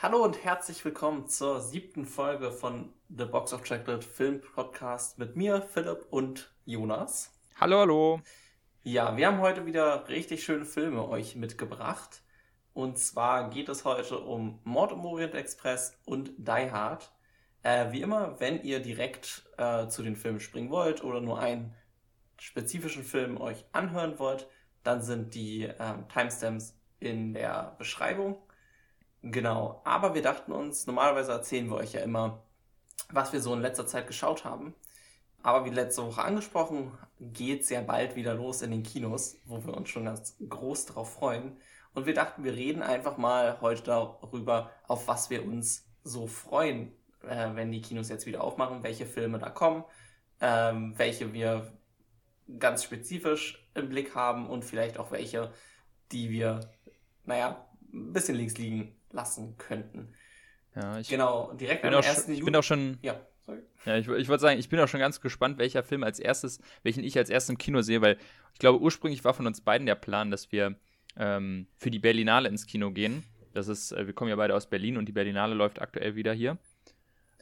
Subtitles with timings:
[0.00, 5.34] Hallo und herzlich willkommen zur siebten Folge von The Box of Chocolate Film Podcast mit
[5.34, 7.36] mir, Philipp und Jonas.
[7.56, 8.20] Hallo, hallo.
[8.84, 12.22] Ja, wir haben heute wieder richtig schöne Filme euch mitgebracht.
[12.74, 17.12] Und zwar geht es heute um Mord im Orient Express und Die Hard.
[17.64, 21.74] Äh, wie immer, wenn ihr direkt äh, zu den Filmen springen wollt oder nur einen
[22.38, 24.48] spezifischen Film euch anhören wollt,
[24.84, 28.40] dann sind die ähm, Timestamps in der Beschreibung.
[29.22, 32.44] Genau, aber wir dachten uns, normalerweise erzählen wir euch ja immer,
[33.10, 34.74] was wir so in letzter Zeit geschaut haben.
[35.42, 39.76] Aber wie letzte Woche angesprochen, geht ja bald wieder los in den Kinos, wo wir
[39.76, 41.56] uns schon ganz groß darauf freuen.
[41.94, 46.92] Und wir dachten, wir reden einfach mal heute darüber, auf was wir uns so freuen,
[47.22, 49.84] äh, wenn die Kinos jetzt wieder aufmachen, welche Filme da kommen,
[50.40, 51.72] ähm, welche wir
[52.58, 55.52] ganz spezifisch im Blick haben und vielleicht auch welche,
[56.12, 56.60] die wir,
[57.24, 60.12] naja, ein bisschen links liegen lassen könnten.
[60.74, 62.24] Ja, ich genau, direkt bin, am auch, 1.
[62.24, 63.60] schon- ich bin auch schon, ja, sorry.
[63.84, 66.60] ja, ich, ich wollte sagen, ich bin auch schon ganz gespannt, welcher Film als erstes,
[66.82, 68.18] welchen ich als erstes im Kino sehe, weil
[68.52, 70.76] ich glaube, ursprünglich war von uns beiden der Plan, dass wir
[71.16, 73.24] ähm, für die Berlinale ins Kino gehen.
[73.54, 76.32] Das ist, äh, wir kommen ja beide aus Berlin und die Berlinale läuft aktuell wieder
[76.32, 76.58] hier.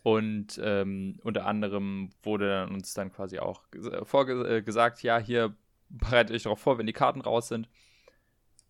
[0.03, 5.56] Und ähm, unter anderem wurde uns dann quasi auch ges- vorge äh, ja, hier
[5.89, 7.69] bereitet euch darauf vor, wenn die Karten raus sind.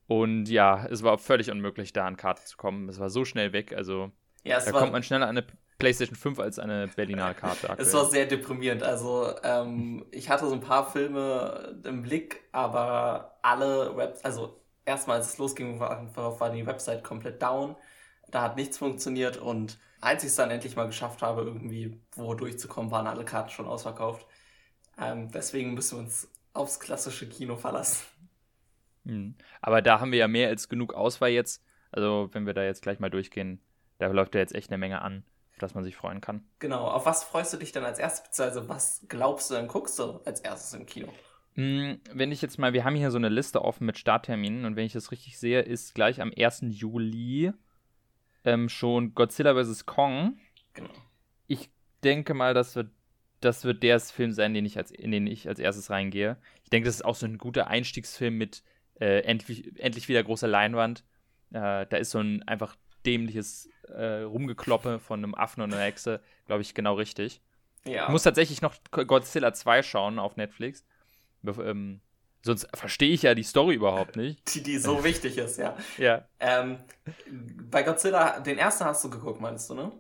[0.07, 2.89] Und ja, es war völlig unmöglich, da an Karten zu kommen.
[2.89, 3.73] Es war so schnell weg.
[3.73, 4.13] Also
[4.45, 5.47] Ja, da kommt man schneller an eine
[5.79, 7.87] PlayStation 5 als eine Berlinale Karte aktuell.
[7.87, 8.83] Es war sehr deprimierend.
[8.83, 15.19] Also ähm, ich hatte so ein paar Filme im Blick, aber alle Webs, also erstmal
[15.19, 17.77] als es losging, war die Website komplett down.
[18.31, 22.35] Da hat nichts funktioniert und als ich es dann endlich mal geschafft habe, irgendwie wo
[22.35, 24.27] durchzukommen, waren alle Karten schon ausverkauft.
[24.99, 28.05] Ähm, deswegen müssen wir uns aufs klassische Kino verlassen.
[29.07, 29.35] Mhm.
[29.61, 31.65] Aber da haben wir ja mehr als genug Auswahl jetzt.
[31.93, 33.61] Also, wenn wir da jetzt gleich mal durchgehen,
[33.99, 36.45] da läuft ja jetzt echt eine Menge an, auf das man sich freuen kann.
[36.59, 36.87] Genau.
[36.89, 38.25] Auf was freust du dich denn als erstes?
[38.25, 41.09] Beziehungsweise was glaubst du denn, guckst du als erstes im Kino?
[41.55, 44.77] Mhm, Wenn ich jetzt mal, wir haben hier so eine Liste offen mit Startterminen und
[44.77, 46.65] wenn ich das richtig sehe, ist gleich am 1.
[46.69, 47.53] Juli
[48.45, 49.87] ähm, schon Godzilla vs.
[49.87, 50.39] Kong.
[50.75, 50.91] Genau.
[51.47, 51.71] Ich
[52.05, 52.91] denke mal, das wird,
[53.41, 56.37] das wird der Film sein, den ich als, in den ich als erstes reingehe.
[56.63, 58.63] Ich denke, das ist auch so ein guter Einstiegsfilm mit
[59.01, 61.05] äh, endlich, endlich wieder großer Leinwand.
[61.53, 66.21] Äh, da ist so ein einfach dämliches äh, Rumgekloppe von einem Affen und einer Hexe,
[66.47, 67.41] glaube ich, genau richtig.
[67.85, 68.05] Ja.
[68.05, 70.85] Ich muss tatsächlich noch Godzilla 2 schauen auf Netflix.
[71.47, 72.01] Ähm,
[72.43, 74.55] sonst verstehe ich ja die Story überhaupt nicht.
[74.55, 75.77] die, die so wichtig ist, ja.
[75.99, 76.25] Ja.
[76.41, 76.79] Ähm,
[77.71, 79.93] bei Godzilla, den ersten hast du geguckt, meinst du, ne?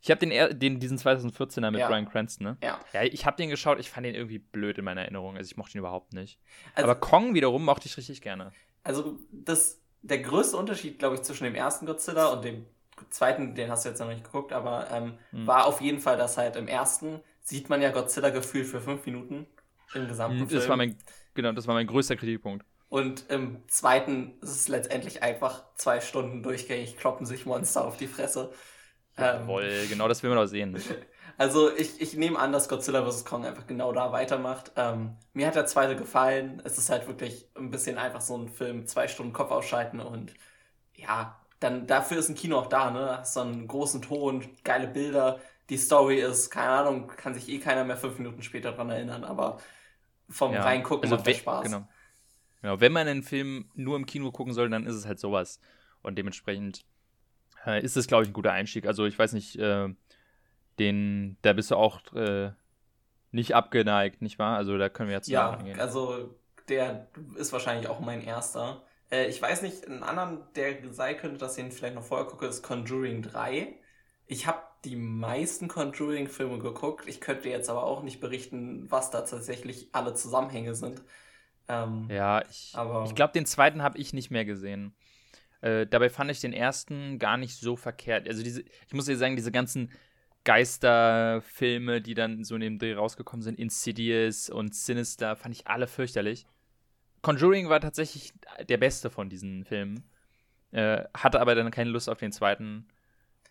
[0.00, 1.88] Ich habe den, den, diesen 2014er mit Ja.
[1.88, 2.56] Bryan Cranston, ne?
[2.62, 2.78] Ja.
[2.92, 5.36] Ja, ich habe den geschaut, ich fand den irgendwie blöd in meiner Erinnerung.
[5.36, 6.38] Also ich mochte ihn überhaupt nicht.
[6.74, 8.52] Also- Aber Kong wiederum mochte ich richtig gerne.
[8.84, 12.64] Also, das, der größte Unterschied, glaube ich, zwischen dem ersten Godzilla und dem
[13.10, 15.46] zweiten, den hast du jetzt noch nicht geguckt, aber ähm, Hm.
[15.46, 19.04] war auf jeden Fall, dass halt im ersten sieht man ja Godzilla gefühlt für fünf
[19.06, 19.46] Minuten
[19.94, 20.60] im gesamten Film.
[20.60, 20.96] Das war mein,
[21.34, 22.64] genau, das war mein größter Kritikpunkt.
[22.90, 28.06] und im zweiten ist es letztendlich einfach zwei Stunden durchgängig kloppen sich Monster auf die
[28.06, 28.52] Fresse.
[29.18, 30.76] Ähm, Jawohl, genau das will man auch sehen.
[31.36, 33.24] Also ich, ich nehme an, dass Godzilla vs.
[33.24, 34.72] Kong einfach genau da weitermacht.
[34.76, 36.60] Ähm, mir hat der zweite gefallen.
[36.64, 40.34] Es ist halt wirklich ein bisschen einfach so ein Film, zwei Stunden Kopf ausschalten und
[40.94, 43.18] ja, dann dafür ist ein Kino auch da, ne?
[43.18, 45.40] Hast so einen großen Ton, geile Bilder.
[45.70, 49.24] Die Story ist, keine Ahnung, kann sich eh keiner mehr fünf Minuten später dran erinnern,
[49.24, 49.58] aber
[50.30, 51.64] vom Ja, Reingucken macht we- das Spaß.
[51.64, 51.88] Genau.
[52.62, 52.80] genau.
[52.80, 55.60] Wenn man einen Film nur im Kino gucken soll, dann ist es halt sowas.
[56.02, 56.84] Und dementsprechend
[57.68, 58.86] äh, ist es, glaube ich, ein guter Einstieg.
[58.86, 59.90] Also ich weiß nicht, äh,
[60.78, 62.52] den, da bist du auch äh,
[63.32, 64.56] nicht abgeneigt, nicht wahr?
[64.58, 65.78] Also da können wir jetzt Ja, angehen.
[65.78, 66.34] also
[66.68, 68.84] der ist wahrscheinlich auch mein erster.
[69.10, 72.26] Äh, ich weiß nicht, einen anderen, der sein könnte, dass ich ihn vielleicht noch vorher
[72.26, 73.78] gucke, ist Conjuring 3.
[74.26, 77.06] Ich habe die meisten Conjuring-Filme geguckt.
[77.08, 81.02] Ich könnte jetzt aber auch nicht berichten, was da tatsächlich alle Zusammenhänge sind.
[81.68, 84.94] Ähm, Ja, ich, ich glaube, den zweiten habe ich nicht mehr gesehen.
[85.60, 88.28] Äh, dabei fand ich den ersten gar nicht so verkehrt.
[88.28, 89.90] Also diese, ich muss dir sagen, diese ganzen
[90.44, 95.86] Geisterfilme, die dann so in dem Dreh rausgekommen sind, Insidious und Sinister, fand ich alle
[95.86, 96.46] fürchterlich.
[97.22, 98.32] Conjuring war tatsächlich
[98.68, 100.04] der beste von diesen Filmen.
[100.70, 102.86] Äh, hatte aber dann keine Lust auf den zweiten.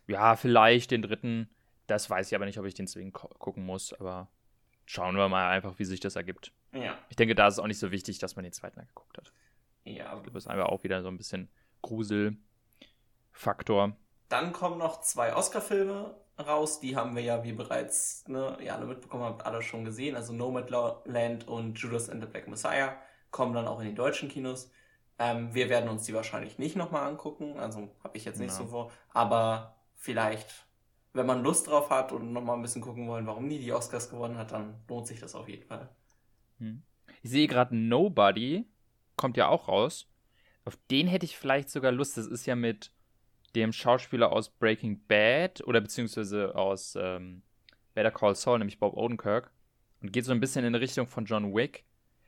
[0.08, 1.50] Ja, vielleicht den dritten.
[1.88, 3.94] Das weiß ich aber nicht, ob ich den ko- gucken muss.
[3.94, 4.30] Aber
[4.86, 6.54] schauen wir mal einfach, wie sich das ergibt.
[6.74, 9.18] ja, Ich denke, da ist es auch nicht so wichtig, dass man den zweiten geguckt
[9.18, 9.34] hat.
[9.84, 10.22] ja.
[10.26, 11.50] Das ist einfach auch wieder so ein bisschen
[11.88, 13.95] Gruselfaktor.
[14.30, 16.80] Dann kommen noch zwei Oscar-Filme raus.
[16.80, 20.16] Die haben wir ja, wie bereits ne, ihr alle mitbekommen habt, alle schon gesehen.
[20.16, 22.95] Also Nomadland und Judas and the Black Messiah
[23.31, 24.69] kommen dann auch in die deutschen Kinos.
[25.19, 28.57] Ähm, wir werden uns die wahrscheinlich nicht nochmal angucken, also habe ich jetzt nicht Ja.
[28.57, 30.68] so vor, aber vielleicht,
[31.13, 34.12] wenn man Lust drauf hat und nochmal ein bisschen gucken wollen, warum die die Oscars
[34.12, 35.90] gewonnen hat, dann lohnt sich das auf jeden Fall.
[36.60, 36.83] Hm.
[37.24, 38.68] Ich sehe gerade Nobody,
[39.16, 40.07] kommt ja auch raus.
[40.68, 42.18] Auf den hätte ich vielleicht sogar Lust.
[42.18, 42.92] Das ist ja mit
[43.56, 47.42] dem Schauspieler aus Breaking Bad oder beziehungsweise aus ähm,
[47.94, 49.50] Better Call Saul, nämlich Bob Odenkirk.
[50.02, 51.86] Und geht so ein bisschen in die Richtung von John Wick.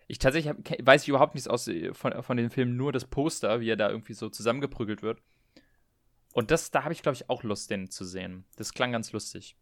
[0.08, 3.60] Ich tatsächlich hab, weiß ich überhaupt nichts aus, von, von dem Film, nur das Poster,
[3.60, 5.22] wie er da irgendwie so zusammengeprügelt wird.
[6.32, 8.46] Und das, da habe ich, glaube ich, auch Lust, den zu sehen.
[8.56, 9.58] Das klang ganz lustig.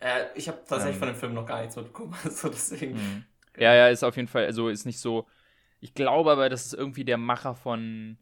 [0.00, 0.98] Äh, ich habe tatsächlich Ähm.
[0.98, 2.96] von dem Film noch gar nichts mitbekommen, also deswegen.
[2.96, 3.24] Mhm.
[3.56, 5.26] Ja, ja, ist auf jeden Fall, also ist nicht so.
[5.80, 8.18] Ich glaube aber, das ist irgendwie der Macher von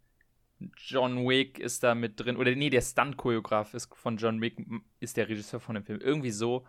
[0.76, 2.36] John Wick ist da mit drin.
[2.36, 4.58] Oder nee, der Stunt-Choreograf ist von John Wick,
[5.00, 6.00] ist der Regisseur von dem Film.
[6.00, 6.66] Irgendwie so.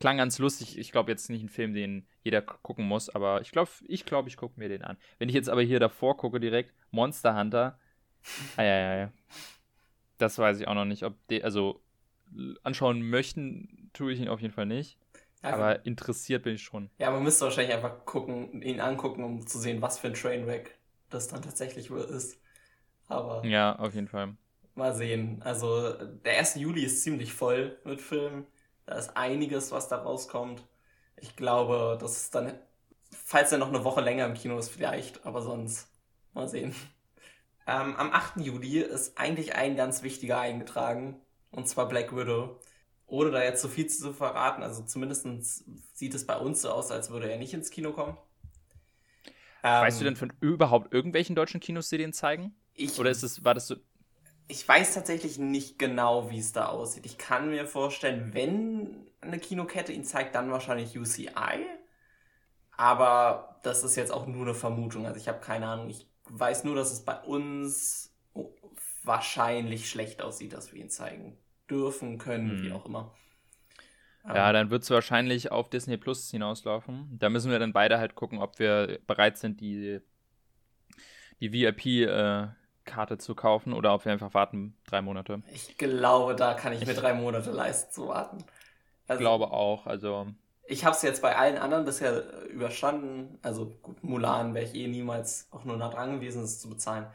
[0.00, 0.78] Klang ganz lustig.
[0.78, 4.26] Ich glaube jetzt nicht ein Film, den jeder gucken muss, aber ich glaube, ich, glaub,
[4.26, 4.96] ich gucke mir den an.
[5.18, 7.78] Wenn ich jetzt aber hier davor gucke, direkt Monster Hunter.
[8.56, 9.12] Ah, ja, ja, ja.
[10.18, 11.82] Das weiß ich auch noch nicht, ob die, also
[12.62, 14.98] anschauen möchten, tue ich ihn auf jeden Fall nicht.
[15.42, 16.90] Ja, Aber interessiert bin ich schon.
[16.98, 20.78] ja, man müsste wahrscheinlich einfach gucken, ihn angucken, um zu sehen, was für ein Trainwreck
[21.10, 22.40] das dann tatsächlich ist.
[23.08, 24.36] Aber Ja, auf jeden Fall.
[24.74, 25.42] mal sehen.
[25.42, 26.60] Also der 1.
[26.60, 28.46] Juli ist ziemlich voll mit Filmen.
[28.86, 30.66] Da ist einiges, was da rauskommt.
[31.16, 32.58] Ich glaube, das ist dann,
[33.10, 35.88] falls er noch eine Woche länger im Kino ist, vielleicht, aber sonst
[36.32, 36.74] mal sehen.
[37.66, 38.42] Ähm, am 8.
[38.42, 41.20] Juli ist eigentlich ein ganz wichtiger eingetragen,
[41.50, 42.60] und zwar Black Widow.
[43.08, 45.26] Ohne da jetzt so viel zu verraten, also zumindest
[45.94, 48.18] sieht es bei uns so aus, als würde er nicht ins Kino kommen.
[49.78, 52.54] Weißt du Ähm, denn von überhaupt irgendwelchen deutschen Kinos, die den zeigen?
[52.74, 53.76] ich Oder ist es, war das so.
[54.46, 57.04] Ich weiß tatsächlich nicht genau, wie es da aussieht.
[57.06, 61.66] Ich kann mir vorstellen, wenn eine Kinokette ihn zeigt, dann wahrscheinlich UCI.
[62.76, 65.06] Aber das ist jetzt auch nur eine Vermutung.
[65.06, 65.90] Also ich habe keine Ahnung.
[65.90, 68.14] Ich weiß nur, dass es bei uns
[69.04, 71.38] wahrscheinlich schlecht aussieht, dass wir ihn zeigen
[71.70, 72.62] dürfen, können, Hm.
[72.62, 73.12] wie auch immer.
[74.30, 77.18] Ja, Ähm, dann wird es wahrscheinlich auf Disney Plus hinauslaufen.
[77.18, 80.00] Da müssen wir dann beide halt gucken, ob wir bereit sind, die,
[81.40, 85.42] die VIP-Karte zu kaufen oder ob wir einfach warten, drei Monate.
[85.46, 88.44] ich glaube, da kann ich mir drei Monate leisten zu warten.
[89.06, 89.86] Ich Also, glaube auch.
[89.86, 90.28] Also,
[90.66, 93.38] Ich habe es jetzt bei allen anderen bisher äh, überstanden.
[93.42, 97.06] Also gut, Mulan wäre ich eh niemals auch nur nah dran gewesen, es zu bezahlen.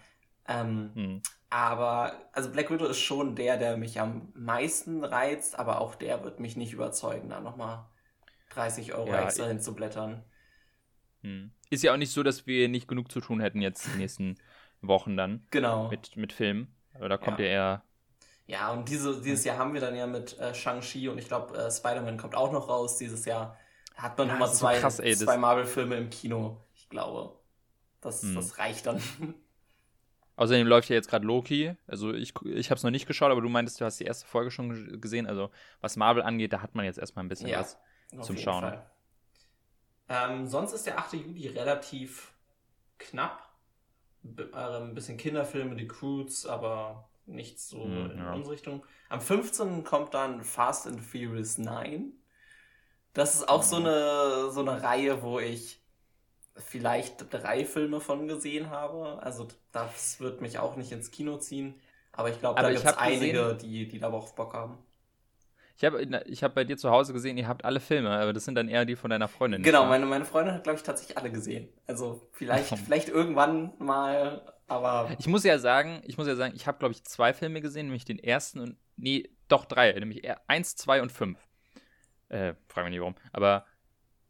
[0.47, 1.17] Ähm, hm.
[1.49, 6.23] aber also Black Widow ist schon der, der mich am meisten reizt, aber auch der
[6.23, 7.85] wird mich nicht überzeugen, da nochmal
[8.49, 10.23] 30 Euro Ja, extra hinzublättern.
[11.23, 11.51] Hm.
[11.69, 14.35] Ist ja auch nicht so, dass wir nicht genug zu tun hätten jetzt die nächsten
[14.81, 15.89] Wochen dann Genau.
[15.89, 16.75] mit, mit Filmen.
[16.93, 17.39] Aber da kommt Ja.
[17.39, 17.83] ja eher.
[18.45, 21.57] Ja, und diese, dieses Jahr haben wir dann ja mit äh, Shang-Chi und ich glaube,
[21.57, 23.57] äh, Spider-Man kommt auch noch raus dieses Jahr.
[23.95, 26.61] Hat man Ja, nochmal ist so zwei, krass, ey, das- zwei Marvel-Filme im Kino.
[26.75, 27.39] Ich glaube,
[28.01, 28.33] das, Hm.
[28.33, 29.01] das reicht dann.
[30.35, 31.75] Außerdem läuft ja jetzt gerade Loki.
[31.87, 34.25] Also ich, ich habe es noch nicht geschaut, aber du meintest, du hast die erste
[34.27, 35.27] Folge schon ge- gesehen.
[35.27, 35.51] Also
[35.81, 37.59] was Marvel angeht, da hat man jetzt erstmal ein bisschen Ja.
[37.59, 37.77] was.
[38.21, 38.79] Zum Schauen.
[40.09, 41.17] Ähm, sonst ist der 8.
[41.17, 42.33] Juli relativ
[42.99, 43.49] knapp.
[44.23, 48.33] B äh, ein bisschen Kinderfilme, die Croods, aber nichts so Hm, in ja.
[48.33, 48.85] unsere Richtung.
[49.09, 49.83] Am 15.
[49.83, 52.13] kommt dann Fast and Furious 9.
[53.13, 53.85] Das ist auch so Mhm.
[53.87, 55.82] eine, so eine Reihe, wo ich
[56.55, 59.21] vielleicht drei Filme von gesehen habe.
[59.21, 61.79] Also das wird mich auch nicht ins Kino ziehen.
[62.11, 64.77] Aber ich glaube, da gibt es hab gesehen- einige, die, die da auch Bock haben.
[65.75, 68.45] Ich habe ich hab bei dir zu Hause gesehen, ihr habt alle Filme, aber das
[68.45, 69.63] sind dann eher die von deiner Freundin.
[69.63, 71.67] Genau, meine, meine Freundin hat, glaube ich, tatsächlich alle gesehen.
[71.87, 76.67] Also vielleicht, vielleicht irgendwann mal, aber Ich muss ja sagen, ich muss ja sagen, ich
[76.67, 78.77] habe, glaube ich, zwei Filme gesehen, nämlich den ersten und.
[78.97, 81.39] Nee, doch drei, nämlich eins, zwei und fünf.
[82.29, 83.15] Äh, frag mich nicht warum.
[83.31, 83.65] Aber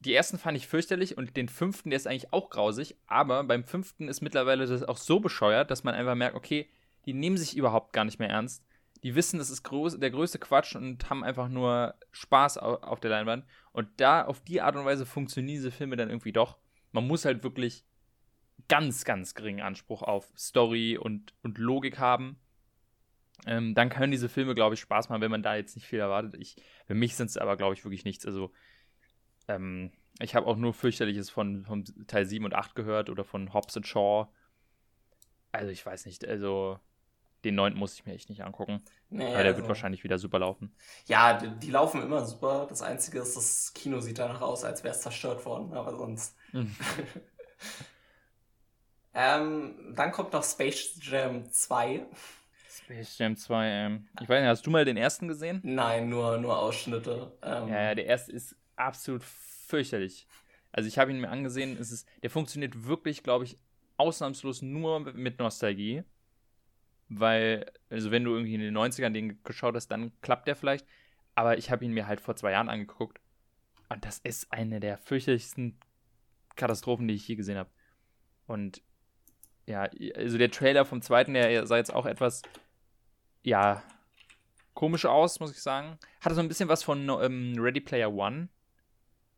[0.06, 3.64] die ersten fand ich fürchterlich und den fünften, der ist eigentlich auch grausig, aber beim
[3.64, 6.70] fünften ist mittlerweile das auch so bescheuert, dass man einfach merkt, okay,
[7.06, 8.66] die nehmen sich überhaupt gar nicht mehr ernst.
[9.04, 13.02] Die wissen, das ist groß, der größte Quatsch und haben einfach nur Spaß au- auf
[13.02, 13.46] der Leinwand.
[13.74, 16.58] Und da, auf die Art und Weise funktionieren diese Filme dann irgendwie doch.
[16.94, 17.84] Man muss halt wirklich
[18.70, 22.40] ganz, ganz geringen Anspruch auf Story und, und Logik haben.
[23.46, 26.00] Ähm, dann können diese Filme, glaube ich, Spaß machen, wenn man da jetzt nicht viel
[26.00, 26.36] erwartet.
[26.40, 26.56] Ich,
[26.86, 28.26] für mich sind es aber, glaube ich, wirklich nichts.
[28.26, 28.54] Also,
[29.48, 33.54] ähm, ich habe auch nur fürchterliches von, von Teil 7 und 8 gehört oder von
[33.54, 34.28] Hobbs and Shaw.
[35.52, 36.80] Also, ich weiß nicht, also
[37.44, 38.82] den neunten muss ich mir echt nicht angucken.
[39.10, 40.74] nee, aber der also, wird wahrscheinlich wieder super laufen.
[41.06, 42.66] Ja, die, die laufen immer super.
[42.70, 46.36] Das Einzige ist, das Kino sieht danach aus, als wäre es zerstört worden, aber sonst.
[46.52, 46.76] Mhm.
[49.14, 52.06] ähm, dann kommt noch Space Jam 2.
[52.70, 55.62] Space Jam 2, ähm, ich weiß nicht, hast du mal den ersten gesehen?
[55.64, 57.32] Nein, nur, nur Ausschnitte.
[57.42, 60.28] Ähm, Ja, ja, der erste ist absolut fürchterlich.
[60.72, 63.58] Also ich habe ihn mir angesehen, es ist, der funktioniert wirklich, glaube ich,
[63.98, 66.04] ausnahmslos nur mit Nostalgie.
[67.10, 70.88] Weil, also wenn du irgendwie in den 90ern den geschaut hast, dann klappt der vielleicht.
[71.36, 73.20] Aber ich habe ihn mir halt vor zwei Jahren angeguckt.
[73.90, 75.78] Und das ist eine der fürchterlichsten
[76.56, 77.70] Katastrophen, die ich je gesehen habe.
[78.48, 78.82] Und
[79.68, 82.42] ja, also der Trailer vom zweiten, der sah jetzt auch etwas,
[83.44, 83.84] ja,
[84.74, 85.98] komisch aus, muss ich sagen.
[86.22, 88.50] Hatte so ein bisschen was von ähm, Ready Player One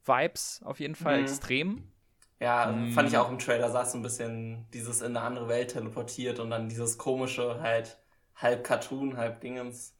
[0.06, 1.24] Vibes auf jeden Fall mhm.
[1.24, 1.92] extrem.
[2.40, 2.92] Ja, mhm.
[2.92, 6.40] fand ich auch im Trailer, sah so ein bisschen dieses in eine andere Welt teleportiert
[6.40, 7.98] und dann dieses komische halt
[8.36, 9.96] halb Cartoon, halb Dingens.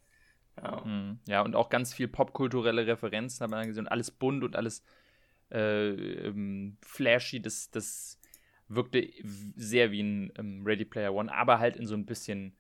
[0.62, 0.82] Ja.
[0.86, 1.20] Mhm.
[1.28, 3.88] ja, und auch ganz viel popkulturelle Referenzen hat man dann gesehen.
[3.88, 4.84] Alles bunt und alles
[5.52, 7.42] äh, ähm, flashy.
[7.42, 8.20] Das, das
[8.68, 9.08] wirkte
[9.56, 12.56] sehr wie ein ähm, Ready Player One, aber halt in so ein bisschen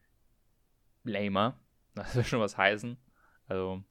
[1.04, 1.60] lamer.
[1.96, 2.98] Das will schon was heißen.
[3.48, 3.82] Also,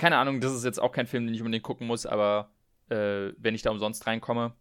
[0.00, 2.50] keine Ahnung, das ist jetzt auch kein Film, den ich unbedingt gucken muss, aber
[2.88, 4.54] äh, wenn ich da umsonst reinkomme,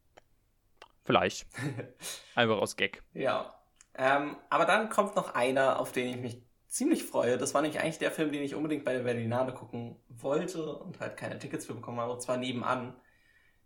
[1.05, 1.48] vielleicht.
[2.36, 3.01] Einfach aus Gag.
[3.13, 3.55] Ja.
[3.96, 7.38] Ähm, aber dann kommt noch einer, auf den ich mich ziemlich freue.
[7.38, 11.00] Das war nämlich eigentlich der Film, den ich unbedingt bei der Berlinale gucken wollte und
[11.00, 12.93] halt keine Tickets für bekommen habe, und zwar nebenan.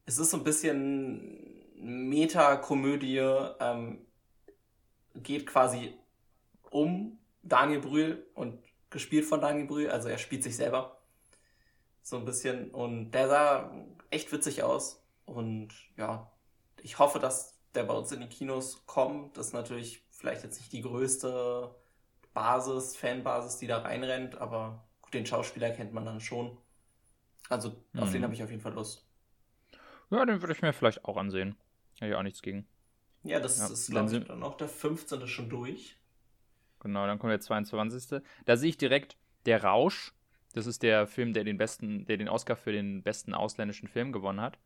[0.06, 3.18] Es ist so ein bisschen Meta-Komödie,
[3.60, 4.06] ähm,
[5.16, 5.98] geht quasi
[6.70, 8.60] um Daniel Brühl und
[8.92, 11.03] gespielt von Daniel Brühl, also er spielt sich selber
[12.04, 13.72] so ein bisschen und der sah
[14.12, 16.32] echt witzig aus und ja,
[16.82, 19.38] ich hoffe, dass der bei uns in die Kinos kommt.
[19.38, 21.74] Das ist natürlich vielleicht jetzt nicht die größte
[22.34, 26.58] Basis, Fanbasis, die da reinrennt, aber gut, den Schauspieler kennt man dann schon.
[27.50, 28.26] Also auf den mhm.
[28.26, 29.06] habe ich auf jeden Fall Lust.
[30.10, 31.56] Ja, den würde ich mir vielleicht auch ansehen.
[32.00, 32.68] Hätte ich auch nichts gegen.
[33.24, 35.28] Ja, das ja, ist, glaube ich, dann noch der 15.
[35.28, 35.98] schon durch.
[36.80, 38.22] Genau, dann kommt der 22.
[38.46, 40.14] Da sehe ich direkt Der Rausch.
[40.54, 44.12] Das ist der Film, der den besten, der den Oscar für den besten ausländischen Film
[44.12, 44.60] gewonnen hat.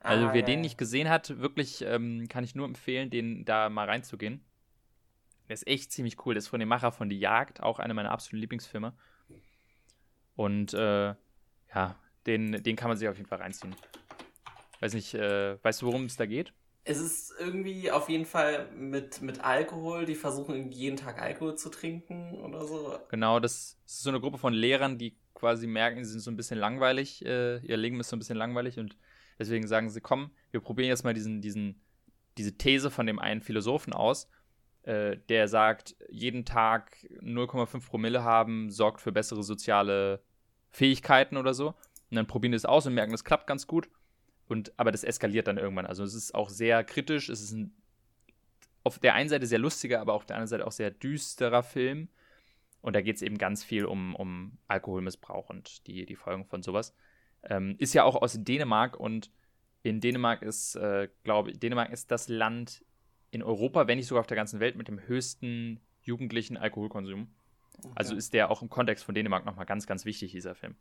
[0.00, 3.44] Also ah, wer ja, den nicht gesehen hat, wirklich ähm, kann ich nur empfehlen, den
[3.44, 4.44] da mal reinzugehen.
[5.48, 6.34] Der ist echt ziemlich cool.
[6.34, 8.94] Der ist von dem Macher von Die Jagd, auch einer meiner absoluten Lieblingsfilme.
[10.34, 11.14] Und äh,
[11.74, 13.74] ja, den, den kann man sich auf jeden Fall reinziehen.
[14.80, 16.52] Weiß nicht, äh, weißt du, worum es da geht?
[16.88, 20.06] Es ist irgendwie auf jeden Fall mit, mit Alkohol.
[20.06, 22.98] Die versuchen jeden Tag Alkohol zu trinken oder so.
[23.10, 26.36] Genau, das ist so eine Gruppe von Lehrern, die quasi merken, sie sind so ein
[26.36, 27.24] bisschen langweilig.
[27.24, 28.96] Äh, ihr Leben ist so ein bisschen langweilig und
[29.38, 31.80] deswegen sagen sie, komm, wir probieren jetzt mal diesen, diesen,
[32.38, 34.28] diese These von dem einen Philosophen aus
[34.88, 40.22] äh, der sagt, jeden Tag 0,5 Promille haben, sorgt für bessere soziale
[40.70, 41.68] Fähigkeiten oder so.
[42.10, 43.90] Und dann probieren die es aus und merken, das klappt ganz gut.
[44.48, 45.86] Und, aber das eskaliert dann irgendwann.
[45.86, 47.28] Also es ist auch sehr kritisch.
[47.28, 47.74] Es ist ein,
[48.82, 52.08] auf der einen Seite sehr lustiger, aber auf der anderen Seite auch sehr düsterer Film.
[52.80, 56.62] Und da geht es eben ganz viel um, um Alkoholmissbrauch und die, die Folgen von
[56.62, 56.94] sowas.
[57.42, 59.30] Ähm, ist ja auch aus Dänemark und
[59.82, 62.84] in Dänemark ist, äh, glaube ich, Dänemark ist das Land
[63.30, 67.28] in Europa, wenn nicht sogar auf der ganzen Welt, mit dem höchsten jugendlichen Alkoholkonsum.
[67.78, 67.92] Okay.
[67.94, 70.76] Also ist der auch im Kontext von Dänemark nochmal ganz, ganz wichtig, dieser Film.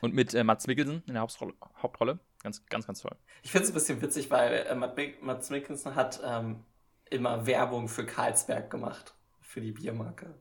[0.00, 2.18] Und mit äh, Mats Mikkelsen in der Hauptrolle, Hauptrolle.
[2.42, 3.16] Ganz, ganz, ganz toll.
[3.42, 6.64] Ich finde es ein bisschen witzig, weil äh, Mats Mikkelsen hat ähm,
[7.10, 9.14] immer Werbung für Carlsberg gemacht.
[9.40, 10.34] Für die Biermarke.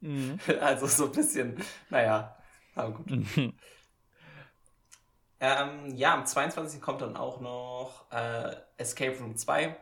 [0.00, 0.38] Mhm.
[0.60, 2.36] Also so ein bisschen, naja,
[2.74, 3.06] aber gut.
[5.40, 6.80] ähm, ja, am 22.
[6.80, 9.76] kommt dann auch noch äh, Escape Room 2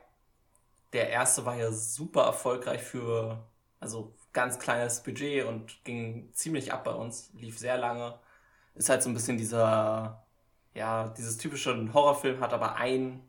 [0.92, 3.46] der erste war ja super erfolgreich für,
[3.80, 8.18] also ganz kleines Budget und ging ziemlich ab bei uns, lief sehr lange.
[8.78, 10.24] Ist halt so ein bisschen dieser,
[10.74, 13.28] ja, dieses typische Horrorfilm hat aber einen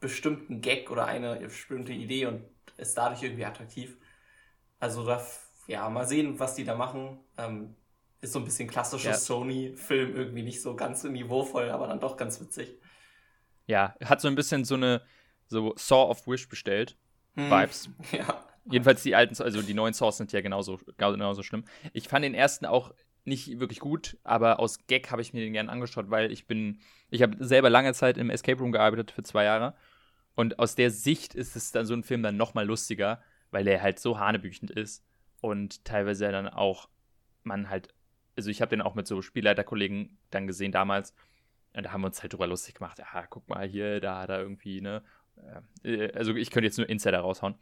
[0.00, 2.44] bestimmten Gag oder eine bestimmte Idee und
[2.76, 3.96] ist dadurch irgendwie attraktiv.
[4.80, 5.24] Also da,
[5.68, 7.20] ja, mal sehen, was die da machen.
[7.38, 7.76] Ähm,
[8.20, 9.14] ist so ein bisschen klassisches ja.
[9.14, 12.78] Sony-Film, irgendwie nicht so ganz niveauvoll, aber dann doch ganz witzig.
[13.66, 15.02] Ja, hat so ein bisschen so eine,
[15.46, 16.96] so Saw of Wish bestellt.
[17.34, 17.50] Hm.
[17.50, 17.88] Vibes.
[18.12, 18.44] Ja.
[18.70, 21.64] Jedenfalls die alten, also die neuen Saws sind ja genauso, genauso schlimm.
[21.92, 22.92] Ich fand den ersten auch
[23.24, 26.80] nicht wirklich gut, aber aus Gag habe ich mir den gerne angeschaut, weil ich bin,
[27.10, 29.74] ich habe selber lange Zeit im Escape Room gearbeitet für zwei Jahre.
[30.34, 33.82] Und aus der Sicht ist es dann so ein Film dann nochmal lustiger, weil der
[33.82, 35.04] halt so hanebüchend ist
[35.40, 36.88] und teilweise dann auch
[37.44, 37.88] man halt,
[38.36, 41.14] also ich habe den auch mit so Spielleiterkollegen dann gesehen damals
[41.74, 44.30] und da haben wir uns halt drüber lustig gemacht, ja, guck mal hier, da hat
[44.30, 45.02] er irgendwie, ne,
[45.84, 47.54] äh, also ich könnte jetzt nur Insider raushauen.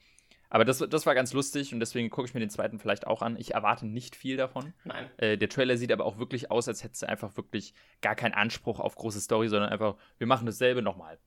[0.50, 3.22] Aber das, das war ganz lustig und deswegen gucke ich mir den zweiten vielleicht auch
[3.22, 3.36] an.
[3.38, 4.72] Ich erwarte nicht viel davon.
[4.84, 5.08] Nein.
[5.16, 8.34] Äh, der Trailer sieht aber auch wirklich aus, als hätte es einfach wirklich gar keinen
[8.34, 11.18] Anspruch auf große Story, sondern einfach, wir machen dasselbe nochmal.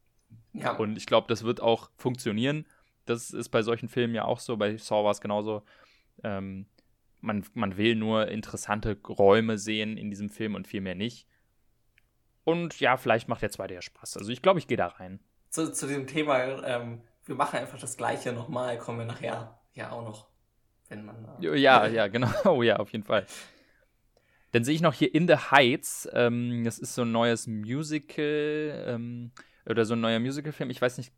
[0.52, 0.76] Ja.
[0.76, 2.66] Und ich glaube, das wird auch funktionieren.
[3.06, 4.58] Das ist bei solchen Filmen ja auch so.
[4.58, 5.64] Bei Saw war es genauso.
[6.24, 6.66] Ähm,
[7.22, 11.28] man, man will nur interessante Räume sehen in diesem Film und viel mehr nicht.
[12.44, 14.18] Und ja, vielleicht macht der zweite ja Spaß.
[14.18, 15.22] Also ich glaube, ich gehe da rein
[15.54, 19.92] zu, zu diesem Thema, ähm, wir machen einfach das Gleiche nochmal, kommen wir nachher ja
[19.92, 20.28] auch noch,
[20.90, 21.26] wenn man.
[21.42, 22.30] Äh, ja, ja, genau.
[22.46, 23.26] Oh ja, auf jeden Fall.
[24.52, 26.08] Dann sehe ich noch hier In the Heights.
[26.14, 29.32] Ähm, das ist so ein neues Musical ähm,
[29.66, 30.70] oder so ein neuer Musicalfilm.
[30.70, 31.12] Ich weiß nicht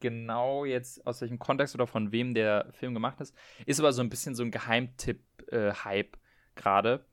[0.00, 3.34] genau jetzt aus welchem Kontext oder von wem der Film gemacht ist.
[3.66, 6.18] Ist aber so ein bisschen so ein Geheimtipp-Hype äh,
[6.54, 7.04] gerade.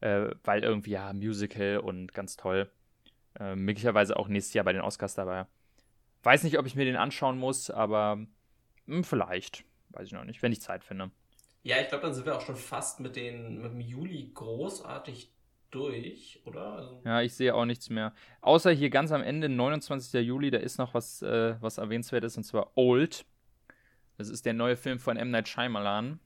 [0.00, 2.70] Äh, weil irgendwie ja Musical und ganz toll.
[3.38, 5.46] Äh, möglicherweise auch nächstes Jahr bei den Oscars dabei.
[6.22, 8.26] Weiß nicht, ob ich mir den anschauen muss, aber mh,
[8.86, 9.64] hm, vielleicht.
[9.90, 11.10] Weiß ich noch nicht, wenn ich Zeit finde.
[11.62, 15.32] Ja, ich glaube, dann sind wir auch schon fast mit, den, mit dem Juli großartig
[15.70, 16.72] durch, oder?
[16.72, 18.14] Also ja, ich sehe auch nichts mehr.
[18.40, 20.26] Außer hier ganz am Ende, 29.
[20.26, 23.24] Juli, da ist noch was, äh, was erwähnenswert ist, und zwar Old.
[24.16, 25.30] Das ist der neue Film von M.
[25.30, 26.20] Night Shyamalan.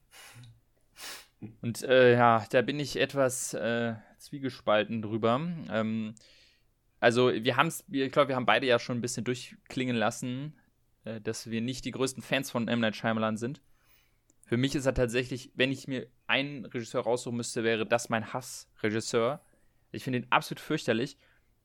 [1.63, 5.41] Und äh, ja, da bin ich etwas äh, zwiegespalten drüber.
[5.71, 6.15] Ähm,
[7.05, 10.59] also, wir haben es, ich glaube, wir haben beide ja schon ein bisschen durchklingen lassen,
[11.05, 12.81] äh, dass wir nicht die größten Fans von M.
[12.81, 13.61] Night Shyamalan sind.
[14.47, 18.33] Für mich ist er tatsächlich, wenn ich mir einen Regisseur raussuchen müsste, wäre das mein
[18.33, 19.43] Hassregisseur.
[19.93, 21.19] Ich finde ihn absolut fürchterlich.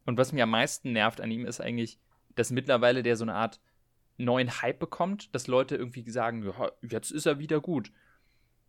[0.05, 1.99] Und was mir am meisten nervt an ihm ist eigentlich,
[2.35, 3.61] dass mittlerweile der so eine Art
[4.17, 7.93] neuen Hype bekommt, dass Leute irgendwie sagen, ja, jetzt ist er wieder gut.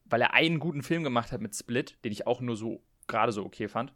[0.05, 3.33] Weil er einen guten Film gemacht hat mit Split, den ich auch nur so gerade
[3.33, 3.93] so okay fand.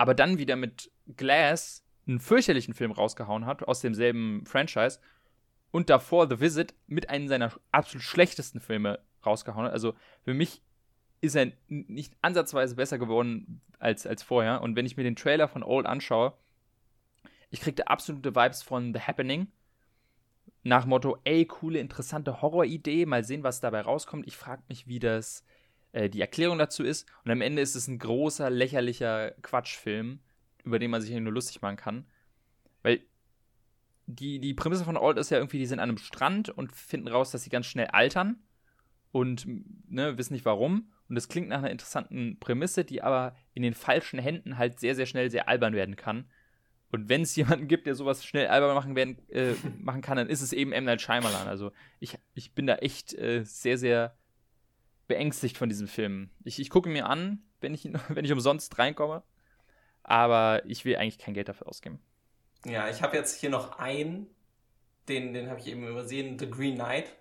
[0.00, 4.98] Aber dann wieder mit Glass einen fürchterlichen Film rausgehauen hat aus demselben Franchise
[5.72, 9.74] und davor The Visit mit einem seiner absolut schlechtesten Filme rausgehauen hat.
[9.74, 9.92] Also
[10.22, 10.62] für mich
[11.20, 14.62] ist er nicht ansatzweise besser geworden als, als vorher.
[14.62, 16.32] Und wenn ich mir den Trailer von Old anschaue,
[17.50, 19.48] ich kriege da absolute Vibes von The Happening.
[20.62, 24.26] Nach Motto, ey, coole, interessante Horroridee, mal sehen, was dabei rauskommt.
[24.26, 25.44] Ich frage mich, wie das
[25.92, 27.06] äh, die Erklärung dazu ist.
[27.24, 30.20] Und am Ende ist es ein großer, lächerlicher Quatschfilm,
[30.64, 32.06] über den man sich nur lustig machen kann.
[32.82, 33.00] Weil
[34.06, 37.08] die, die Prämisse von Old ist ja irgendwie, die sind an einem Strand und finden
[37.08, 38.42] raus, dass sie ganz schnell altern
[39.12, 39.46] und
[39.88, 40.92] ne, wissen nicht warum.
[41.08, 44.94] Und das klingt nach einer interessanten Prämisse, die aber in den falschen Händen halt sehr,
[44.94, 46.30] sehr schnell sehr albern werden kann.
[46.92, 50.28] Und wenn es jemanden gibt, der sowas schnell albern machen, werden, äh, machen kann, dann
[50.28, 50.84] ist es eben M.
[50.84, 51.48] Night Shyamalan.
[51.48, 54.16] Also ich, ich bin da echt äh, sehr, sehr
[55.10, 56.30] beängstigt von diesem Film.
[56.44, 59.22] Ich, ich gucke mir an, wenn ich, wenn ich umsonst reinkomme.
[60.02, 62.00] Aber ich will eigentlich kein Geld dafür ausgeben.
[62.64, 64.26] Ja, ich habe jetzt hier noch einen,
[65.08, 67.12] den, den habe ich eben übersehen, The Green Knight.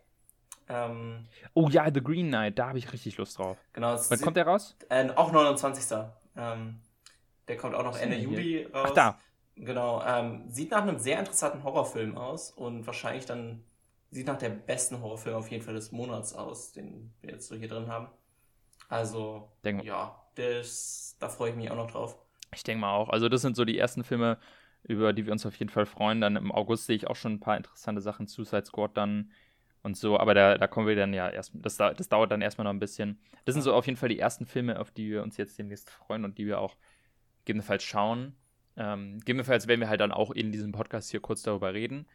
[0.69, 1.25] Ähm,
[1.55, 3.57] oh ja, The Green Knight, da habe ich richtig Lust drauf.
[3.73, 3.99] Genau.
[4.07, 4.77] Wann kommt der raus?
[4.89, 5.97] Äh, auch 29.
[6.37, 6.79] Ähm,
[7.47, 8.89] der kommt auch noch Ende Juli raus.
[8.89, 9.19] Ach da.
[9.55, 10.03] Genau.
[10.05, 13.63] Ähm, sieht nach einem sehr interessanten Horrorfilm aus und wahrscheinlich dann
[14.11, 17.55] sieht nach der besten Horrorfilm auf jeden Fall des Monats aus, den wir jetzt so
[17.55, 18.07] hier drin haben.
[18.87, 22.17] Also, Denk ja, das, da freue ich mich auch noch drauf.
[22.53, 23.09] Ich denke mal auch.
[23.09, 24.39] Also, das sind so die ersten Filme,
[24.83, 26.21] über die wir uns auf jeden Fall freuen.
[26.21, 28.27] Dann im August sehe ich auch schon ein paar interessante Sachen.
[28.27, 29.31] Suicide Squad dann
[29.81, 32.65] und so, aber da, da kommen wir dann ja erst, das, das dauert dann erstmal
[32.65, 33.19] noch ein bisschen.
[33.45, 35.89] Das sind so auf jeden Fall die ersten Filme, auf die wir uns jetzt demnächst
[35.89, 36.75] freuen und die wir auch
[37.45, 38.35] gegebenenfalls schauen.
[38.75, 42.07] Ähm, gegebenenfalls werden wir halt dann auch in diesem Podcast hier kurz darüber reden.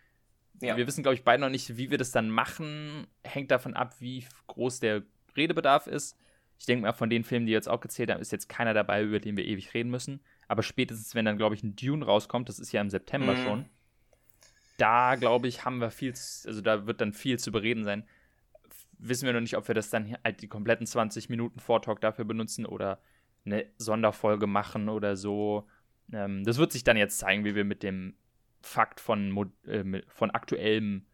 [0.61, 0.77] Ja.
[0.77, 3.07] Wir wissen, glaube ich, beide noch nicht, wie wir das dann machen.
[3.25, 5.03] Hängt davon ab, wie groß der
[5.37, 6.17] Redebedarf ist.
[6.59, 8.73] Ich denke mal, von den Filmen, die wir jetzt auch gezählt haben, ist jetzt keiner
[8.73, 10.21] dabei, über den wir ewig reden müssen.
[10.47, 13.43] Aber spätestens, wenn dann, glaube ich, ein Dune rauskommt, das ist ja im September mhm.
[13.43, 13.65] schon,
[14.77, 18.05] da glaube ich, haben wir viel, also da wird dann viel zu bereden sein.
[18.99, 22.25] Wissen wir noch nicht, ob wir das dann halt die kompletten 20 Minuten Vortalk dafür
[22.25, 23.01] benutzen oder
[23.45, 25.69] eine Sonderfolge machen oder so.
[26.13, 28.15] Ähm, das wird sich dann jetzt zeigen, wie wir mit dem
[28.65, 31.07] Fakt von, äh, von aktuellem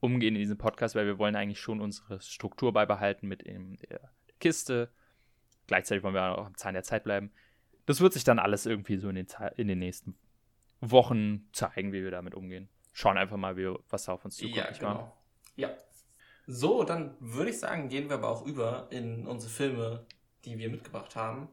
[0.00, 4.12] umgehen in diesem Podcast, weil wir wollen eigentlich schon unsere Struktur beibehalten mit in der
[4.40, 4.90] Kiste.
[5.66, 7.32] Gleichzeitig wollen wir auch am Zahn der Zeit bleiben.
[7.86, 10.16] Das wird sich dann alles irgendwie so in den, in den nächsten
[10.80, 14.56] Wochen zeigen, wie wir damit umgehen schauen einfach mal, wie, was da auf uns zukommt.
[14.56, 15.12] Ja, genau.
[15.54, 15.68] Ja.
[16.46, 20.06] So, dann würde ich sagen, gehen wir aber auch über in unsere Filme,
[20.46, 21.48] die wir mitgebracht haben.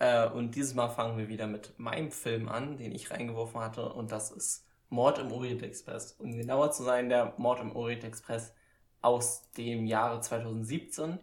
[0.00, 3.92] Äh, und dieses Mal fangen wir wieder mit meinem Film an, den ich reingeworfen hatte.
[3.92, 6.16] Und das ist Mord im Orient Express.
[6.18, 8.52] Um genauer zu sein, der Mord im Orient Express
[9.00, 11.18] aus dem Jahre 2017.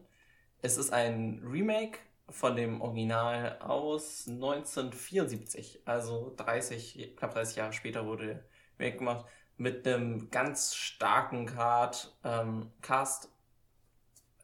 [0.62, 2.00] Es ist ein Remake
[2.30, 5.82] von dem Original aus 1974.
[5.86, 8.44] Also 30, knapp 30 Jahre später wurde
[8.80, 9.26] Remake gemacht
[9.58, 13.30] mit einem ganz starken Card, ähm, Cast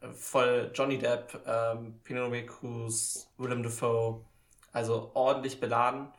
[0.00, 4.24] äh, voll Johnny Depp, ähm, Penelope Cruz, Willem Dafoe,
[4.72, 6.12] also ordentlich beladen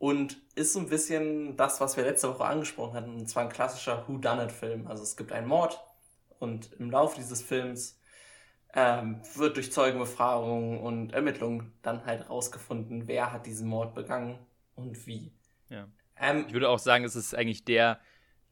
[0.00, 3.50] und ist so ein bisschen das, was wir letzte Woche angesprochen hatten, und zwar ein
[3.50, 4.86] klassischer Who-Done-It-Film.
[4.86, 5.78] Also es gibt einen Mord
[6.38, 8.00] und im Laufe dieses Films
[8.72, 14.38] ähm, wird durch Zeugenbefragungen und Ermittlungen dann halt rausgefunden, wer hat diesen Mord begangen
[14.74, 15.32] und wie.
[15.68, 15.86] Ja.
[16.18, 18.00] Ähm, ich würde auch sagen, es ist eigentlich der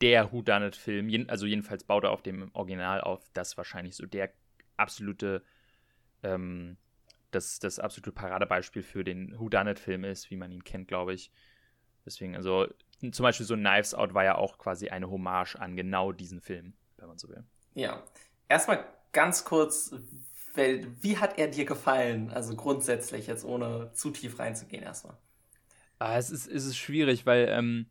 [0.01, 4.31] der Whodunit-Film, also jedenfalls baut er auf dem Original auf, das wahrscheinlich so der
[4.77, 5.43] absolute,
[6.23, 6.77] ähm,
[7.31, 11.31] das, das absolute Paradebeispiel für den Whodunit-Film ist, wie man ihn kennt, glaube ich.
[12.05, 12.67] Deswegen, also
[13.12, 16.75] zum Beispiel so Knives Out war ja auch quasi eine Hommage an genau diesen Film,
[16.97, 17.45] wenn man so will.
[17.75, 18.03] Ja.
[18.49, 19.95] Erstmal ganz kurz,
[20.55, 22.31] wie hat er dir gefallen?
[22.31, 25.17] Also grundsätzlich, jetzt ohne zu tief reinzugehen erstmal.
[25.99, 27.87] Ah, es, ist, es ist schwierig, weil ähm,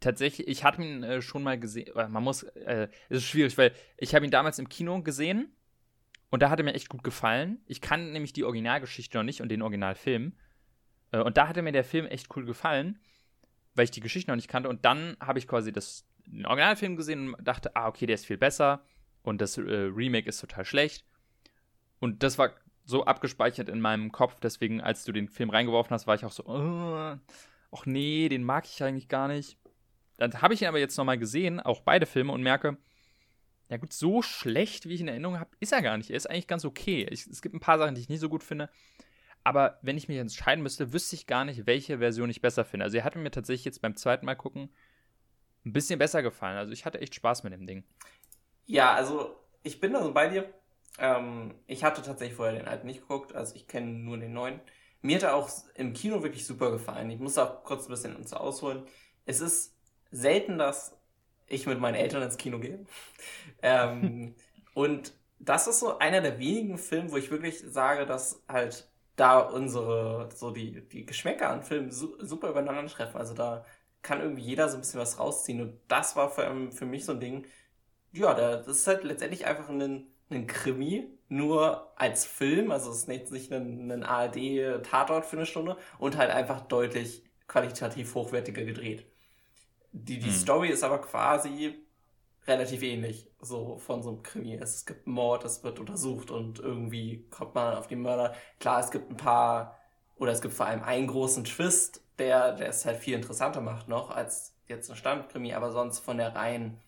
[0.00, 3.72] tatsächlich, ich hatte ihn äh, schon mal gesehen, man muss, äh, es ist schwierig, weil
[3.96, 5.54] ich habe ihn damals im Kino gesehen
[6.32, 7.60] und da hat er mir echt gut gefallen.
[7.66, 10.32] Ich kann nämlich die Originalgeschichte noch nicht und den Originalfilm.
[11.10, 12.98] Äh, und da hatte mir der Film echt cool gefallen,
[13.74, 14.70] weil ich die Geschichte noch nicht kannte.
[14.70, 18.24] Und dann habe ich quasi das, den Originalfilm gesehen und dachte, ah, okay, der ist
[18.24, 18.82] viel besser
[19.22, 21.04] und das äh, Remake ist total schlecht.
[22.00, 22.54] Und das war
[22.86, 26.32] so abgespeichert in meinem Kopf, deswegen, als du den Film reingeworfen hast, war ich auch
[26.32, 27.14] so, oh,
[27.72, 29.58] ach nee, den mag ich eigentlich gar nicht.
[30.16, 32.78] Dann habe ich ihn aber jetzt nochmal gesehen, auch beide Filme, und merke,
[33.72, 36.10] ja gut, so schlecht, wie ich in Erinnerung habe, ist er gar nicht.
[36.10, 37.06] Er ist eigentlich ganz okay.
[37.10, 38.68] Ich, es gibt ein paar Sachen, die ich nicht so gut finde.
[39.44, 42.84] Aber wenn ich mich entscheiden müsste, wüsste ich gar nicht, welche Version ich besser finde.
[42.84, 44.68] Also er hat mir tatsächlich jetzt beim zweiten Mal gucken
[45.64, 46.58] ein bisschen besser gefallen.
[46.58, 47.84] Also ich hatte echt Spaß mit dem Ding.
[48.66, 50.52] Ja, also ich bin da so bei dir.
[50.98, 54.60] Ähm, ich hatte tatsächlich vorher den alten nicht geguckt, also ich kenne nur den neuen.
[55.00, 57.10] Mir hat er auch im Kino wirklich super gefallen.
[57.10, 58.84] Ich muss auch kurz ein bisschen uns ausholen.
[59.24, 59.74] Es ist
[60.10, 60.96] selten, dass
[61.52, 62.84] ich mit meinen Eltern ins Kino gehe.
[63.62, 64.34] ähm,
[64.74, 69.40] und das ist so einer der wenigen Filme, wo ich wirklich sage, dass halt da
[69.40, 73.16] unsere, so die, die Geschmäcker an Filmen su super übereinander treffen.
[73.18, 73.64] Also da
[74.02, 75.60] kann irgendwie jeder so ein bisschen was rausziehen.
[75.60, 77.46] Und das war für, für mich so ein Ding,
[78.12, 82.70] ja, das ist halt letztendlich einfach ein, ein Krimi, nur als Film.
[82.70, 87.24] Also es ist nicht, nicht ein, ein ARD-Tatort für eine Stunde und halt einfach deutlich
[87.48, 89.06] qualitativ hochwertiger gedreht.
[89.92, 90.32] Die, die hm.
[90.32, 91.74] Story ist aber quasi
[92.46, 94.54] relativ ähnlich, so von so einem Krimi.
[94.54, 98.34] Es gibt einen Mord, es wird untersucht und irgendwie kommt man auf die Mörder.
[98.58, 99.78] Klar, es gibt ein paar,
[100.16, 103.88] oder es gibt vor allem einen großen Twist, der, der es halt viel interessanter macht
[103.88, 106.80] noch als jetzt ein Standkrimi, aber sonst von der reinen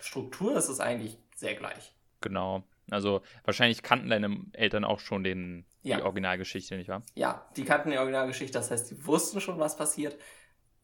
[0.00, 1.94] Struktur ist es eigentlich sehr gleich.
[2.20, 2.62] Genau.
[2.90, 5.96] Also wahrscheinlich kannten deine Eltern auch schon den, ja.
[5.96, 7.02] die Originalgeschichte, nicht wahr?
[7.14, 10.16] Ja, die kannten die Originalgeschichte, das heißt, die wussten schon, was passiert.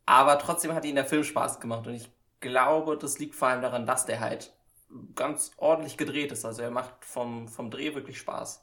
[0.06, 1.86] Aber trotzdem hat ihnen der Film Spaß gemacht.
[1.86, 2.10] Und ich
[2.40, 4.52] glaube, das liegt vor allem daran, dass der halt
[5.14, 6.44] ganz ordentlich gedreht ist.
[6.44, 8.62] Also er macht vom, vom Dreh wirklich Spaß.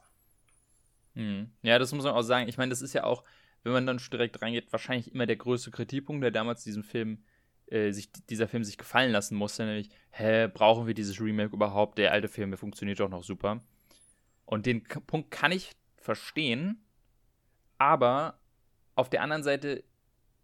[1.16, 1.52] Hm.
[1.62, 2.48] Ja, das muss man auch sagen.
[2.48, 3.24] Ich meine, das ist ja auch,
[3.64, 7.24] wenn man dann direkt reingeht, wahrscheinlich immer der größte Kritikpunkt, der damals diesen Film,
[7.68, 11.98] äh, sich, dieser Film sich gefallen lassen musste, nämlich, hä, brauchen wir dieses Remake überhaupt?
[11.98, 13.60] Der alte Film, der funktioniert doch noch super.
[14.46, 16.84] Und den Punkt kann ich verstehen,
[17.78, 18.40] aber
[18.96, 19.84] auf der anderen Seite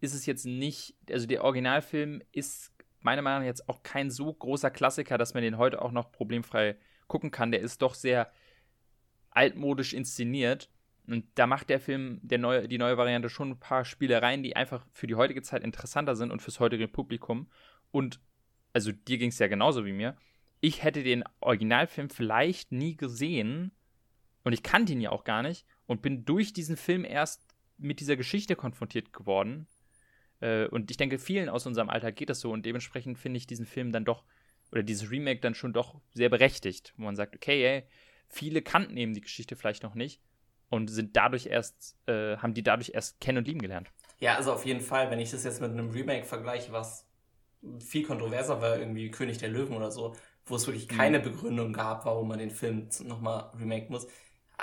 [0.06, 4.32] ist es jetzt nicht, also der Originalfilm ist meiner Meinung nach jetzt auch kein so
[4.32, 7.52] großer Klassiker, dass man den heute auch noch problemfrei gucken kann.
[7.52, 8.30] Der ist doch sehr
[9.30, 10.70] altmodisch inszeniert.
[11.06, 14.56] Und da macht der Film, der neue, die neue Variante, schon ein paar Spielereien, die
[14.56, 17.48] einfach für die heutige Zeit interessanter sind und fürs heutige Publikum.
[17.92, 18.20] Und,
[18.72, 20.16] also dir ging es ja genauso wie mir.
[20.60, 23.70] Ich hätte den Originalfilm vielleicht nie gesehen
[24.42, 27.46] und ich kannte ihn ja auch gar nicht und bin durch diesen Film erst
[27.78, 29.68] mit dieser Geschichte konfrontiert geworden
[30.40, 33.46] äh, und ich denke, vielen aus unserem Alltag geht das so und dementsprechend finde ich
[33.46, 34.24] diesen Film dann doch,
[34.72, 37.84] oder dieses Remake dann schon doch sehr berechtigt, wo man sagt, okay, ey,
[38.28, 40.20] viele kannten eben die Geschichte vielleicht noch nicht
[40.68, 43.90] und sind dadurch erst, äh, haben die dadurch erst kennen und lieben gelernt.
[44.18, 47.06] Ja, also auf jeden Fall, wenn ich das jetzt mit einem Remake vergleiche, was
[47.78, 50.14] viel kontroverser war, irgendwie König der Löwen oder so,
[50.46, 51.24] wo es wirklich keine mhm.
[51.24, 54.06] Begründung gab, warum man den Film nochmal remake muss,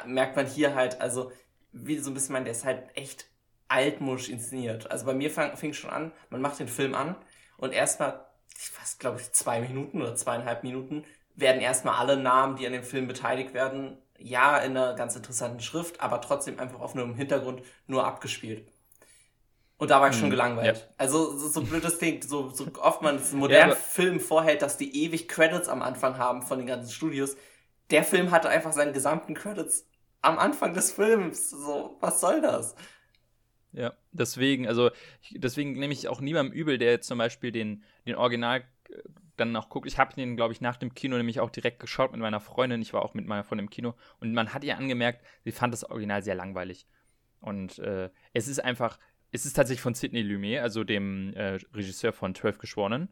[0.05, 1.31] merkt man hier halt, also,
[1.71, 3.29] wie so ein bisschen man, der ist halt echt
[3.73, 4.89] altmodisch inszeniert.
[4.91, 7.15] Also bei mir fing es schon an, man macht den Film an
[7.57, 8.25] und erstmal,
[8.57, 11.03] ich weiß, glaube ich, zwei Minuten oder zweieinhalb Minuten
[11.35, 15.59] werden erstmal alle Namen, die an dem Film beteiligt werden, ja, in einer ganz interessanten
[15.59, 18.67] Schrift, aber trotzdem einfach auf einem Hintergrund nur abgespielt.
[19.77, 20.77] Und da war ich schon hm, gelangweilt.
[20.77, 20.93] Ja.
[20.97, 24.61] Also so, so blöd das klingt, so, so oft man es modernen ja, Film vorhält,
[24.61, 27.35] dass die ewig Credits am Anfang haben von den ganzen Studios.
[27.89, 29.87] Der Film hatte einfach seinen gesamten Credits
[30.21, 31.49] am Anfang des Films.
[31.49, 32.75] So, was soll das?
[33.73, 34.91] Ja, deswegen, also
[35.31, 39.01] deswegen nehme ich auch niemandem übel, der jetzt zum Beispiel den, den Original äh,
[39.35, 39.87] dann noch guckt.
[39.87, 42.83] Ich habe den, glaube ich, nach dem Kino nämlich auch direkt geschaut mit meiner Freundin.
[42.83, 45.73] Ich war auch mit meiner Freundin im Kino und man hat ihr angemerkt, sie fand
[45.73, 46.85] das Original sehr langweilig.
[47.39, 48.99] Und äh, es ist einfach,
[49.31, 53.09] es ist tatsächlich von Sidney Lumet, also dem äh, Regisseur von Zwölf Geschworenen,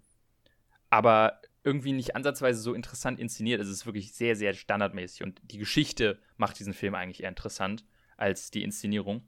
[0.91, 3.61] aber irgendwie nicht ansatzweise so interessant inszeniert.
[3.61, 7.83] Es ist wirklich sehr, sehr standardmäßig und die Geschichte macht diesen Film eigentlich eher interessant
[8.17, 9.27] als die Inszenierung.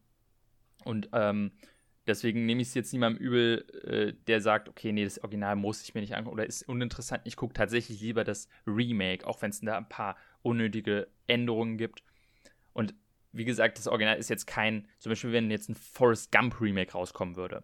[0.86, 1.52] Und ähm,
[2.08, 5.84] deswegen nehme ich es jetzt niemandem übel, äh, der sagt, okay, nee, das Original muss
[5.84, 7.22] ich mir nicht angucken oder ist uninteressant.
[7.26, 12.04] Ich gucke tatsächlich lieber das Remake, auch wenn es da ein paar unnötige Änderungen gibt.
[12.74, 12.94] Und
[13.32, 16.92] wie gesagt, das Original ist jetzt kein, zum Beispiel, wenn jetzt ein Forrest Gump Remake
[16.92, 17.64] rauskommen würde.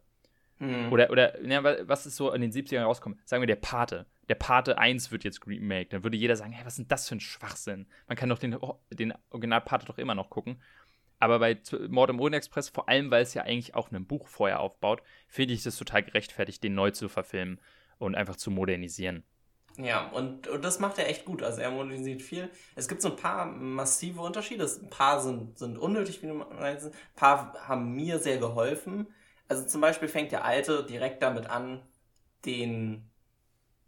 [0.60, 0.92] Mhm.
[0.92, 3.20] Oder, oder ja, was ist so in den 70ern rauskommen?
[3.26, 4.06] Sagen wir der Pate.
[4.28, 5.90] Der Pate 1 wird jetzt remake.
[5.90, 7.88] Dann würde jeder sagen, hey, was ist denn das für ein Schwachsinn?
[8.08, 8.58] Man kann doch den,
[8.92, 10.62] den Original Pate doch immer noch gucken.
[11.20, 14.28] Aber bei Mord im Orient Express, vor allem, weil es ja eigentlich auch ein Buch
[14.28, 17.60] vorher aufbaut, finde ich es total gerechtfertigt, den neu zu verfilmen
[17.98, 19.24] und einfach zu modernisieren.
[19.78, 21.44] Ja, und, und das macht er echt gut.
[21.44, 22.50] Also er modernisiert viel.
[22.76, 24.66] Es gibt so ein paar massive Unterschiede.
[24.66, 26.88] Ein paar sind, sind unnötig, wie du meinst.
[26.88, 29.08] Ein paar haben mir sehr geholfen.
[29.48, 31.82] Also zum Beispiel fängt der Alte direkt damit an,
[32.46, 33.10] den,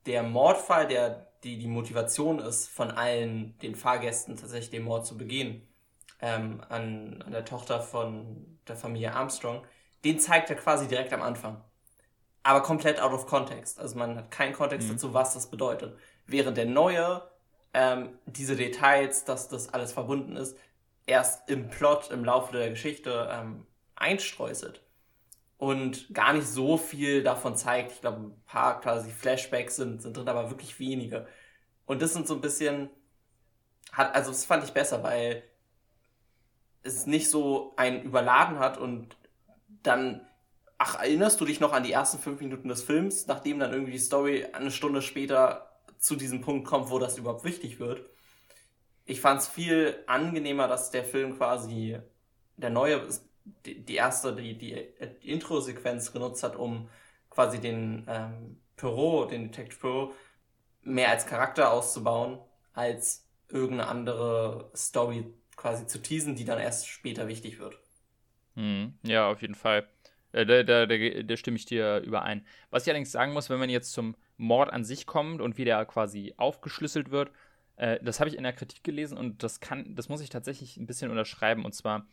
[0.05, 5.17] der Mordfall, der die, die Motivation ist, von allen den Fahrgästen tatsächlich den Mord zu
[5.17, 5.67] begehen
[6.21, 9.65] ähm, an, an der Tochter von der Familie Armstrong,
[10.03, 11.61] den zeigt er quasi direkt am Anfang.
[12.43, 13.79] Aber komplett out of context.
[13.79, 14.93] Also man hat keinen Kontext mhm.
[14.93, 15.97] dazu, was das bedeutet.
[16.25, 17.21] Während der neue
[17.73, 20.57] ähm, diese Details, dass das alles verbunden ist,
[21.05, 24.81] erst im Plot, im Laufe der Geschichte ähm, einstreuselt.
[25.57, 27.91] Und gar nicht so viel davon zeigt.
[27.91, 31.27] Ich glaube, ein paar quasi Flashbacks sind, sind drin, aber wirklich wenige.
[31.85, 32.89] Und das sind so ein bisschen,
[33.91, 35.43] hat, also das fand ich besser, weil
[36.83, 39.15] es nicht so ein überladen hat und
[39.83, 40.27] dann,
[40.77, 43.93] ach, erinnerst du dich noch an die ersten fünf Minuten des Films, nachdem dann irgendwie
[43.93, 48.09] die Story eine Stunde später zu diesem Punkt kommt, wo das überhaupt wichtig wird.
[49.05, 51.99] Ich fand es viel angenehmer, dass der Film quasi
[52.57, 53.07] der neue,
[53.65, 54.87] die erste, die, die,
[55.21, 56.89] die Intro-Sequenz genutzt hat, um
[57.29, 60.15] quasi den ähm, Perot, den Detective Perot,
[60.83, 62.39] mehr als Charakter auszubauen,
[62.73, 67.77] als irgendeine andere Story quasi zu teasen, die dann erst später wichtig wird.
[68.55, 69.87] Hm, ja, auf jeden Fall.
[70.31, 72.45] Äh, da, da, da, da, stimme ich dir überein.
[72.71, 75.65] Was ich allerdings sagen muss, wenn man jetzt zum Mord an sich kommt und wie
[75.65, 77.31] der quasi aufgeschlüsselt wird,
[77.75, 80.77] äh, das habe ich in der Kritik gelesen und das kann, das muss ich tatsächlich
[80.77, 81.63] ein bisschen unterschreiben.
[81.63, 82.07] Und zwar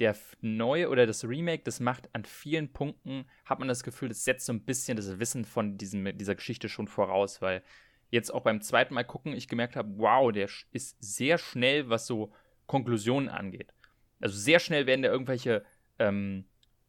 [0.00, 4.24] der neue oder das Remake, das macht an vielen Punkten, hat man das Gefühl, das
[4.24, 7.62] setzt so ein bisschen das Wissen von diesem, dieser Geschichte schon voraus, weil
[8.10, 12.06] jetzt auch beim zweiten Mal gucken, ich gemerkt habe, wow, der ist sehr schnell, was
[12.06, 12.32] so
[12.66, 13.72] Konklusionen angeht.
[14.20, 15.64] Also sehr schnell werden da irgendwelche
[15.98, 16.44] ähm,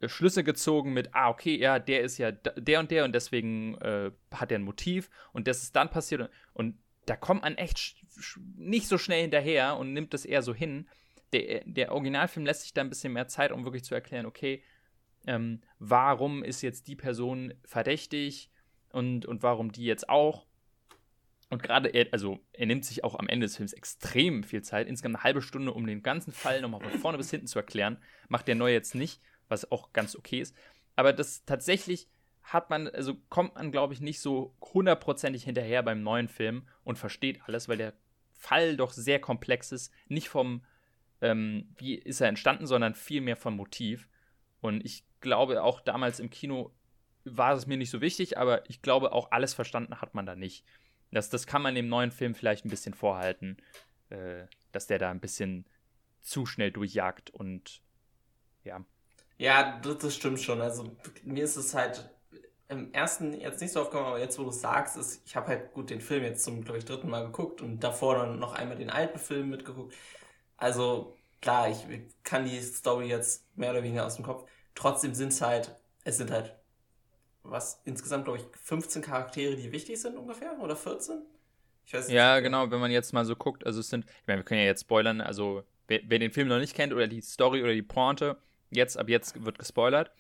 [0.06, 4.12] Schlüsse gezogen mit, ah, okay, ja, der ist ja der und der und deswegen äh,
[4.32, 7.98] hat er ein Motiv und das ist dann passiert und, und da kommt man echt
[8.56, 10.88] nicht so schnell hinterher und nimmt das eher so hin.
[11.34, 14.64] Der, der Originalfilm lässt sich da ein bisschen mehr Zeit, um wirklich zu erklären, okay,
[15.28, 18.50] ähm, warum ist jetzt die Person verdächtig
[18.92, 20.48] und, und warum die jetzt auch.
[21.56, 24.90] Und gerade er, also er nimmt sich auch am Ende des Films extrem viel Zeit,
[24.90, 27.98] insgesamt eine halbe Stunde, um den ganzen Fall nochmal von vorne bis hinten zu erklären.
[28.28, 30.54] Macht der Neue jetzt nicht, was auch ganz okay ist.
[30.98, 32.10] Aber das tatsächlich
[32.44, 36.98] hat man, also kommt man, glaube ich, nicht so hundertprozentig hinterher beim neuen Film und
[36.98, 37.94] versteht alles, weil der
[38.34, 39.94] Fall doch sehr komplex ist.
[40.10, 40.62] Nicht vom,
[41.22, 44.10] ähm, wie ist er entstanden, sondern vielmehr vom Motiv.
[44.60, 46.76] Und ich glaube, auch damals im Kino
[47.24, 50.36] war es mir nicht so wichtig, aber ich glaube, auch alles verstanden hat man da
[50.36, 50.66] nicht.
[51.16, 53.58] Das, das kann man dem neuen Film vielleicht ein bisschen vorhalten,
[54.10, 55.66] äh, dass der da ein bisschen
[56.22, 57.82] zu schnell durchjagt und
[58.66, 58.84] ja.
[59.38, 60.62] Ja, das, stimmt schon.
[60.62, 62.10] Also mir ist es halt
[62.68, 65.72] im ersten jetzt nicht so aufgekommen, aber jetzt, wo du sagst, ist, ich habe halt
[65.74, 68.78] gut den Film jetzt zum, glaube ich, dritten Mal geguckt und davor dann noch einmal
[68.78, 69.94] den alten Film mitgeguckt.
[70.58, 71.86] Also klar, ich
[72.24, 74.50] kann die Story jetzt mehr oder weniger aus dem Kopf.
[74.74, 76.56] Trotzdem sind es halt, es sind halt
[77.50, 81.22] was insgesamt, glaube ich, 15 Charaktere, die wichtig sind ungefähr oder 14?
[81.86, 82.16] Ich weiß nicht.
[82.16, 84.62] Ja, genau, wenn man jetzt mal so guckt, also es sind, ich meine, wir können
[84.62, 87.74] ja jetzt spoilern, also wer, wer, den Film noch nicht kennt oder die Story oder
[87.74, 88.38] die Pointe,
[88.72, 90.12] jetzt, ab jetzt wird gespoilert.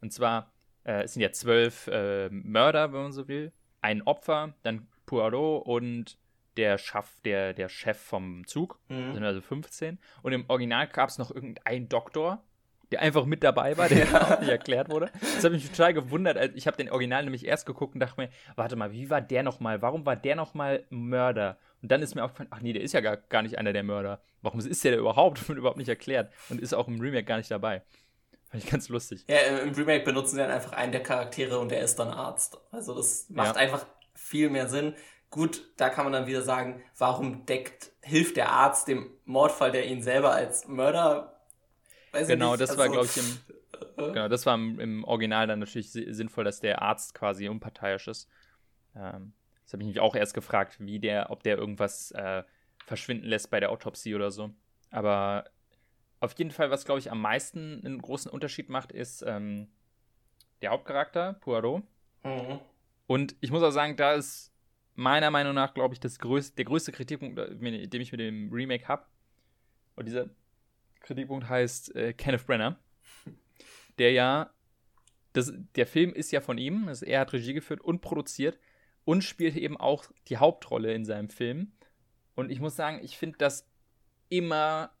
[0.00, 0.52] Und zwar,
[0.84, 5.66] äh, es sind ja zwölf äh, Mörder, wenn man so will, ein Opfer, dann Poirot
[5.66, 6.18] und
[6.56, 9.06] der Chef, der, der Chef vom Zug, mhm.
[9.06, 9.98] das sind also 15.
[10.22, 12.42] Und im Original gab es noch irgendeinen Doktor,
[12.90, 15.10] der einfach mit dabei war, der auch nicht erklärt wurde.
[15.20, 16.36] Das hat mich total gewundert.
[16.36, 19.20] Also ich habe den Original nämlich erst geguckt und dachte mir, warte mal, wie war
[19.20, 19.82] der nochmal?
[19.82, 21.58] Warum war der nochmal Mörder?
[21.82, 23.82] Und dann ist mir aufgefallen, ach nee, der ist ja gar, gar nicht einer der
[23.82, 24.20] Mörder.
[24.42, 25.48] Warum ist der, der überhaupt?
[25.48, 27.82] Wird überhaupt nicht erklärt und ist auch im Remake gar nicht dabei.
[28.50, 29.24] Fand ich ganz lustig.
[29.28, 32.58] Ja, im Remake benutzen sie dann einfach einen der Charaktere und der ist dann Arzt.
[32.72, 33.62] Also das macht ja.
[33.62, 34.94] einfach viel mehr Sinn.
[35.30, 39.86] Gut, da kann man dann wieder sagen, warum deckt, hilft der Arzt dem Mordfall, der
[39.86, 41.29] ihn selber als Mörder
[42.12, 43.38] Weiß genau, das also, war, glaube ich, im,
[43.96, 48.28] genau, das war im, im, Original dann natürlich sinnvoll, dass der Arzt quasi unparteiisch ist.
[48.96, 49.32] Ähm,
[49.64, 52.42] das habe ich mich auch erst gefragt, wie der, ob der irgendwas äh,
[52.86, 54.50] verschwinden lässt bei der Autopsie oder so.
[54.90, 55.44] Aber
[56.18, 59.68] auf jeden Fall, was, glaube ich, am meisten einen großen Unterschied macht, ist, ähm,
[60.60, 61.82] der Hauptcharakter, Poirot.
[62.24, 62.60] Mhm.
[63.06, 64.52] Und ich muss auch sagen, da ist
[64.94, 68.52] meiner Meinung nach, glaube ich, das größte, der größte Kritikpunkt, äh, den ich mit dem
[68.52, 69.06] Remake habe.
[69.96, 70.28] Und dieser
[71.00, 72.78] Kritikpunkt heißt äh, Kenneth Brenner,
[73.98, 74.52] der ja,
[75.32, 78.58] das, der Film ist ja von ihm, also er hat Regie geführt und produziert
[79.04, 81.72] und spielt eben auch die Hauptrolle in seinem Film.
[82.34, 83.68] Und ich muss sagen, ich finde das
[84.28, 84.92] immer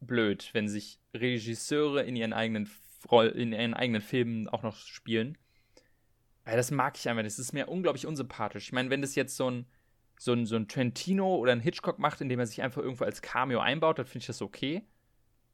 [0.00, 2.68] blöd, wenn sich Regisseure in ihren eigenen
[3.34, 5.36] in ihren eigenen Filmen auch noch spielen.
[6.44, 7.22] Weil das mag ich einfach.
[7.22, 8.64] Das ist mir unglaublich unsympathisch.
[8.64, 9.66] Ich meine, wenn das jetzt so ein,
[10.18, 13.22] so ein, so ein Trentino oder ein Hitchcock macht, indem er sich einfach irgendwo als
[13.22, 14.82] Cameo einbaut, dann finde ich das okay.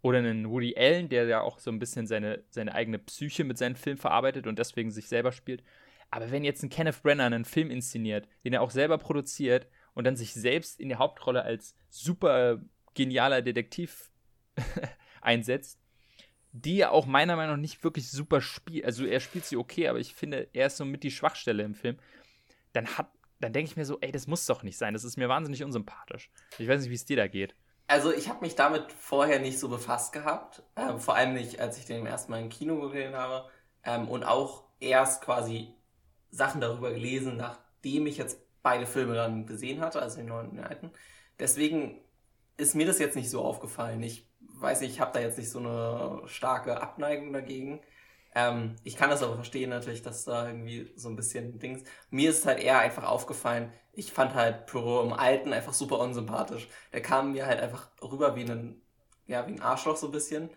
[0.02, 3.58] Oder einen Woody Allen, der ja auch so ein bisschen seine, seine eigene Psyche mit
[3.58, 5.62] seinen Filmen verarbeitet und deswegen sich selber spielt.
[6.10, 10.04] Aber wenn jetzt ein Kenneth Brenner einen Film inszeniert, den er auch selber produziert und
[10.04, 12.60] dann sich selbst in der Hauptrolle als super
[12.94, 14.10] genialer Detektiv
[15.20, 15.78] einsetzt,
[16.52, 18.84] die ja auch meiner Meinung nach nicht wirklich super spielt.
[18.84, 21.74] Also er spielt sie okay, aber ich finde, er ist so mit die Schwachstelle im
[21.74, 21.96] Film.
[22.72, 24.94] Dann hat, dann denke ich mir so, ey, das muss doch nicht sein.
[24.94, 26.30] Das ist mir wahnsinnig unsympathisch.
[26.58, 27.54] Ich weiß nicht, wie es dir da geht.
[27.90, 30.62] Also ich habe mich damit vorher nicht so befasst gehabt.
[30.76, 33.50] Ähm, vor allem nicht, als ich den ersten Mal im Kino gesehen habe.
[33.82, 35.74] Ähm, und auch erst quasi
[36.30, 40.56] Sachen darüber gelesen, nachdem ich jetzt beide Filme dann gesehen hatte, also den neuen und
[40.58, 40.92] den alten.
[41.40, 42.00] Deswegen
[42.56, 44.00] ist mir das jetzt nicht so aufgefallen.
[44.04, 47.80] Ich weiß nicht, ich habe da jetzt nicht so eine starke Abneigung dagegen.
[48.36, 51.82] Ähm, ich kann das aber verstehen natürlich, dass da irgendwie so ein bisschen Dings.
[52.10, 56.68] Mir ist halt eher einfach aufgefallen, ich fand halt Pyro im Alten einfach super unsympathisch.
[56.92, 58.80] Der kam mir halt einfach rüber wie ein,
[59.26, 60.50] ja, wie ein Arschloch so ein bisschen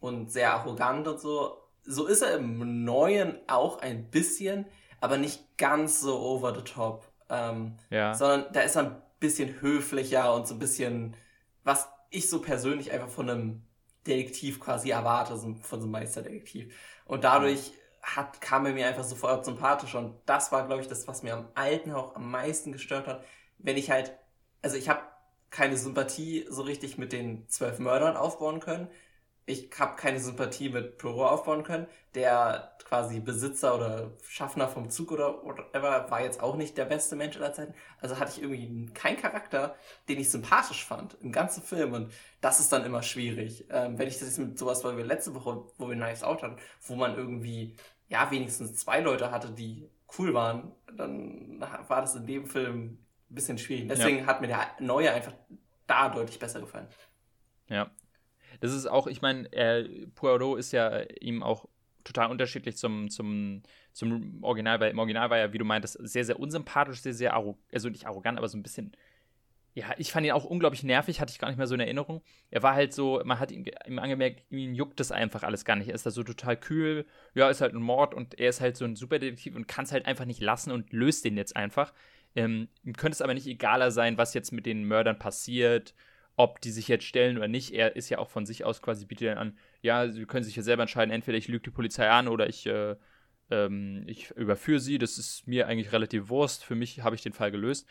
[0.00, 1.58] und sehr arrogant und so.
[1.82, 4.66] So ist er im Neuen auch ein bisschen,
[5.00, 7.06] aber nicht ganz so over the top.
[7.28, 8.12] Ähm, ja.
[8.14, 11.16] Sondern da ist er ein bisschen höflicher und so ein bisschen,
[11.62, 13.62] was ich so persönlich einfach von einem
[14.06, 16.74] Detektiv quasi erwarte, von so einem Meisterdetektiv.
[17.04, 17.72] Und dadurch
[18.02, 19.94] hat, kam er mir einfach sofort sympathisch.
[19.94, 23.24] Und das war, glaube ich, das, was mir am Alten auch am meisten gestört hat.
[23.58, 24.16] Wenn ich halt,
[24.62, 25.02] also ich habe
[25.50, 28.88] keine Sympathie so richtig mit den zwölf Mördern aufbauen können
[29.50, 31.86] ich habe keine Sympathie mit Poirot aufbauen können.
[32.14, 37.14] Der quasi Besitzer oder Schaffner vom Zug oder whatever war jetzt auch nicht der beste
[37.14, 37.72] Mensch aller Zeiten.
[38.00, 39.76] Also hatte ich irgendwie keinen Charakter,
[40.08, 41.92] den ich sympathisch fand im ganzen Film.
[41.92, 43.66] Und das ist dann immer schwierig.
[43.70, 46.42] Ähm, wenn ich das jetzt mit sowas, weil wir letzte Woche, wo wir Knives Out
[46.42, 47.76] hatten, wo man irgendwie,
[48.08, 52.98] ja, wenigstens zwei Leute hatte, die cool waren, dann war das in dem Film
[53.30, 53.86] ein bisschen schwierig.
[53.88, 54.26] Deswegen ja.
[54.26, 55.34] hat mir der neue einfach
[55.86, 56.88] da deutlich besser gefallen.
[57.68, 57.88] Ja,
[58.60, 59.48] das ist auch, ich meine,
[60.14, 61.66] Poirot ist ja ihm auch
[62.04, 66.24] total unterschiedlich zum, zum, zum Original, weil im Original war ja, wie du meintest, sehr,
[66.24, 68.92] sehr unsympathisch, sehr, sehr arrogant, also nicht arrogant, aber so ein bisschen,
[69.74, 72.22] ja, ich fand ihn auch unglaublich nervig, hatte ich gar nicht mehr so in Erinnerung.
[72.50, 75.76] Er war halt so, man hat ihm, ihm angemerkt, ihn juckt das einfach alles gar
[75.76, 75.88] nicht.
[75.88, 78.76] Er ist da so total kühl, ja, ist halt ein Mord und er ist halt
[78.76, 81.92] so ein Superdetektiv und kann es halt einfach nicht lassen und löst den jetzt einfach.
[82.34, 85.94] Ähm, ihm könnte es aber nicht egaler sein, was jetzt mit den Mördern passiert
[86.42, 87.72] ob die sich jetzt stellen oder nicht.
[87.72, 90.62] Er ist ja auch von sich aus quasi, bietet an, ja, sie können sich ja
[90.62, 92.96] selber entscheiden, entweder ich lüge die Polizei an oder ich, äh,
[93.50, 94.98] ähm, ich überführe sie.
[94.98, 96.64] Das ist mir eigentlich relativ Wurst.
[96.64, 97.86] Für mich habe ich den Fall gelöst.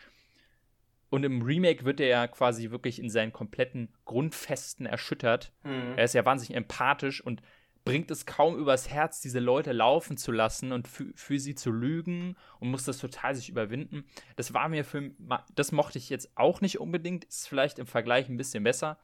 [1.11, 5.53] Und im Remake wird er ja quasi wirklich in seinen kompletten Grundfesten erschüttert.
[5.63, 5.93] Mhm.
[5.95, 7.41] Er ist ja wahnsinnig empathisch und
[7.85, 12.35] bringt es kaum übers Herz, diese Leute laufen zu lassen und für, sie zu lügen
[12.59, 14.05] und muss das total sich überwinden.
[14.35, 15.11] Das war mir für,
[15.55, 18.99] das mochte ich jetzt auch nicht unbedingt, ist vielleicht im Vergleich ein bisschen besser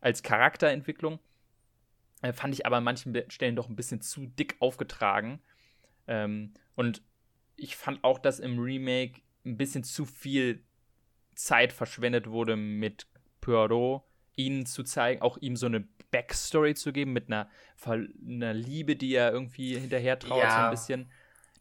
[0.00, 1.18] als Charakterentwicklung.
[2.22, 5.40] Äh, fand ich aber an manchen Stellen doch ein bisschen zu dick aufgetragen.
[6.06, 7.02] Ähm, und
[7.56, 10.64] ich fand auch, dass im Remake ein bisschen zu viel
[11.34, 13.06] Zeit verschwendet wurde mit
[13.40, 14.02] Poirot,
[14.36, 17.48] ihnen zu zeigen, auch ihm so eine Backstory zu geben mit einer,
[17.84, 20.50] einer Liebe, die er irgendwie hinterher traut, ja.
[20.50, 21.10] so ein bisschen,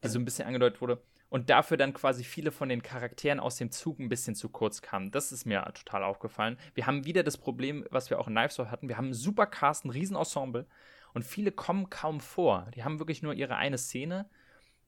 [0.03, 1.01] die so ein bisschen angedeutet wurde.
[1.29, 4.81] Und dafür dann quasi viele von den Charakteren aus dem Zug ein bisschen zu kurz
[4.81, 5.11] kamen.
[5.11, 6.57] Das ist mir total aufgefallen.
[6.75, 8.87] Wir haben wieder das Problem, was wir auch in Knives Out hatten.
[8.87, 10.67] Wir haben einen super Cast, ein Riesenensemble
[11.13, 12.69] und viele kommen kaum vor.
[12.75, 14.29] Die haben wirklich nur ihre eine Szene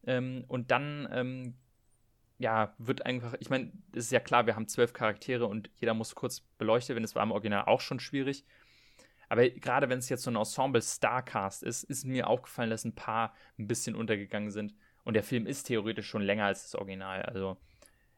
[0.06, 1.56] ähm, und dann ähm,
[2.40, 5.94] ja, wird einfach, ich meine, es ist ja klar, wir haben zwölf Charaktere und jeder
[5.94, 7.04] muss kurz beleuchtet werden.
[7.04, 8.46] Das war im Original auch schon schwierig.
[9.30, 12.96] Aber gerade wenn es jetzt so ein Ensemble Starcast ist, ist mir aufgefallen, dass ein
[12.96, 14.74] paar ein bisschen untergegangen sind.
[15.04, 17.24] Und der Film ist theoretisch schon länger als das Original.
[17.24, 17.58] Also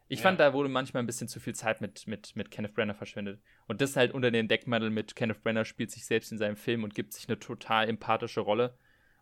[0.07, 0.23] ich ja.
[0.23, 3.39] fand, da wurde manchmal ein bisschen zu viel Zeit mit, mit, mit Kenneth Brenner verschwendet.
[3.67, 6.83] Und das halt unter den Deckmantel mit Kenneth Brenner spielt sich selbst in seinem Film
[6.83, 8.77] und gibt sich eine total empathische Rolle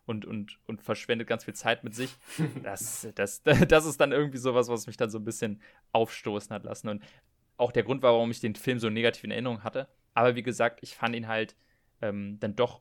[0.08, 2.16] und, und, und verschwendet ganz viel Zeit mit sich.
[2.62, 5.60] Das, das, das ist dann irgendwie sowas, was mich dann so ein bisschen
[5.92, 6.88] aufstoßen hat lassen.
[6.88, 7.04] Und
[7.56, 9.88] auch der Grund war, warum ich den Film so negativ in Erinnerung hatte.
[10.14, 11.56] Aber wie gesagt, ich fand ihn halt
[12.00, 12.80] ähm, dann doch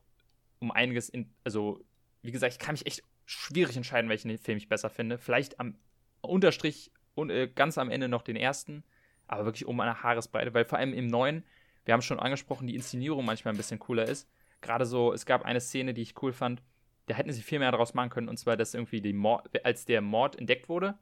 [0.59, 1.83] um einiges in, also
[2.21, 5.17] wie gesagt, ich kann mich echt schwierig entscheiden, welchen Film ich besser finde.
[5.17, 5.77] Vielleicht am
[6.21, 8.83] Unterstrich und äh, ganz am Ende noch den ersten,
[9.27, 11.43] aber wirklich um eine Haaresbreite, weil vor allem im neuen,
[11.85, 14.29] wir haben schon angesprochen, die Inszenierung manchmal ein bisschen cooler ist.
[14.61, 16.61] Gerade so, es gab eine Szene, die ich cool fand,
[17.07, 19.85] da hätten sie viel mehr daraus machen können, und zwar, dass irgendwie die Mord, als
[19.85, 20.97] der Mord entdeckt wurde,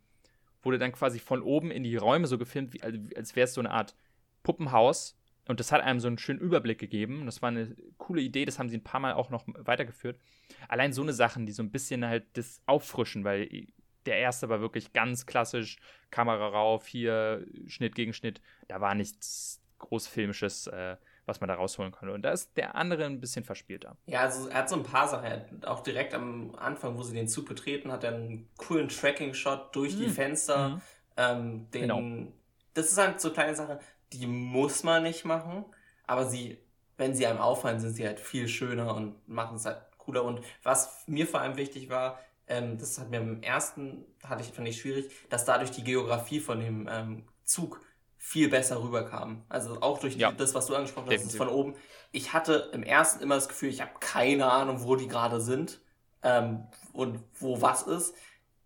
[0.62, 3.62] wurde dann quasi von oben in die Räume so gefilmt, wie, als wäre es so
[3.62, 3.96] eine Art
[4.44, 5.18] Puppenhaus.
[5.48, 7.26] Und das hat einem so einen schönen Überblick gegeben.
[7.26, 10.20] Das war eine coole Idee, das haben sie ein paar Mal auch noch weitergeführt.
[10.68, 13.68] Allein so eine Sachen, die so ein bisschen halt das auffrischen, weil
[14.08, 15.78] der erste war wirklich ganz klassisch,
[16.10, 18.42] Kamera rauf, hier Schnitt gegen Schnitt.
[18.68, 22.10] Da war nichts Großfilmisches äh, was man da rausholen kann.
[22.10, 23.98] Und da ist der andere ein bisschen verspielter.
[24.06, 25.64] Ja, also er hat so ein paar Sachen.
[25.66, 29.96] Auch direkt am Anfang, wo sie den Zug betreten, hat er einen coolen Tracking-Shot durch
[29.96, 30.00] mhm.
[30.00, 30.70] die Fenster.
[30.70, 30.82] Mhm.
[31.18, 32.32] Ähm, den, genau.
[32.74, 33.80] Das ist halt so kleine Sache,
[34.14, 35.66] die muss man nicht machen,
[36.06, 36.58] aber sie,
[36.98, 40.24] wenn sie einem auffallen, sind sie halt viel schöner und machen es halt cooler.
[40.24, 44.50] Und was mir vor allem wichtig war, ähm, das hat mir im ersten, hatte ich,
[44.50, 47.82] fand ich schwierig, dass dadurch die Geografie von dem ähm, Zug
[48.26, 49.44] viel besser rüberkam.
[49.50, 50.32] Also auch durch ja.
[50.32, 51.76] das, was du angesprochen hast, ist von oben.
[52.12, 55.80] Ich hatte im ersten immer das Gefühl, ich habe keine Ahnung, wo die gerade sind
[56.24, 58.16] ähm, und wo was ist.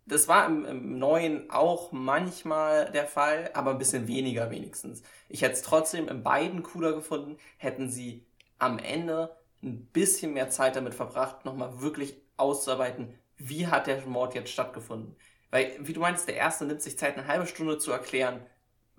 [0.06, 5.02] Das war im, im, neuen auch manchmal der Fall, aber ein bisschen weniger wenigstens.
[5.28, 8.24] Ich hätte es trotzdem in beiden cooler gefunden, hätten sie
[8.58, 14.34] am Ende ein bisschen mehr Zeit damit verbracht, nochmal wirklich auszuarbeiten, wie hat der Mord
[14.34, 15.16] jetzt stattgefunden.
[15.50, 18.40] Weil, wie du meinst, der erste nimmt sich Zeit, eine halbe Stunde zu erklären,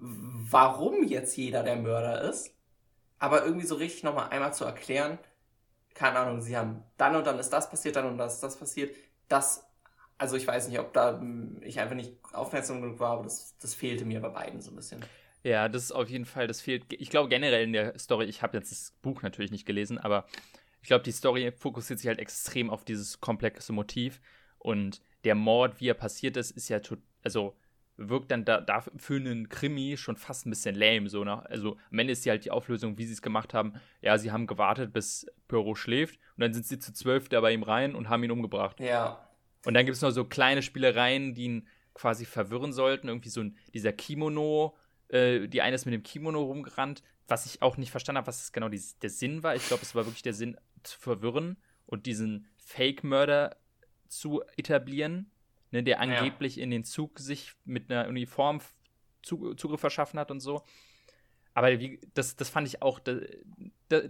[0.01, 2.55] warum jetzt jeder der Mörder ist,
[3.19, 5.19] aber irgendwie so richtig nochmal einmal zu erklären,
[5.93, 8.57] keine Ahnung, sie haben dann und dann ist das passiert, dann und das ist das
[8.57, 8.95] passiert,
[9.27, 9.63] das,
[10.17, 13.55] also ich weiß nicht, ob da hm, ich einfach nicht aufmerksam genug war, aber das,
[13.59, 15.05] das fehlte mir bei beiden so ein bisschen.
[15.43, 18.41] Ja, das ist auf jeden Fall, das fehlt, ich glaube generell in der Story, ich
[18.41, 20.25] habe jetzt das Buch natürlich nicht gelesen, aber
[20.81, 24.19] ich glaube, die Story fokussiert sich halt extrem auf dieses komplexe Motiv
[24.57, 26.79] und der Mord, wie er passiert ist, ist ja,
[27.23, 27.55] also
[27.97, 31.09] wirkt dann da, da für einen Krimi schon fast ein bisschen lame.
[31.09, 33.73] So nach, also am Ende ist die halt die Auflösung, wie sie es gemacht haben.
[34.01, 37.51] Ja, sie haben gewartet, bis Poirot schläft und dann sind sie zu zwölf da bei
[37.51, 38.79] ihm rein und haben ihn umgebracht.
[38.79, 39.27] Ja.
[39.65, 43.07] Und dann gibt es noch so kleine Spielereien, die ihn quasi verwirren sollten.
[43.07, 44.75] Irgendwie so ein, dieser Kimono,
[45.09, 48.51] äh, die eine ist mit dem Kimono rumgerannt, was ich auch nicht verstanden habe, was
[48.51, 49.55] genau die, der Sinn war.
[49.55, 53.57] Ich glaube, es war wirklich der Sinn zu verwirren und diesen Fake-Mörder
[54.07, 55.30] zu etablieren
[55.71, 56.63] ne, der angeblich ja.
[56.63, 58.61] in den Zug sich mit einer Uniform
[59.21, 60.63] Zugriff verschaffen hat und so.
[61.53, 63.21] Aber wie, das, das fand ich auch, das,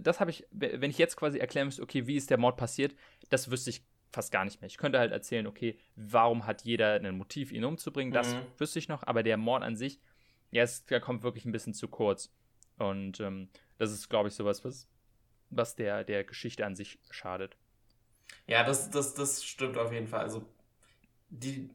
[0.00, 2.94] das habe ich, wenn ich jetzt quasi erklären müsste, okay, wie ist der Mord passiert,
[3.30, 4.68] das wüsste ich fast gar nicht mehr.
[4.68, 8.42] Ich könnte halt erzählen, okay, warum hat jeder ein Motiv, ihn umzubringen, das mhm.
[8.58, 10.00] wüsste ich noch, aber der Mord an sich,
[10.50, 12.32] ja, es, der kommt wirklich ein bisschen zu kurz.
[12.78, 13.48] Und ähm,
[13.78, 14.88] das ist, glaube ich, sowas, was,
[15.50, 17.56] was der, der Geschichte an sich schadet.
[18.46, 20.20] Ja, das, das, das stimmt auf jeden Fall.
[20.20, 20.46] Also
[21.32, 21.70] die,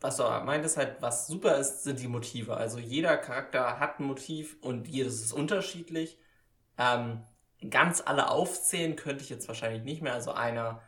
[0.00, 2.56] was du meintest halt, was super ist, sind die Motive.
[2.56, 6.18] Also jeder Charakter hat ein Motiv und jedes ist unterschiedlich.
[6.78, 7.22] Ähm,
[7.70, 10.14] ganz alle aufzählen könnte ich jetzt wahrscheinlich nicht mehr.
[10.14, 10.82] Also einer,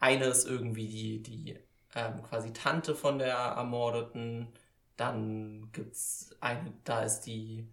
[0.00, 1.58] eine ist irgendwie die, die
[1.94, 4.48] ähm, quasi Tante von der Ermordeten.
[4.96, 7.68] Dann gibt's eine, da ist die,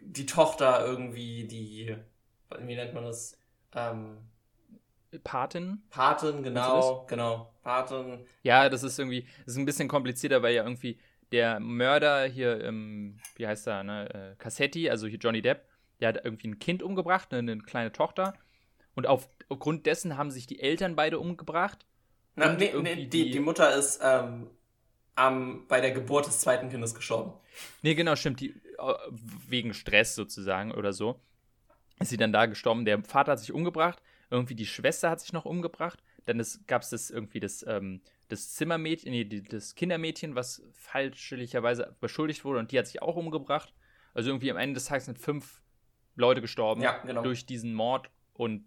[0.00, 1.96] die Tochter irgendwie, die,
[2.60, 3.38] wie nennt man das?
[3.74, 4.18] Ähm,
[5.18, 5.82] Patin.
[5.90, 7.52] Patin, genau, genau.
[7.62, 8.26] Patin.
[8.42, 10.98] Ja, das ist irgendwie, das ist ein bisschen komplizierter, weil ja irgendwie
[11.32, 15.66] der Mörder hier, ähm, wie heißt er, ne, äh, Cassetti, also hier Johnny Depp,
[16.00, 18.34] der hat irgendwie ein Kind umgebracht, ne, eine kleine Tochter.
[18.94, 21.86] Und auf, aufgrund dessen haben sich die Eltern beide umgebracht.
[22.36, 24.50] Na, nee, nee, die, die, die Mutter ist ähm,
[25.14, 27.32] am, bei der Geburt des zweiten Kindes gestorben.
[27.82, 28.40] Nee, genau, stimmt.
[28.40, 28.94] Die, äh,
[29.48, 31.20] wegen Stress sozusagen oder so.
[31.98, 32.84] Ist sie dann da gestorben.
[32.84, 34.02] Der Vater hat sich umgebracht
[34.32, 36.02] irgendwie die Schwester hat sich noch umgebracht.
[36.24, 42.44] Dann gab es das irgendwie das, ähm, das Zimmermädchen, nee, das Kindermädchen, was falschlicherweise beschuldigt
[42.44, 43.74] wurde und die hat sich auch umgebracht.
[44.14, 45.62] Also irgendwie am Ende des Tages sind fünf
[46.16, 47.22] Leute gestorben ja, genau.
[47.22, 48.64] durch diesen Mord und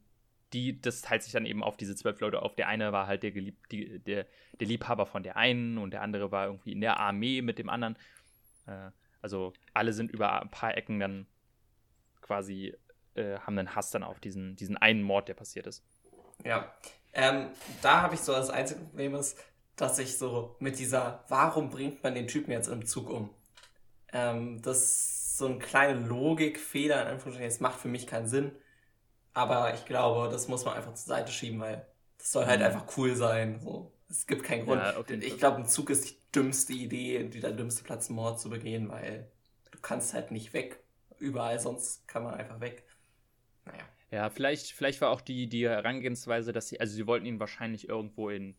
[0.54, 2.56] die, das teilt sich dann eben auf diese zwölf Leute auf.
[2.56, 4.28] Der eine war halt der, Gelieb, die, der,
[4.60, 7.70] der Liebhaber von der einen und der andere war irgendwie in der Armee mit dem
[7.70, 7.98] anderen.
[8.68, 8.92] Äh,
[9.22, 11.26] also alle sind über ein paar Ecken dann
[12.22, 12.76] quasi
[13.16, 15.84] äh, haben einen Hass dann auf diesen, diesen einen Mord, der passiert ist.
[16.44, 16.74] Ja.
[17.14, 17.50] Ähm,
[17.82, 19.38] da habe ich so das einzige Problem ist,
[19.76, 23.30] dass ich so mit dieser, warum bringt man den Typen jetzt im Zug um?
[24.12, 27.52] Ähm, das ist so ein kleiner Logikfehler, in Anführungsstrichen.
[27.52, 28.52] Es macht für mich keinen Sinn.
[29.34, 31.86] Aber ich glaube, das muss man einfach zur Seite schieben, weil
[32.18, 32.68] das soll halt mhm.
[32.68, 33.60] einfach cool sein.
[33.62, 33.92] So.
[34.10, 34.82] Es gibt keinen Grund.
[34.82, 35.20] Ja, okay.
[35.22, 38.90] Ich glaube, ein Zug ist die dümmste Idee, die der dümmste Platz, Mord zu begehen,
[38.90, 39.30] weil
[39.72, 40.80] du kannst halt nicht weg.
[41.18, 42.85] Überall sonst kann man einfach weg.
[43.66, 43.84] Naja.
[44.12, 47.90] Ja, vielleicht, vielleicht war auch die, die Herangehensweise, dass sie, also sie wollten ihn wahrscheinlich
[47.90, 48.56] irgendwo in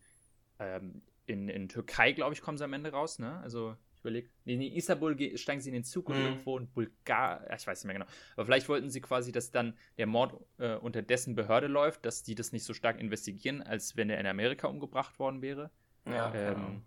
[0.59, 3.39] ähm, in, in Türkei, glaube ich, kommen sie am Ende raus, ne?
[3.41, 6.25] Also ich überlege, in Istanbul steigen sie in den Zug und mhm.
[6.25, 8.09] irgendwo in Bulgarien, ich weiß nicht mehr genau.
[8.35, 12.23] Aber vielleicht wollten sie quasi, dass dann der Mord äh, unter dessen Behörde läuft, dass
[12.23, 15.71] die das nicht so stark investigieren, als wenn er in Amerika umgebracht worden wäre.
[16.05, 16.33] Ja.
[16.33, 16.83] Ähm,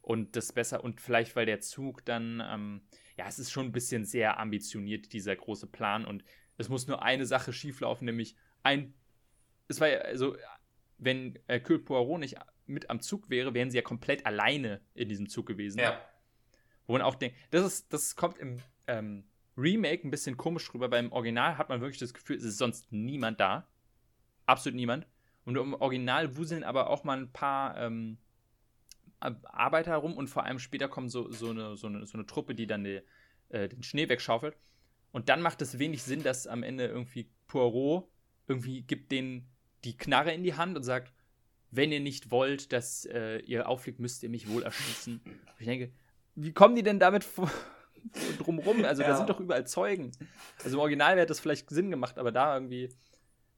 [0.00, 2.82] und das besser, und vielleicht, weil der Zug dann, ähm,
[3.16, 6.04] ja, es ist schon ein bisschen sehr ambitioniert, dieser große Plan.
[6.04, 6.24] Und
[6.58, 8.94] es muss nur eine Sache schieflaufen, nämlich ein.
[9.68, 10.36] Es war ja, also,
[10.98, 12.36] wenn äh, Hercule Poirot nicht
[12.66, 15.78] mit am Zug wäre, wären sie ja komplett alleine in diesem Zug gewesen.
[15.78, 16.00] Ja.
[16.86, 19.24] Wo man auch denkt, das ist, das kommt im ähm,
[19.56, 20.88] Remake ein bisschen komisch rüber.
[20.88, 23.68] Beim Original hat man wirklich das Gefühl, es ist sonst niemand da.
[24.46, 25.06] Absolut niemand.
[25.44, 28.18] Und im Original wuseln aber auch mal ein paar ähm,
[29.20, 32.54] Arbeiter rum und vor allem später kommt so, so, eine, so, eine, so eine Truppe,
[32.54, 33.00] die dann die,
[33.48, 34.56] äh, den Schnee wegschaufelt.
[35.12, 38.08] Und dann macht es wenig Sinn, dass am Ende irgendwie Poirot
[38.48, 39.48] irgendwie gibt denen
[39.84, 41.12] die Knarre in die Hand und sagt,
[41.70, 45.20] wenn ihr nicht wollt, dass äh, ihr auffliegt, müsst ihr mich wohl erschießen.
[45.58, 45.92] ich denke,
[46.34, 47.26] wie kommen die denn damit
[48.38, 48.84] drumrum?
[48.84, 49.08] Also ja.
[49.08, 50.12] da sind doch überall Zeugen.
[50.62, 52.90] Also im Original wäre das vielleicht Sinn gemacht, aber da irgendwie.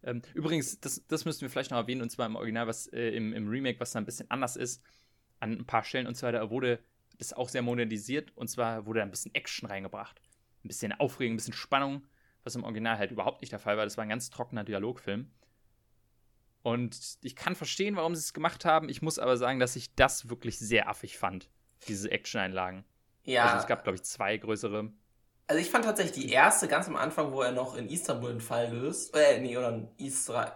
[0.03, 3.09] Ähm, übrigens, das, das müssten wir vielleicht noch erwähnen, und zwar im Original, was äh,
[3.11, 4.83] im, im Remake, was da ein bisschen anders ist,
[5.41, 6.79] an ein paar Stellen, und zwar da wurde
[7.19, 10.21] das auch sehr modernisiert, und zwar wurde da ein bisschen Action reingebracht.
[10.65, 12.07] Ein bisschen Aufregung, ein bisschen Spannung,
[12.43, 13.85] was im Original halt überhaupt nicht der Fall war.
[13.85, 15.31] Das war ein ganz trockener Dialogfilm.
[16.62, 18.89] Und ich kann verstehen, warum sie es gemacht haben.
[18.89, 21.51] Ich muss aber sagen, dass ich das wirklich sehr affig fand
[21.87, 22.85] diese Action-Einlagen.
[23.25, 23.45] Ja.
[23.45, 24.91] Also es gab, glaube ich, zwei größere.
[25.47, 28.41] Also ich fand tatsächlich die erste ganz am Anfang, wo er noch in Istanbul einen
[28.41, 29.15] Fall löst.
[29.15, 30.53] Äh, nee, oder in Israel,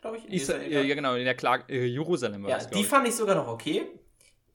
[0.00, 0.24] glaube ich.
[0.26, 2.86] Israel, Israel, ja, genau, in der Klage, äh, Jerusalem war ja, das, die ich.
[2.86, 3.84] fand ich sogar noch okay.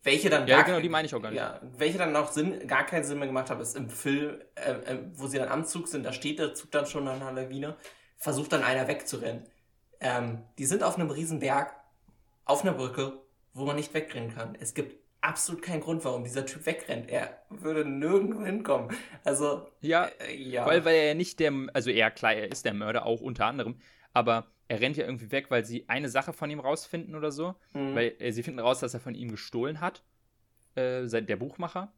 [0.07, 1.37] Welche dann ja, genau, die meine ich auch gar nicht.
[1.37, 4.71] Ja, welche dann noch Sinn, gar keinen Sinn mehr gemacht haben, ist im Film, äh,
[4.71, 7.33] äh, wo sie dann am Zug sind, da steht der Zug dann schon an der
[7.33, 7.75] Lawine,
[8.15, 9.43] versucht dann einer wegzurennen.
[9.99, 11.75] Ähm, die sind auf einem Riesenberg,
[12.45, 13.19] auf einer Brücke,
[13.53, 14.55] wo man nicht wegrennen kann.
[14.61, 17.09] Es gibt absolut keinen Grund, warum dieser Typ wegrennt.
[17.09, 18.95] Er würde nirgendwo hinkommen.
[19.25, 20.65] Also, ja, äh, ja.
[20.65, 23.45] Weil, weil er ja nicht der, also er, klar, er ist der Mörder auch unter
[23.45, 23.75] anderem,
[24.13, 27.55] aber er rennt ja irgendwie weg, weil sie eine Sache von ihm rausfinden oder so.
[27.74, 27.95] Mhm.
[27.95, 30.03] Weil äh, sie finden raus, dass er von ihm gestohlen hat,
[30.76, 31.91] äh, der Buchmacher.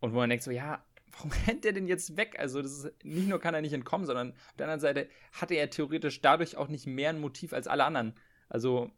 [0.00, 2.36] Und wo man denkt so, ja, warum rennt er denn jetzt weg?
[2.38, 5.54] Also, das ist, nicht nur kann er nicht entkommen, sondern auf der anderen Seite hatte
[5.54, 8.14] er theoretisch dadurch auch nicht mehr ein Motiv als alle anderen.
[8.48, 8.90] Also,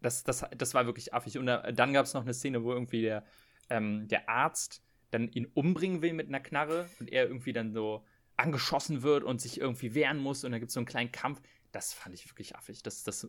[0.00, 1.38] das, das, das war wirklich affig.
[1.38, 3.24] Und dann gab es noch eine Szene, wo irgendwie der,
[3.68, 8.04] ähm, der Arzt dann ihn umbringen will mit einer Knarre und er irgendwie dann so
[8.36, 11.40] angeschossen wird und sich irgendwie wehren muss und dann gibt es so einen kleinen Kampf.
[11.72, 12.82] Das fand ich wirklich affig.
[12.82, 13.28] Das, das,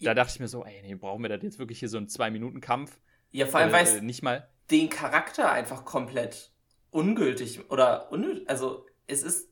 [0.00, 2.08] da dachte ich mir so, ey, nee, brauchen wir da jetzt wirklich hier so einen
[2.08, 2.98] Zwei-Minuten-Kampf?
[3.30, 6.52] Ja, vor allem, äh, weil nicht mal den Charakter einfach komplett
[6.90, 9.50] ungültig oder unnötig, also es ist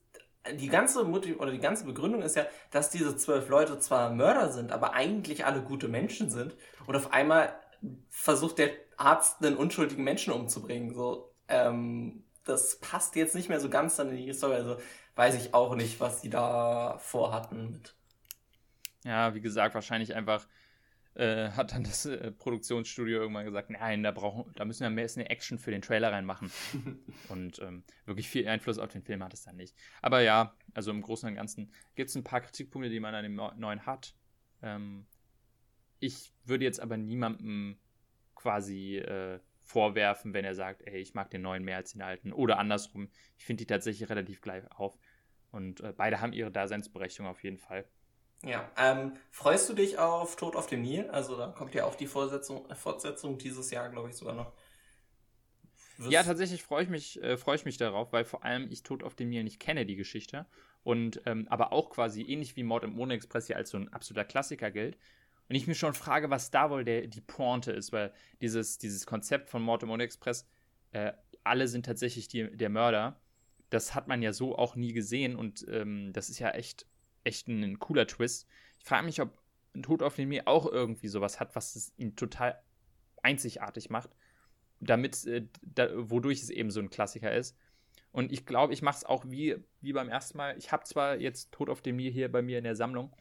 [0.53, 4.51] die ganze Motiv oder die ganze Begründung ist ja, dass diese zwölf Leute zwar Mörder
[4.51, 6.57] sind, aber eigentlich alle gute Menschen sind.
[6.87, 7.55] Und auf einmal
[8.09, 10.95] versucht der Arzt einen unschuldigen Menschen umzubringen.
[10.95, 14.55] So, ähm, das passt jetzt nicht mehr so ganz dann in die Story.
[14.55, 14.79] Also
[15.17, 17.95] weiß ich auch nicht, was die da vorhatten mit.
[19.09, 20.47] Ja, wie gesagt, wahrscheinlich einfach
[21.15, 25.09] äh, hat dann das äh, Produktionsstudio irgendwann gesagt, nein, da brauchen, da müssen wir mehr
[25.17, 26.53] eine Action für den Trailer reinmachen.
[27.31, 29.75] und ähm, wirklich viel Einfluss auf den Film hat es dann nicht.
[30.03, 33.23] Aber ja, also im Großen und Ganzen gibt es ein paar Kritikpunkte, die man an
[33.23, 34.15] dem neuen hat.
[34.61, 35.07] Ähm,
[36.01, 37.79] ich würde jetzt aber niemandem
[38.35, 42.31] quasi äh, vorwerfen, wenn er sagt, ey, ich mag den neuen mehr als den alten.
[42.31, 43.09] Oder andersrum.
[43.39, 44.99] Ich finde die tatsächlich relativ gleich auf.
[45.51, 47.87] Und äh, beide haben ihre Daseinsberechtigung auf jeden Fall.
[48.45, 51.09] Ja, ähm, freust du dich auf Tod auf dem Nil?
[51.11, 54.53] Also da kommt ja auch die Fortsetzung, Fortsetzung dieses Jahr, glaube ich, sogar noch.
[55.97, 58.85] Wirst ja, tatsächlich freue ich mich, äh, freue ich mich darauf, weil vor allem ich
[58.85, 60.47] Tod auf dem Nil nicht kenne, die Geschichte.
[60.85, 63.93] Und ähm, aber auch quasi ähnlich wie Mord im Ohne Express hier als so ein
[63.93, 64.97] absoluter Klassiker gilt.
[65.49, 69.07] Und ich mir schon frage, was da wohl der, die Pointe ist, weil dieses, dieses
[69.07, 70.47] Konzept von Mord im Ohne Express,
[70.93, 71.13] äh,
[71.43, 73.21] alle sind tatsächlich die, der Mörder.
[73.71, 76.87] Das hat man ja so auch nie gesehen und ähm, das ist ja echt
[77.25, 78.47] echt ein, ein cooler Twist.
[78.79, 79.31] Ich frage mich, ob
[79.83, 82.61] Tod auf dem Meer auch irgendwie sowas hat, was es ihn total
[83.23, 84.11] einzigartig macht,
[84.81, 87.57] damit, äh, da, wodurch es eben so ein Klassiker ist.
[88.11, 90.57] Und ich glaube, ich mache es auch wie, wie beim ersten Mal.
[90.57, 93.15] Ich habe zwar jetzt Tod auf dem Meer hier bei mir in der Sammlung,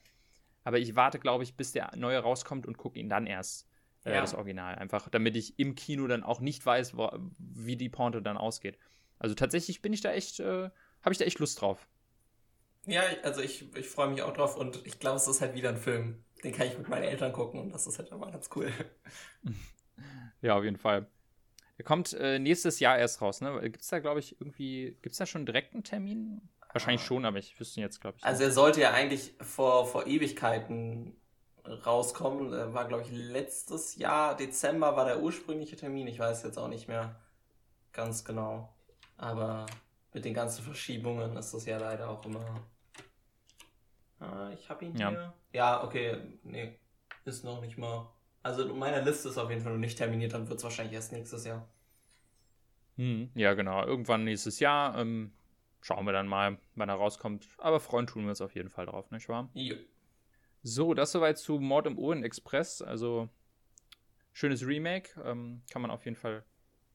[0.64, 3.68] aber ich warte, glaube ich, bis der neue rauskommt und gucke ihn dann erst,
[4.06, 4.22] äh, ja.
[4.22, 4.76] das Original.
[4.76, 8.78] Einfach, damit ich im Kino dann auch nicht weiß, wo, wie die Pointe dann ausgeht.
[9.20, 10.70] Also tatsächlich bin ich da echt, äh,
[11.02, 11.88] habe ich da echt Lust drauf.
[12.88, 15.70] Ja, also ich, ich freue mich auch drauf und ich glaube, es ist halt wieder
[15.70, 16.24] ein Film.
[16.44, 18.72] Den kann ich mit meinen Eltern gucken und das ist halt immer ganz cool.
[20.40, 21.08] Ja, auf jeden Fall.
[21.80, 23.60] Der kommt äh, nächstes Jahr erst raus, ne?
[23.64, 26.48] Gibt es da, glaube ich, irgendwie, gibt es da schon direkt einen Termin?
[26.72, 27.06] Wahrscheinlich ah.
[27.06, 28.24] schon, aber ich wüsste ihn jetzt, glaube ich.
[28.24, 31.20] Also er sollte ja eigentlich vor, vor Ewigkeiten
[31.66, 32.54] rauskommen.
[32.54, 36.06] Äh, war, glaube ich, letztes Jahr, Dezember war der ursprüngliche Termin.
[36.06, 37.20] Ich weiß jetzt auch nicht mehr
[37.94, 38.74] ganz genau.
[39.18, 39.66] Aber
[40.14, 42.46] mit den ganzen Verschiebungen ist das ja leider auch immer.
[44.20, 45.10] Ah, ich habe ihn ja.
[45.10, 45.34] hier.
[45.54, 46.18] Ja, okay.
[46.44, 46.78] Nee,
[47.26, 48.10] ist noch nicht mal.
[48.44, 50.94] Also in meiner Liste ist auf jeden Fall noch nicht terminiert, dann wird es wahrscheinlich
[50.94, 51.68] erst nächstes Jahr.
[52.96, 53.86] Hm, ja, genau.
[53.86, 54.98] Irgendwann nächstes Jahr.
[54.98, 55.32] Ähm,
[55.82, 57.48] schauen wir dann mal, wann er rauskommt.
[57.58, 59.50] Aber freuen tun wir uns auf jeden Fall drauf, nicht wahr?
[59.54, 59.76] Ja.
[60.64, 62.82] So, das soweit zu Mord im Orient Express.
[62.82, 63.30] Also
[64.34, 65.10] schönes Remake.
[65.24, 66.44] Ähm, kann man auf jeden Fall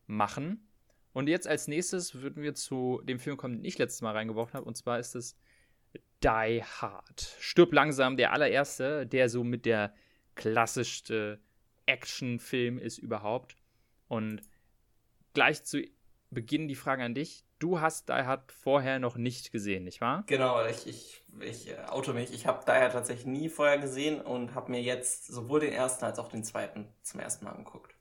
[0.06, 0.68] machen.
[1.12, 4.54] Und jetzt als nächstes würden wir zu dem Film kommen, den ich letztes Mal reingeworfen
[4.54, 4.66] habe.
[4.66, 5.38] Und zwar ist es
[6.22, 7.36] Die Hard.
[7.40, 9.95] Stirb langsam, der allererste, der so mit der
[10.34, 11.40] klassischste
[11.86, 13.57] Actionfilm ist überhaupt.
[14.09, 14.43] Und
[15.34, 15.82] gleich zu
[16.32, 17.45] Beginn die Frage an dich.
[17.59, 20.24] Du hast Die Hard vorher noch nicht gesehen, nicht wahr?
[20.26, 22.32] Genau, ich, ich, ich äh, auto mich.
[22.32, 26.05] Ich habe Die Hard tatsächlich nie vorher gesehen und habe mir jetzt sowohl den ersten
[26.05, 27.95] als auch den zweiten zum ersten Mal angeguckt.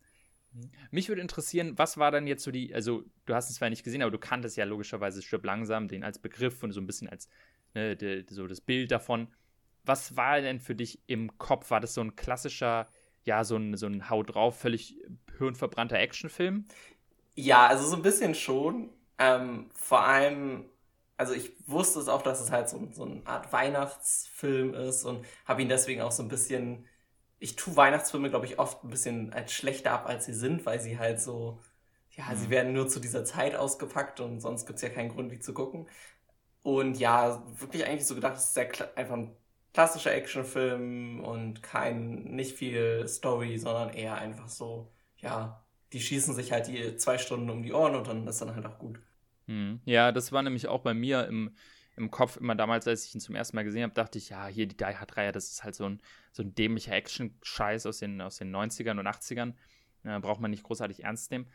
[0.54, 0.72] Mhm.
[0.92, 3.84] Mich würde interessieren, was war dann jetzt so die, also du hast es zwar nicht
[3.84, 7.10] gesehen, aber du kanntest ja logischerweise Stirb langsam, den als Begriff und so ein bisschen
[7.10, 7.28] als
[7.74, 9.28] ne, de, so das Bild davon.
[9.84, 11.72] Was war denn für dich im Kopf?
[11.72, 12.88] War das so ein klassischer,
[13.24, 14.98] ja, so ein, so ein Haut drauf, völlig
[15.38, 16.66] hirnverbrannter Actionfilm?
[17.36, 18.90] Ja, also so ein bisschen schon.
[19.18, 20.66] Ähm, vor allem,
[21.18, 25.26] also ich wusste es auch, dass es halt so, so eine Art Weihnachtsfilm ist und
[25.46, 26.86] habe ihn deswegen auch so ein bisschen
[27.42, 30.80] ich tue Weihnachtsfilme, glaube ich, oft ein bisschen als schlechter ab, als sie sind, weil
[30.80, 31.60] sie halt so,
[32.12, 32.38] ja, mhm.
[32.38, 35.40] sie werden nur zu dieser Zeit ausgepackt und sonst gibt es ja keinen Grund, die
[35.40, 35.88] zu gucken.
[36.64, 39.36] Und ja, wirklich eigentlich so gedacht, es ist sehr einfach ein
[39.74, 46.52] klassischer Actionfilm und kein, nicht viel Story, sondern eher einfach so, ja, die schießen sich
[46.52, 49.00] halt die zwei Stunden um die Ohren und dann ist dann halt auch gut.
[49.48, 49.82] Mhm.
[49.86, 51.56] Ja, das war nämlich auch bei mir im,
[51.96, 54.48] im Kopf immer damals, als ich ihn zum ersten Mal gesehen habe, dachte ich, ja,
[54.48, 56.02] hier die Die Hard-Reihe, das ist halt so ein,
[56.32, 59.54] so ein dämlicher Action-Scheiß aus den, aus den 90ern und 80ern.
[60.04, 61.48] Äh, braucht man nicht großartig ernst nehmen.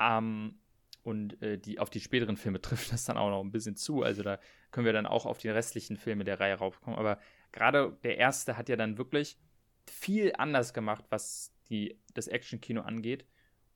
[0.00, 0.58] Ähm,
[1.04, 4.02] und äh, die, auf die späteren Filme trifft das dann auch noch ein bisschen zu.
[4.02, 4.40] Also da
[4.72, 6.98] können wir dann auch auf die restlichen Filme der Reihe raufkommen.
[6.98, 7.20] Aber
[7.52, 9.38] gerade der erste hat ja dann wirklich
[9.86, 13.26] viel anders gemacht, was die, das Action-Kino angeht.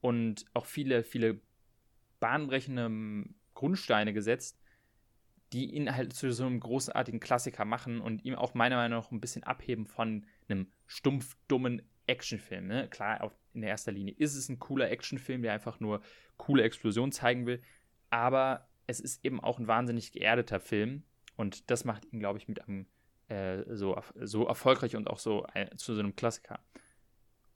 [0.01, 1.41] Und auch viele, viele
[2.18, 4.61] bahnbrechende Grundsteine gesetzt,
[5.53, 9.11] die ihn halt zu so einem großartigen Klassiker machen und ihm auch meiner Meinung nach
[9.11, 12.66] ein bisschen abheben von einem stumpf dummen Actionfilm.
[12.66, 12.89] Ne?
[12.89, 16.01] Klar, auf, in erster Linie ist es ein cooler Actionfilm, der einfach nur
[16.37, 17.63] coole Explosionen zeigen will,
[18.11, 21.03] aber es ist eben auch ein wahnsinnig geerdeter Film
[21.37, 22.87] und das macht ihn, glaube ich, mit einem
[23.29, 26.61] äh, so, so erfolgreich und auch so äh, zu so einem Klassiker.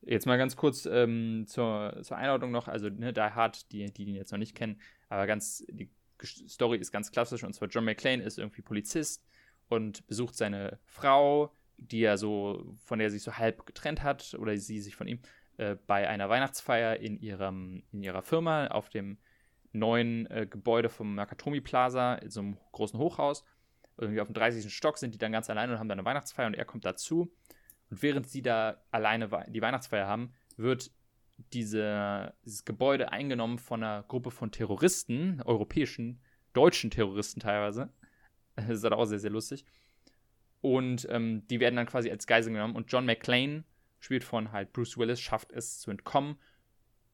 [0.03, 4.05] Jetzt mal ganz kurz ähm, zur, zur Einordnung noch, also ne, Die Hard, die, die
[4.05, 5.91] ihn jetzt noch nicht kennen, aber ganz die
[6.25, 9.25] Story ist ganz klassisch und zwar John McClane ist irgendwie Polizist
[9.69, 14.35] und besucht seine Frau, die er so, von der er sich so halb getrennt hat
[14.39, 15.21] oder sie sich von ihm
[15.63, 19.19] äh, bei einer Weihnachtsfeier in, ihrem, in ihrer Firma auf dem
[19.73, 23.45] neuen äh, Gebäude vom Nakatomi Plaza in so einem großen Hochhaus.
[23.97, 24.75] Irgendwie auf dem 30.
[24.75, 27.33] Stock sind die dann ganz alleine und haben da eine Weihnachtsfeier und er kommt dazu.
[27.91, 30.91] Und während sie da alleine die Weihnachtsfeier haben, wird
[31.53, 36.21] diese, dieses Gebäude eingenommen von einer Gruppe von Terroristen, europäischen,
[36.53, 37.91] deutschen Terroristen teilweise.
[38.55, 39.65] Das ist dann auch sehr, sehr lustig.
[40.61, 42.77] Und ähm, die werden dann quasi als Geisel genommen.
[42.77, 43.65] Und John McClane,
[44.03, 46.37] spielt von halt Bruce Willis, schafft es zu entkommen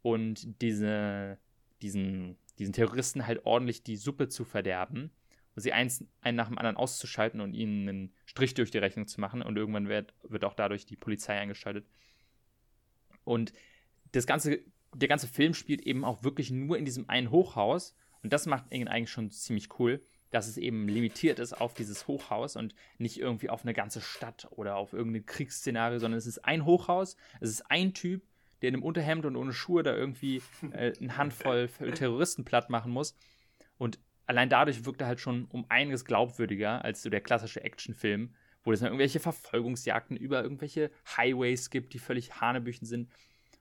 [0.01, 1.39] und diese,
[1.83, 5.11] diesen, diesen Terroristen halt ordentlich die Suppe zu verderben
[5.55, 9.07] und sie eins, einen nach dem anderen auszuschalten und ihnen einen Strich durch die Rechnung
[9.07, 9.43] zu machen.
[9.43, 11.85] Und irgendwann wird, wird auch dadurch die Polizei eingeschaltet.
[13.25, 13.53] Und
[14.13, 14.61] das ganze,
[14.95, 17.95] der ganze Film spielt eben auch wirklich nur in diesem einen Hochhaus.
[18.23, 22.07] Und das macht ihn eigentlich schon ziemlich cool, dass es eben limitiert ist auf dieses
[22.07, 26.45] Hochhaus und nicht irgendwie auf eine ganze Stadt oder auf irgendein Kriegsszenario, sondern es ist
[26.45, 28.23] ein Hochhaus, es ist ein Typ,
[28.61, 32.93] der in einem Unterhemd und ohne Schuhe da irgendwie äh, eine Handvoll Terroristen platt machen
[32.93, 33.17] muss.
[33.79, 38.35] Und allein dadurch wirkt er halt schon um einiges glaubwürdiger als so der klassische Actionfilm,
[38.65, 43.09] wo es dann irgendwelche Verfolgungsjagden über irgendwelche Highways gibt, die völlig hanebüchen sind.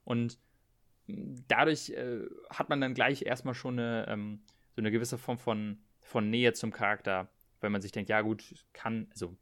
[0.03, 0.39] Und
[1.47, 4.41] dadurch äh, hat man dann gleich erstmal schon eine, ähm,
[4.75, 5.77] so eine gewisse Form von,
[6.07, 7.29] von Nähe zum Charakter,
[7.59, 9.35] weil man sich denkt, ja gut, kann, also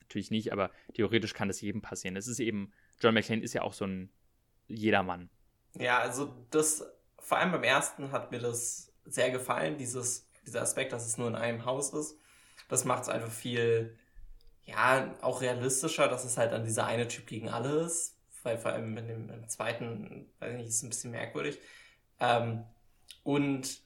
[0.00, 2.16] natürlich nicht, aber theoretisch kann das jedem passieren.
[2.16, 4.12] Es ist eben, John McClane ist ja auch so ein
[4.66, 5.30] Jedermann.
[5.74, 6.84] Ja, also das,
[7.18, 11.28] vor allem beim ersten hat mir das sehr gefallen, dieses, dieser Aspekt, dass es nur
[11.28, 12.18] in einem Haus ist.
[12.68, 13.96] Das macht es einfach viel,
[14.64, 18.72] ja, auch realistischer, dass es halt dann dieser eine Typ gegen alle ist, weil vor
[18.72, 21.60] allem in dem, im zweiten, weiß nicht, ist es ein bisschen merkwürdig.
[22.18, 22.64] Ähm,
[23.22, 23.81] und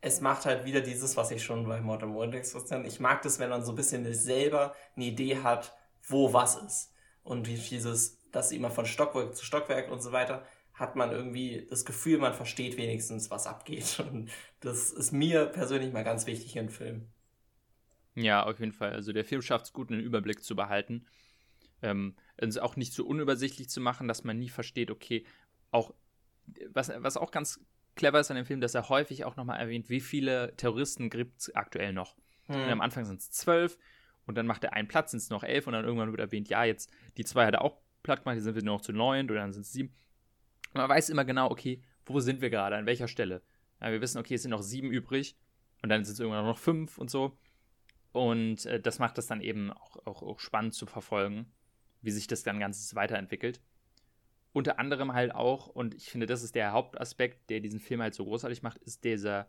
[0.00, 3.50] es macht halt wieder dieses, was ich schon bei Modern Warfare Ich mag das, wenn
[3.50, 5.76] man so ein bisschen selber eine Idee hat,
[6.06, 6.92] wo was ist.
[7.24, 10.44] und dieses, dass immer von Stockwerk zu Stockwerk und so weiter,
[10.78, 14.00] hat man irgendwie das Gefühl, man versteht wenigstens, was abgeht.
[14.10, 14.30] Und
[14.60, 17.08] das ist mir persönlich mal ganz wichtig im Film.
[18.14, 18.92] Ja, auf jeden Fall.
[18.92, 21.06] Also der Film schafft es gut, einen Überblick zu behalten.
[21.82, 25.24] Ähm, es auch nicht so unübersichtlich zu machen, dass man nie versteht, okay,
[25.70, 25.94] auch
[26.70, 27.60] was, was auch ganz
[27.98, 31.40] clever ist an dem Film, dass er häufig auch nochmal erwähnt, wie viele Terroristen gibt
[31.40, 32.16] es aktuell noch.
[32.46, 32.70] Hm.
[32.70, 33.76] am Anfang sind es zwölf
[34.24, 36.48] und dann macht er einen Platz, sind es noch elf und dann irgendwann wird erwähnt,
[36.48, 38.92] ja, jetzt die zwei hat er auch platt gemacht, die sind wir nur noch zu
[38.92, 39.94] neun oder dann sind es sieben.
[40.72, 43.42] Und man weiß immer genau, okay, wo sind wir gerade, an welcher Stelle.
[43.80, 45.36] Ja, wir wissen, okay, es sind noch sieben übrig
[45.82, 47.36] und dann sind es irgendwann noch fünf und so.
[48.12, 51.52] Und äh, das macht es dann eben auch, auch, auch, spannend zu verfolgen,
[52.00, 53.60] wie sich das dann Ganzes weiterentwickelt.
[54.58, 58.12] Unter anderem halt auch, und ich finde, das ist der Hauptaspekt, der diesen Film halt
[58.12, 59.48] so großartig macht, ist dieser,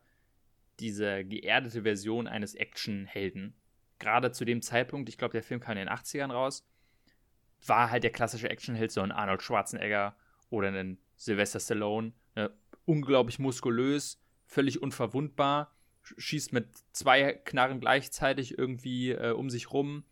[0.79, 3.55] diese geerdete Version eines Actionhelden.
[3.97, 6.63] Gerade zu dem Zeitpunkt, ich glaube, der Film kam in den 80ern raus,
[7.65, 10.15] war halt der klassische Actionheld so ein Arnold Schwarzenegger
[10.51, 12.13] oder ein Sylvester Stallone.
[12.35, 12.51] Ne?
[12.85, 15.73] Unglaublich muskulös, völlig unverwundbar
[16.17, 20.03] schießt mit zwei Knarren gleichzeitig irgendwie äh, um sich rum.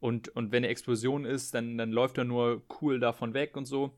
[0.00, 3.66] Und, und wenn eine Explosion ist, dann, dann läuft er nur cool davon weg und
[3.66, 3.96] so.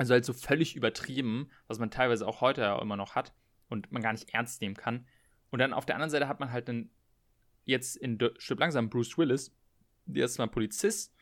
[0.00, 3.34] Also halt so völlig übertrieben, was man teilweise auch heute ja immer noch hat
[3.68, 5.06] und man gar nicht ernst nehmen kann.
[5.50, 6.90] Und dann auf der anderen Seite hat man halt einen,
[7.64, 9.54] jetzt in Stück langsam Bruce Willis,
[10.06, 11.14] der ist zwar Polizist,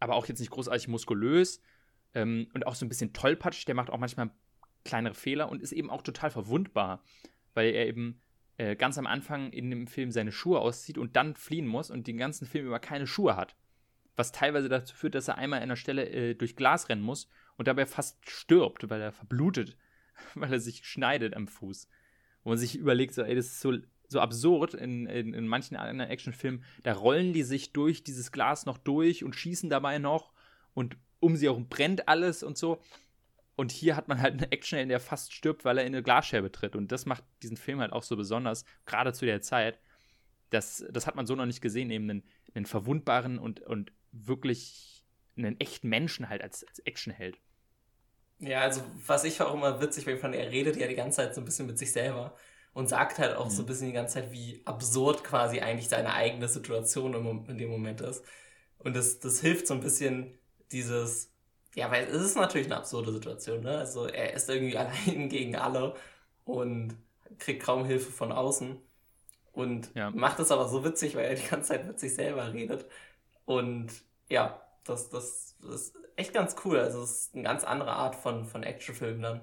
[0.00, 1.60] aber auch jetzt nicht großartig muskulös
[2.14, 4.30] ähm, und auch so ein bisschen tollpatschig, der macht auch manchmal
[4.84, 7.04] kleinere Fehler und ist eben auch total verwundbar
[7.54, 8.20] weil er eben
[8.56, 12.06] äh, ganz am Anfang in dem Film seine Schuhe auszieht und dann fliehen muss und
[12.06, 13.56] den ganzen Film über keine Schuhe hat.
[14.16, 17.28] Was teilweise dazu führt, dass er einmal an einer Stelle äh, durch Glas rennen muss
[17.56, 19.76] und dabei fast stirbt, weil er verblutet,
[20.34, 21.88] weil er sich schneidet am Fuß.
[22.44, 23.74] Wo man sich überlegt, so, ey, das ist so,
[24.08, 26.64] so absurd in, in, in manchen anderen Actionfilmen.
[26.82, 30.32] Da rollen die sich durch dieses Glas noch durch und schießen dabei noch
[30.74, 32.80] und um sie herum brennt alles und so.
[33.54, 36.02] Und hier hat man halt eine Action, in der fast stirbt, weil er in eine
[36.02, 36.74] Glasscherbe tritt.
[36.74, 39.78] Und das macht diesen Film halt auch so besonders, gerade zu der Zeit.
[40.50, 42.22] Das, das hat man so noch nicht gesehen, eben einen,
[42.54, 44.91] einen verwundbaren und, und wirklich
[45.36, 47.38] einen echten Menschen halt als, als Actionheld.
[48.38, 51.40] Ja, also was ich auch immer witzig fand, er redet ja die ganze Zeit so
[51.40, 52.34] ein bisschen mit sich selber
[52.74, 53.50] und sagt halt auch mhm.
[53.50, 57.58] so ein bisschen die ganze Zeit, wie absurd quasi eigentlich seine eigene Situation im, in
[57.58, 58.24] dem Moment ist.
[58.78, 60.38] Und das, das hilft so ein bisschen
[60.72, 61.32] dieses,
[61.74, 63.78] ja, weil es ist natürlich eine absurde Situation, ne?
[63.78, 65.94] Also er ist irgendwie allein gegen alle
[66.44, 66.96] und
[67.38, 68.78] kriegt kaum Hilfe von außen
[69.52, 70.10] und ja.
[70.10, 72.86] macht es aber so witzig, weil er die ganze Zeit mit sich selber redet.
[73.44, 73.92] Und
[74.28, 76.78] ja, das, das, das ist echt ganz cool.
[76.78, 79.40] Also es ist eine ganz andere Art von, von Actionfilm dann.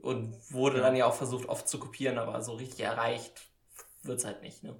[0.00, 3.48] Und wurde dann ja auch versucht oft zu kopieren, aber so richtig erreicht
[4.04, 4.76] wird es halt nicht, ne?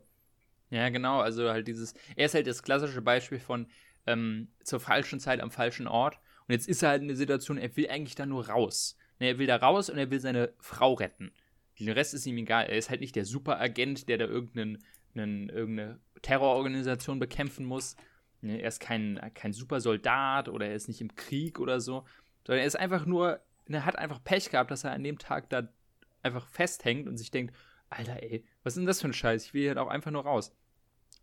[0.71, 1.21] Ja, genau.
[1.21, 3.67] Also halt dieses, er ist halt das klassische Beispiel von
[4.07, 7.59] ähm, zur falschen Zeit am falschen Ort und jetzt ist er halt in der Situation,
[7.59, 8.97] er will eigentlich da nur raus.
[9.21, 11.31] Ne, er will da raus und er will seine Frau retten.
[11.79, 12.67] Den Rest ist ihm egal.
[12.67, 14.79] Er ist halt nicht der Superagent, der da irgendeinen,
[15.15, 17.97] einen, irgendeine Terrororganisation bekämpfen muss.
[18.41, 22.05] Ne, er ist kein, kein Supersoldat oder er ist nicht im Krieg oder so.
[22.47, 25.51] Sondern er ist einfach nur, er hat einfach Pech gehabt, dass er an dem Tag
[25.51, 25.69] da
[26.23, 27.55] einfach festhängt und sich denkt,
[27.91, 29.45] Alter, ey, was ist denn das für ein Scheiß?
[29.45, 30.55] Ich will hier auch einfach nur raus.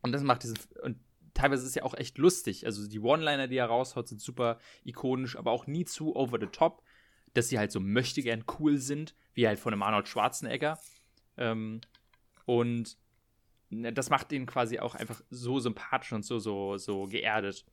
[0.02, 1.00] Und das macht diesen, und
[1.34, 2.66] teilweise ist es ja auch echt lustig.
[2.66, 6.48] Also die One-Liner, die er raushaut, sind super ikonisch, aber auch nie zu over the
[6.48, 6.84] top,
[7.34, 10.80] dass sie halt so möchtegern cool sind, wie halt von einem Arnold Schwarzenegger.
[11.38, 11.82] Ähm,
[12.46, 12.98] und ne,
[13.84, 17.66] das macht ihn quasi auch einfach so sympathisch und so, so, so geerdet,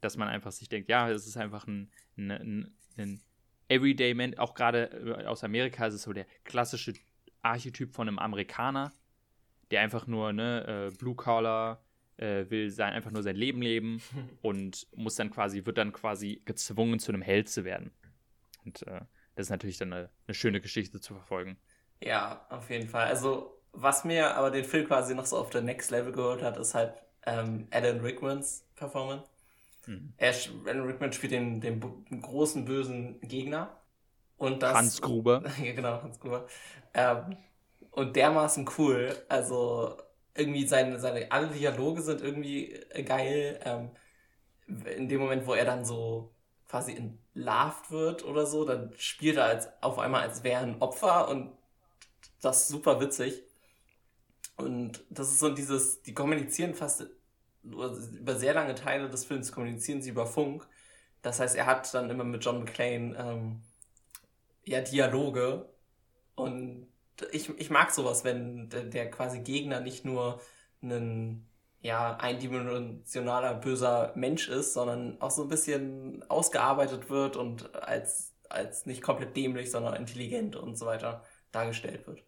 [0.00, 3.20] dass man einfach sich denkt, ja, es ist einfach ein, ein, ein, ein
[3.68, 6.94] Everyday-Man, auch gerade äh, aus Amerika ist es so der klassische
[7.42, 8.92] Archetyp von einem Amerikaner,
[9.70, 11.82] der einfach nur, ne, äh, Blue Collar,
[12.16, 14.02] äh, will sein, einfach nur sein Leben leben
[14.42, 17.92] und muss dann quasi, wird dann quasi gezwungen, zu einem Held zu werden.
[18.64, 19.00] Und äh,
[19.34, 21.56] das ist natürlich dann eine, eine, schöne Geschichte zu verfolgen.
[22.02, 23.06] Ja, auf jeden Fall.
[23.06, 26.56] Also, was mir aber den Film quasi noch so auf der Next Level geholt hat,
[26.56, 26.94] ist halt
[27.26, 29.28] ähm, Alan Rickmans Performance.
[29.86, 30.12] Mhm.
[30.16, 30.34] Er,
[30.66, 31.80] Alan Rickman spielt den, den
[32.22, 33.76] großen bösen Gegner.
[34.36, 35.42] Und das, Hans Gruber.
[35.62, 36.46] ja, genau, Hans Gruber.
[36.94, 37.36] Ähm,
[37.90, 39.14] und dermaßen cool.
[39.28, 39.96] Also,
[40.34, 43.60] irgendwie seine, seine, alle Dialoge sind irgendwie äh, geil.
[43.64, 43.90] Ähm,
[44.96, 46.32] in dem Moment, wo er dann so
[46.68, 51.28] quasi entlarvt wird oder so, dann spielt er als, auf einmal, als wäre ein Opfer
[51.28, 51.52] und
[52.40, 53.42] das ist super witzig.
[54.60, 57.06] Und das ist so dieses, die kommunizieren fast
[57.62, 60.66] über sehr lange Teile des Films kommunizieren sie über Funk.
[61.22, 63.62] Das heißt, er hat dann immer mit John McClane ähm,
[64.64, 65.68] ja Dialoge
[66.34, 66.86] und
[67.32, 70.40] ich, ich mag sowas, wenn der, der quasi Gegner nicht nur
[70.82, 71.46] einen,
[71.82, 78.86] ja, eindimensionaler böser Mensch ist, sondern auch so ein bisschen ausgearbeitet wird und als, als
[78.86, 82.22] nicht komplett dämlich, sondern intelligent und so weiter dargestellt wird.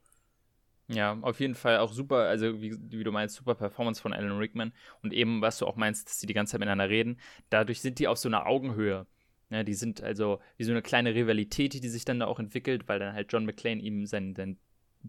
[0.89, 4.39] Ja, auf jeden Fall auch super, also wie, wie, du meinst, super Performance von Alan
[4.39, 4.73] Rickman
[5.03, 7.19] und eben, was du auch meinst, dass sie die ganze Zeit miteinander reden.
[7.51, 9.07] Dadurch sind die auf so einer Augenhöhe.
[9.51, 12.41] Ja, ne, die sind also wie so eine kleine Rivalität, die sich dann da auch
[12.41, 14.59] entwickelt, weil dann halt John McClane ihm seinen, seinen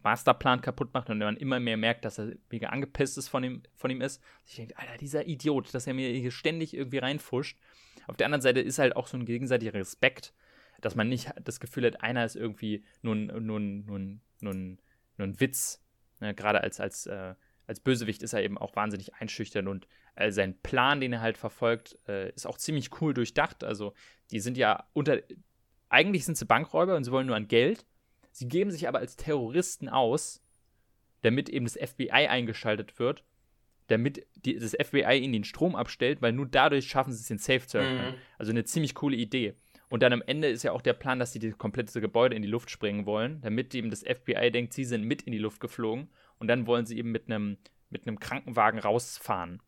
[0.01, 3.63] Masterplan kaputt macht und man immer mehr merkt, dass er mega angepisst ist von ihm,
[3.75, 4.17] von ihm ist.
[4.17, 7.57] Und ich denke, Alter, dieser Idiot, dass er mir hier ständig irgendwie reinfuscht.
[8.07, 10.33] Auf der anderen Seite ist halt auch so ein gegenseitiger Respekt,
[10.81, 13.99] dass man nicht das Gefühl hat, einer ist irgendwie nur ein, nur ein, nur
[14.43, 14.79] nur ein,
[15.17, 15.81] nur ein Witz.
[16.19, 16.33] Ne?
[16.33, 17.35] Gerade als, als, äh,
[17.67, 21.37] als Bösewicht ist er eben auch wahnsinnig einschüchtern und äh, sein Plan, den er halt
[21.37, 23.63] verfolgt, äh, ist auch ziemlich cool durchdacht.
[23.63, 23.93] Also,
[24.31, 25.19] die sind ja unter.
[25.89, 27.85] Eigentlich sind sie Bankräuber und sie wollen nur an Geld.
[28.31, 30.41] Sie geben sich aber als Terroristen aus,
[31.21, 33.23] damit eben das FBI eingeschaltet wird,
[33.87, 37.37] damit die, das FBI ihnen den Strom abstellt, weil nur dadurch schaffen sie es, den
[37.37, 38.13] Safe zu öffnen.
[38.13, 38.17] Mhm.
[38.39, 39.55] Also eine ziemlich coole Idee.
[39.93, 42.41] Und dann am Ende ist ja auch der Plan, dass sie das komplette Gebäude in
[42.41, 45.59] die Luft springen wollen, damit eben das FBI denkt, sie sind mit in die Luft
[45.59, 47.57] geflogen und dann wollen sie eben mit einem
[47.91, 49.61] mit einem Krankenwagen rausfahren.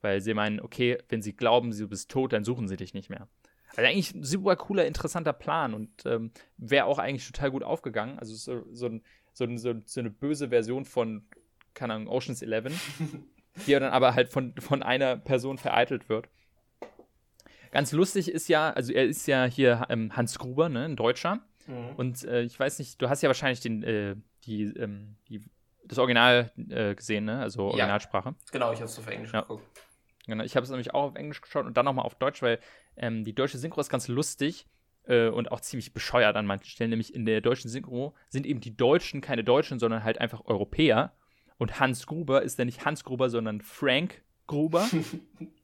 [0.00, 3.10] Weil sie meinen, okay, wenn sie glauben, du bist tot, dann suchen sie dich nicht
[3.10, 3.26] mehr.
[3.70, 8.16] Also eigentlich ein super cooler, interessanter Plan und ähm, wäre auch eigentlich total gut aufgegangen.
[8.20, 9.00] Also so, so,
[9.32, 11.26] so, so, eine böse Version von,
[11.74, 13.00] keine Ahnung, Oceans 11,
[13.66, 16.28] die dann aber halt von, von einer Person vereitelt wird.
[17.70, 21.40] Ganz lustig ist ja, also er ist ja hier ähm, Hans Gruber, ne, ein Deutscher.
[21.66, 21.94] Mhm.
[21.96, 25.42] Und äh, ich weiß nicht, du hast ja wahrscheinlich den, äh, die, ähm, die,
[25.84, 27.40] das Original äh, gesehen, ne?
[27.40, 28.30] Also Originalsprache.
[28.30, 29.42] Ja, genau, ich habe es auf Englisch ja.
[29.42, 29.66] geguckt.
[30.26, 32.58] Genau, ich habe es nämlich auch auf Englisch geschaut und dann nochmal auf Deutsch, weil
[32.96, 34.66] ähm, die deutsche Synchro ist ganz lustig
[35.06, 36.90] äh, und auch ziemlich bescheuert an manchen Stellen.
[36.90, 41.14] Nämlich in der deutschen Synchro sind eben die Deutschen keine Deutschen, sondern halt einfach Europäer.
[41.56, 44.88] Und Hans Gruber ist dann nicht Hans Gruber, sondern Frank Gruber.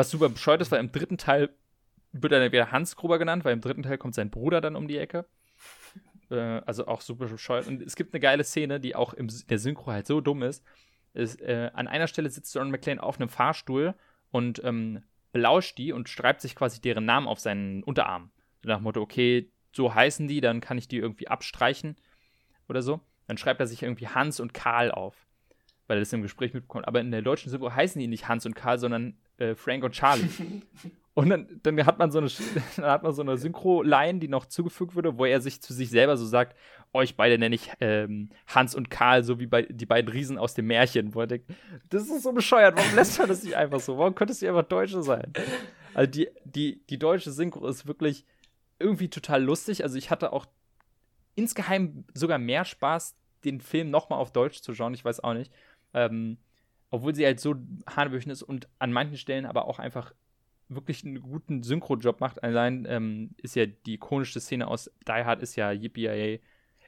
[0.00, 1.50] was super bescheuert ist, weil im dritten Teil
[2.12, 4.76] wird er dann wieder Hans Gruber genannt, weil im dritten Teil kommt sein Bruder dann
[4.76, 5.26] um die Ecke.
[6.30, 7.66] Äh, also auch super bescheuert.
[7.66, 10.64] Und es gibt eine geile Szene, die auch in der Synchro halt so dumm ist
[11.14, 13.94] ist, äh, an einer Stelle sitzt John McClane auf einem Fahrstuhl
[14.30, 18.30] und ähm, belauscht die und schreibt sich quasi deren Namen auf seinen Unterarm.
[18.62, 21.96] So nach dem Motto, okay, so heißen die, dann kann ich die irgendwie abstreichen
[22.68, 23.00] oder so.
[23.26, 25.26] Dann schreibt er sich irgendwie Hans und Karl auf,
[25.86, 26.88] weil er das im Gespräch mitbekommt.
[26.88, 29.92] Aber in der deutschen Synchro heißen die nicht Hans und Karl, sondern äh, Frank und
[29.92, 30.28] Charlie.
[31.12, 32.28] Und dann, dann, hat man so eine,
[32.76, 35.90] dann hat man so eine Synchro-Line, die noch zugefügt wurde, wo er sich zu sich
[35.90, 36.56] selber so sagt:
[36.92, 40.54] Euch beide nenne ich ähm, Hans und Karl, so wie bei, die beiden Riesen aus
[40.54, 41.14] dem Märchen.
[41.14, 41.50] Wo er denkt,
[41.90, 43.98] das ist so bescheuert, warum lässt man das nicht einfach so?
[43.98, 45.32] Warum könnte es nicht einfach Deutsche sein?
[45.94, 48.24] Also die, die, die deutsche Synchro ist wirklich
[48.78, 49.82] irgendwie total lustig.
[49.82, 50.46] Also ich hatte auch
[51.34, 54.94] insgeheim sogar mehr Spaß, den Film nochmal auf Deutsch zu schauen.
[54.94, 55.52] Ich weiß auch nicht.
[55.92, 56.38] Ähm,
[56.90, 57.54] obwohl sie halt so
[57.86, 60.12] hanebüchen ist und an manchen Stellen aber auch einfach
[60.68, 62.42] wirklich einen guten Synchro-Job macht.
[62.42, 66.40] Allein ähm, ist ja die ikonische Szene aus Die Hard ist ja Yippie äh,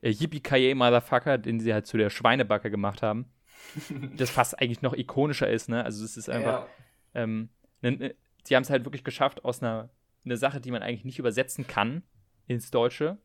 [0.02, 3.26] Yippie Motherfucker, den sie halt zu der Schweinebacke gemacht haben.
[4.16, 5.84] das fast eigentlich noch ikonischer ist, ne?
[5.84, 6.66] Also es ist einfach,
[7.14, 7.22] ja.
[7.22, 7.48] ähm,
[7.80, 9.90] ne, ne, sie haben es halt wirklich geschafft aus einer
[10.24, 12.02] eine Sache, die man eigentlich nicht übersetzen kann
[12.46, 13.18] ins Deutsche.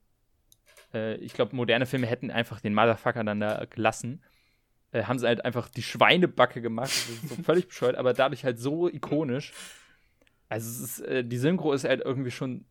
[0.93, 4.23] Äh, ich glaube, moderne Filme hätten einfach den Motherfucker dann da gelassen.
[4.91, 6.91] Äh, haben sie halt einfach die Schweinebacke gemacht.
[7.27, 9.53] So völlig bescheuert, aber dadurch halt so ikonisch.
[10.49, 12.65] Also ist, äh, die Synchro ist halt irgendwie schon.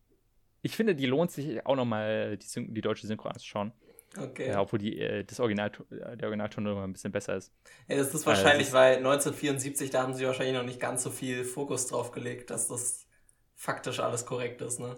[0.63, 3.73] Ich finde, die lohnt sich auch nochmal, die, die deutsche Synchro anzuschauen.
[4.19, 4.49] Okay.
[4.49, 7.53] Ja, obwohl die, äh, das Original, der Originalton noch ein bisschen besser ist.
[7.87, 11.11] Ja, das ist wahrscheinlich, also, weil 1974, da haben sie wahrscheinlich noch nicht ganz so
[11.11, 13.07] viel Fokus drauf gelegt, dass das
[13.55, 14.97] faktisch alles korrekt ist, ne?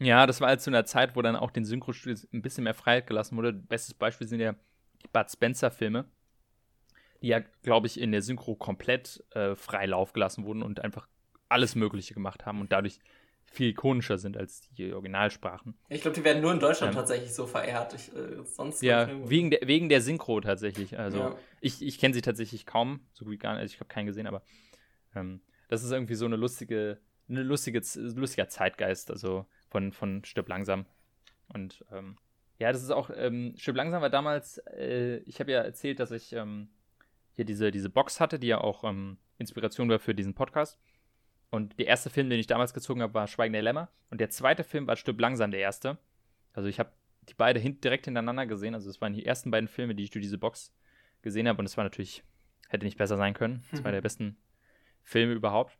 [0.00, 2.74] Ja, das war halt zu einer Zeit, wo dann auch den Synchrostudios ein bisschen mehr
[2.74, 3.52] Freiheit gelassen wurde.
[3.52, 4.54] Bestes Beispiel sind ja
[5.02, 6.04] die Bud Spencer-Filme,
[7.24, 11.08] ja, glaube ich, in der Synchro komplett äh, frei Lauf gelassen wurden und einfach
[11.48, 12.98] alles Mögliche gemacht haben und dadurch
[13.46, 15.74] viel ikonischer sind als die Originalsprachen.
[15.88, 17.94] Ich glaube, die werden nur in Deutschland ähm, tatsächlich so verehrt.
[17.94, 20.98] Ich, äh, sonst ja, wegen der, wegen der Synchro tatsächlich.
[20.98, 21.38] Also ja.
[21.60, 23.62] ich, ich kenne sie tatsächlich kaum, so gut wie gar nicht.
[23.62, 24.42] Also ich habe keinen gesehen, aber
[25.14, 26.98] ähm, das ist irgendwie so eine lustige,
[27.28, 30.84] eine lustige, lustiger Zeitgeist, also von, von Stirb langsam.
[31.48, 32.18] Und ähm,
[32.58, 36.10] ja, das ist auch, ähm, Stirb langsam war damals, äh, ich habe ja erzählt, dass
[36.10, 36.68] ich ähm,
[37.34, 40.78] hier diese, diese Box hatte, die ja auch ähm, Inspiration war für diesen Podcast.
[41.50, 43.88] Und der erste Film, den ich damals gezogen habe, war Schweigen der Lämmer.
[44.10, 45.98] Und der zweite Film war Stück langsam der erste.
[46.52, 46.90] Also ich habe
[47.28, 48.74] die beide hin direkt hintereinander gesehen.
[48.74, 50.74] Also es waren die ersten beiden Filme, die ich durch diese Box
[51.22, 51.58] gesehen habe.
[51.58, 52.22] Und es war natürlich,
[52.68, 53.64] hätte nicht besser sein können.
[53.72, 54.36] Es war der besten
[55.02, 55.78] Filme überhaupt.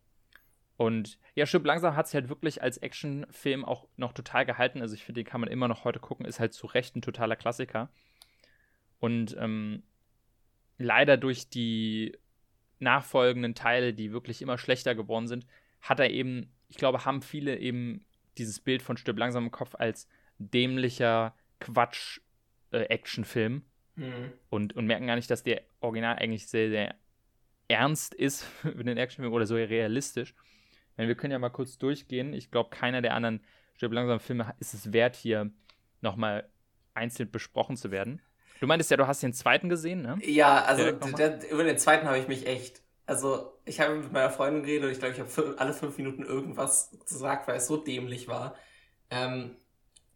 [0.77, 4.81] Und ja, Stück langsam hat sich halt wirklich als Actionfilm auch noch total gehalten.
[4.81, 6.25] Also ich finde, den kann man immer noch heute gucken.
[6.25, 7.89] Ist halt zu Recht ein totaler Klassiker.
[8.99, 9.83] Und ähm,
[10.77, 12.17] leider durch die
[12.79, 15.45] nachfolgenden Teile, die wirklich immer schlechter geworden sind,
[15.81, 18.05] hat er eben, ich glaube, haben viele eben
[18.37, 23.63] dieses Bild von Stirb langsam im Kopf als dämlicher Quatsch-Actionfilm
[23.97, 24.33] äh, mhm.
[24.49, 26.95] und, und merken gar nicht, dass der Original eigentlich sehr, sehr
[27.67, 30.35] ernst ist für den Actionfilm oder so realistisch.
[30.97, 32.33] Wir können ja mal kurz durchgehen.
[32.33, 33.41] Ich glaube, keiner der anderen
[33.75, 35.51] Stirb langsam Filme ist es wert, hier
[35.99, 36.49] nochmal
[36.93, 38.21] einzeln besprochen zu werden.
[38.59, 40.17] Du meintest ja, du hast den zweiten gesehen, ne?
[40.23, 42.81] Ja, also der, über den zweiten habe ich mich echt.
[43.05, 46.23] Also, ich habe mit meiner Freundin geredet und ich glaube, ich habe alle fünf Minuten
[46.23, 48.55] irgendwas gesagt, weil es so dämlich war.
[49.11, 49.57] Ähm,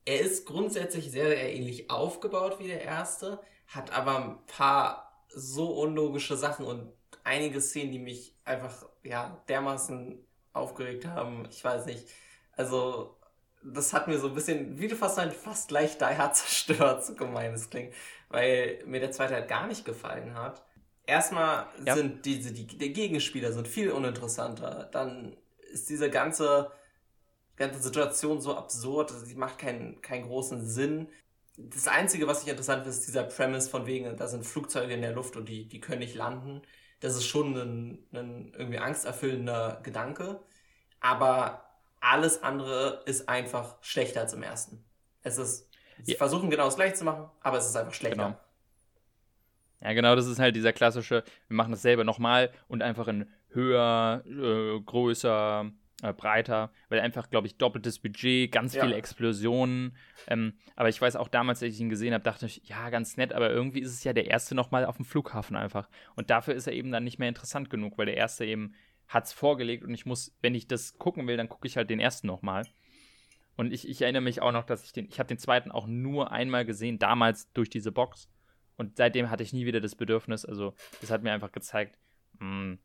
[0.06, 5.72] er ist grundsätzlich sehr, sehr ähnlich aufgebaut wie der erste, hat aber ein paar so
[5.82, 6.92] unlogische Sachen und
[7.24, 10.18] einige Szenen, die mich einfach ja dermaßen
[10.54, 11.48] aufgeregt haben.
[11.52, 12.08] Ich weiß nicht.
[12.54, 13.20] Also
[13.64, 17.14] das hat mir so ein bisschen, wie du fast sagst, fast gleich Hard zerstört, so
[17.14, 17.94] gemein es klingt,
[18.30, 20.64] weil mir der zweite halt gar nicht gefallen hat.
[21.06, 21.96] Erstmal ja.
[21.96, 24.90] sind diese, die, die Gegenspieler sind viel uninteressanter.
[24.92, 25.36] Dann
[25.72, 26.72] ist diese ganze,
[27.56, 31.10] ganze Situation so absurd, sie macht keinen, keinen großen Sinn.
[31.58, 35.02] Das Einzige, was ich interessant finde, ist dieser Premise von wegen, da sind Flugzeuge in
[35.02, 36.62] der Luft und die, die können nicht landen.
[37.00, 40.42] Das ist schon ein, ein irgendwie angsterfüllender Gedanke.
[41.00, 41.66] Aber
[42.02, 44.84] alles andere ist einfach schlechter als im ersten.
[45.22, 45.69] Es ist,
[46.04, 46.18] sie ja.
[46.18, 48.26] versuchen genau das gleiche zu machen, aber es ist einfach schlechter.
[48.26, 48.40] Genau.
[49.82, 53.28] Ja, genau, das ist halt dieser klassische, wir machen das selber nochmal und einfach in
[53.50, 55.72] höher, äh, größer,
[56.02, 58.84] äh, breiter, weil einfach, glaube ich, doppeltes Budget, ganz ja.
[58.84, 59.96] viele Explosionen.
[60.28, 63.18] Ähm, aber ich weiß auch damals, als ich ihn gesehen habe, dachte ich, ja, ganz
[63.18, 65.90] nett, aber irgendwie ist es ja der erste nochmal auf dem Flughafen einfach.
[66.16, 68.74] Und dafür ist er eben dann nicht mehr interessant genug, weil der erste eben
[69.08, 71.90] hat es vorgelegt und ich muss, wenn ich das gucken will, dann gucke ich halt
[71.90, 72.66] den ersten nochmal.
[73.60, 75.86] Und ich, ich erinnere mich auch noch, dass ich den, ich habe den zweiten auch
[75.86, 78.30] nur einmal gesehen, damals durch diese Box.
[78.78, 80.46] Und seitdem hatte ich nie wieder das Bedürfnis.
[80.46, 81.98] Also, das hat mir einfach gezeigt,
[82.40, 82.80] mh, hm,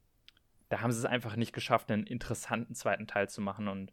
[0.70, 3.68] da haben sie es einfach nicht geschafft, einen interessanten zweiten Teil zu machen.
[3.68, 3.92] Und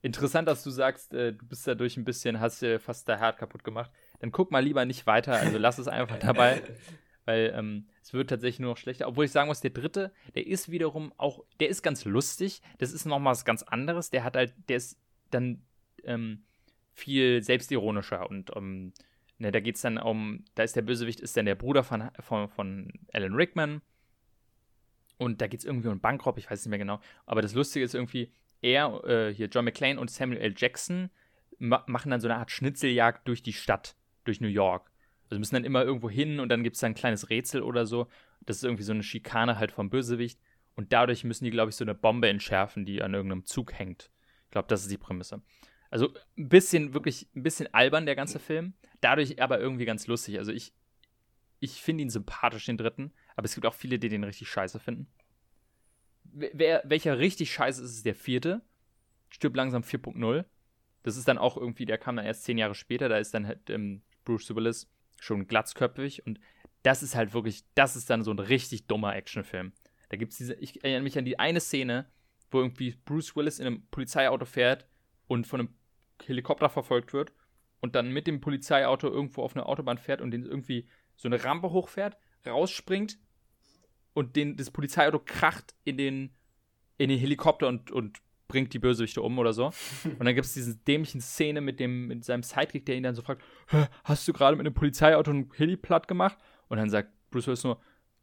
[0.00, 3.36] interessant, dass du sagst, äh, du bist dadurch ein bisschen, hast dir fast der Herd
[3.36, 3.90] kaputt gemacht.
[4.20, 6.62] Dann guck mal lieber nicht weiter, also lass es einfach dabei
[7.26, 9.06] weil ähm, es wird tatsächlich nur noch schlechter.
[9.06, 12.62] Obwohl ich sagen muss, der dritte, der ist wiederum auch, der ist ganz lustig.
[12.78, 14.08] Das ist nochmal was ganz anderes.
[14.08, 14.98] Der hat halt, der ist
[15.30, 15.62] dann
[16.04, 16.44] ähm,
[16.92, 18.92] viel selbstironischer und ähm,
[19.38, 22.10] ne, da geht es dann um, da ist der Bösewicht, ist dann der Bruder von,
[22.20, 23.80] von, von Alan Rickman.
[25.16, 27.00] Und da geht es irgendwie um Bankraub, ich weiß nicht mehr genau.
[27.26, 28.32] Aber das Lustige ist irgendwie,
[28.62, 30.54] er, äh, hier John McClane und Samuel L.
[30.56, 31.10] Jackson
[31.58, 34.90] ma machen dann so eine Art Schnitzeljagd durch die Stadt, durch New York.
[35.24, 38.08] Also müssen dann immer irgendwo hin und dann gibt es ein kleines Rätsel oder so.
[38.40, 40.40] Das ist irgendwie so eine Schikane halt vom Bösewicht.
[40.74, 44.10] Und dadurch müssen die, glaube ich, so eine Bombe entschärfen, die an irgendeinem Zug hängt.
[44.44, 45.42] Ich glaube, das ist die Prämisse.
[45.90, 48.74] Also ein bisschen, wirklich ein bisschen albern, der ganze Film.
[49.00, 50.38] Dadurch aber irgendwie ganz lustig.
[50.38, 50.72] Also ich,
[51.60, 53.12] ich finde ihn sympathisch, den dritten.
[53.36, 55.08] Aber es gibt auch viele, die den richtig scheiße finden.
[56.24, 58.62] Wer, welcher richtig scheiße ist, ist der vierte.
[59.30, 60.44] Stirb langsam 4.0.
[61.02, 63.08] Das ist dann auch irgendwie, der kam dann erst zehn Jahre später.
[63.08, 66.38] Da ist dann halt ähm, Bruce Willis schon glatzköpfig und
[66.82, 69.72] das ist halt wirklich, das ist dann so ein richtig dummer Actionfilm.
[70.10, 72.06] Da gibt es diese, ich erinnere mich an die eine Szene,
[72.50, 74.86] wo irgendwie Bruce Willis in einem Polizeiauto fährt
[75.26, 75.74] und von einem
[76.24, 77.32] Helikopter verfolgt wird
[77.80, 81.42] und dann mit dem Polizeiauto irgendwo auf eine Autobahn fährt und den irgendwie so eine
[81.42, 82.16] Rampe hochfährt,
[82.46, 83.18] rausspringt
[84.14, 86.34] und den, das Polizeiauto kracht in den,
[86.96, 89.66] in den Helikopter und, und bringt die Bösewichte um oder so.
[90.04, 93.14] Und dann gibt es diese dämlichen Szene mit, dem, mit seinem Sidekick, der ihn dann
[93.14, 93.42] so fragt,
[94.04, 96.38] hast du gerade mit einem Polizeiauto ein Heli platt gemacht?
[96.68, 97.78] Und dann sagt Bruce Willis nur,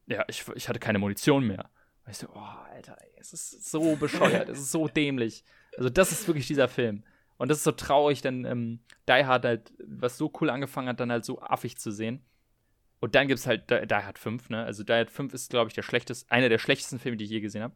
[0.08, 1.70] ja, ich, ich hatte keine Munition mehr.
[2.06, 5.44] Und ich so, oh, Alter, ey, es ist so bescheuert, es ist so dämlich.
[5.78, 7.04] Also das ist wirklich dieser Film.
[7.38, 8.80] Und das ist so traurig, denn ähm,
[9.10, 12.26] Die Hard halt, was so cool angefangen hat, dann halt so affig zu sehen.
[13.02, 14.64] Und dann gibt es halt Die, Hard 5, ne?
[14.64, 17.32] Also Die Hard 5 ist, glaube ich, der schlechteste, einer der schlechtesten Filme, die ich
[17.32, 17.76] je gesehen habe.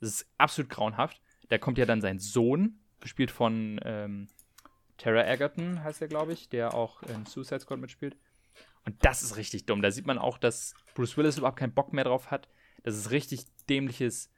[0.00, 1.20] Das ist absolut grauenhaft.
[1.48, 4.28] Da kommt ja dann sein Sohn, gespielt von ähm,
[4.98, 8.16] Tara Egerton, heißt er, glaube ich, der auch in Suicide Squad mitspielt.
[8.84, 9.82] Und das ist richtig dumm.
[9.82, 12.48] Da sieht man auch, dass Bruce Willis überhaupt keinen Bock mehr drauf hat.
[12.82, 14.30] Das ist richtig dämliches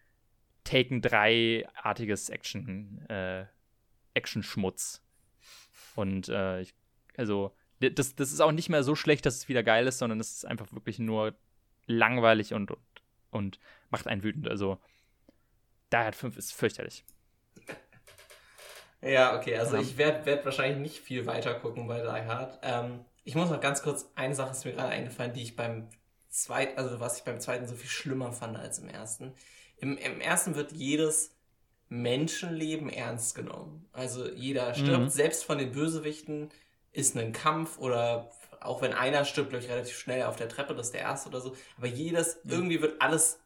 [0.64, 3.47] Taken 3-artiges Action, äh,
[4.19, 5.03] Action-Schmutz.
[5.95, 6.75] Und äh, ich,
[7.16, 10.21] also, das, das ist auch nicht mehr so schlecht, dass es wieder geil ist, sondern
[10.21, 11.35] es ist einfach wirklich nur
[11.87, 12.81] langweilig und, und,
[13.31, 13.59] und
[13.91, 14.49] macht einen wütend.
[14.49, 14.79] Also,
[15.93, 17.05] Die Hard 5 ist fürchterlich.
[19.01, 22.59] Ja, okay, also ich werde werd wahrscheinlich nicht viel weiter gucken bei Die Hard.
[22.62, 25.89] Ähm, ich muss noch ganz kurz, eine Sache ist mir gerade eingefallen, die ich beim
[26.31, 29.35] zweiten, also was ich beim zweiten so viel schlimmer fand als im ersten.
[29.77, 31.38] Im, im ersten wird jedes
[31.89, 33.89] Menschenleben ernst genommen.
[33.93, 35.09] Also jeder stirbt, mhm.
[35.09, 36.51] selbst von den Bösewichten
[36.93, 38.30] ist ein Kampf oder
[38.61, 41.28] auch wenn einer stirbt, glaube ich, relativ schnell auf der Treppe, das ist der erste
[41.28, 41.57] oder so.
[41.76, 42.51] Aber jedes, mhm.
[42.51, 43.41] irgendwie wird alles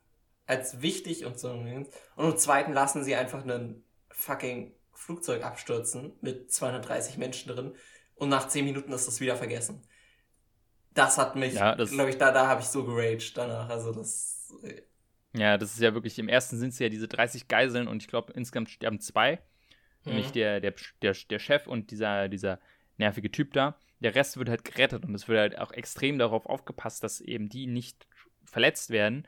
[0.46, 1.50] als wichtig und so.
[1.50, 1.86] Und
[2.16, 7.74] im zweiten lassen sie einfach einen fucking Flugzeug abstürzen mit 230 Menschen drin
[8.14, 9.82] und nach 10 Minuten ist das wieder vergessen.
[10.94, 13.68] Das hat mich, ja, glaube ich, da, da habe ich so geraged danach.
[13.68, 14.52] Also das.
[15.34, 18.08] Ja, das ist ja wirklich, im ersten sind es ja diese 30 Geiseln und ich
[18.08, 19.36] glaube, insgesamt sterben zwei.
[20.04, 20.12] Mhm.
[20.12, 22.58] Nämlich der, der, der, der Chef und dieser, dieser
[22.98, 23.76] nervige Typ da.
[24.00, 27.48] Der Rest wird halt gerettet und es wird halt auch extrem darauf aufgepasst, dass eben
[27.48, 28.06] die nicht
[28.44, 29.26] verletzt werden.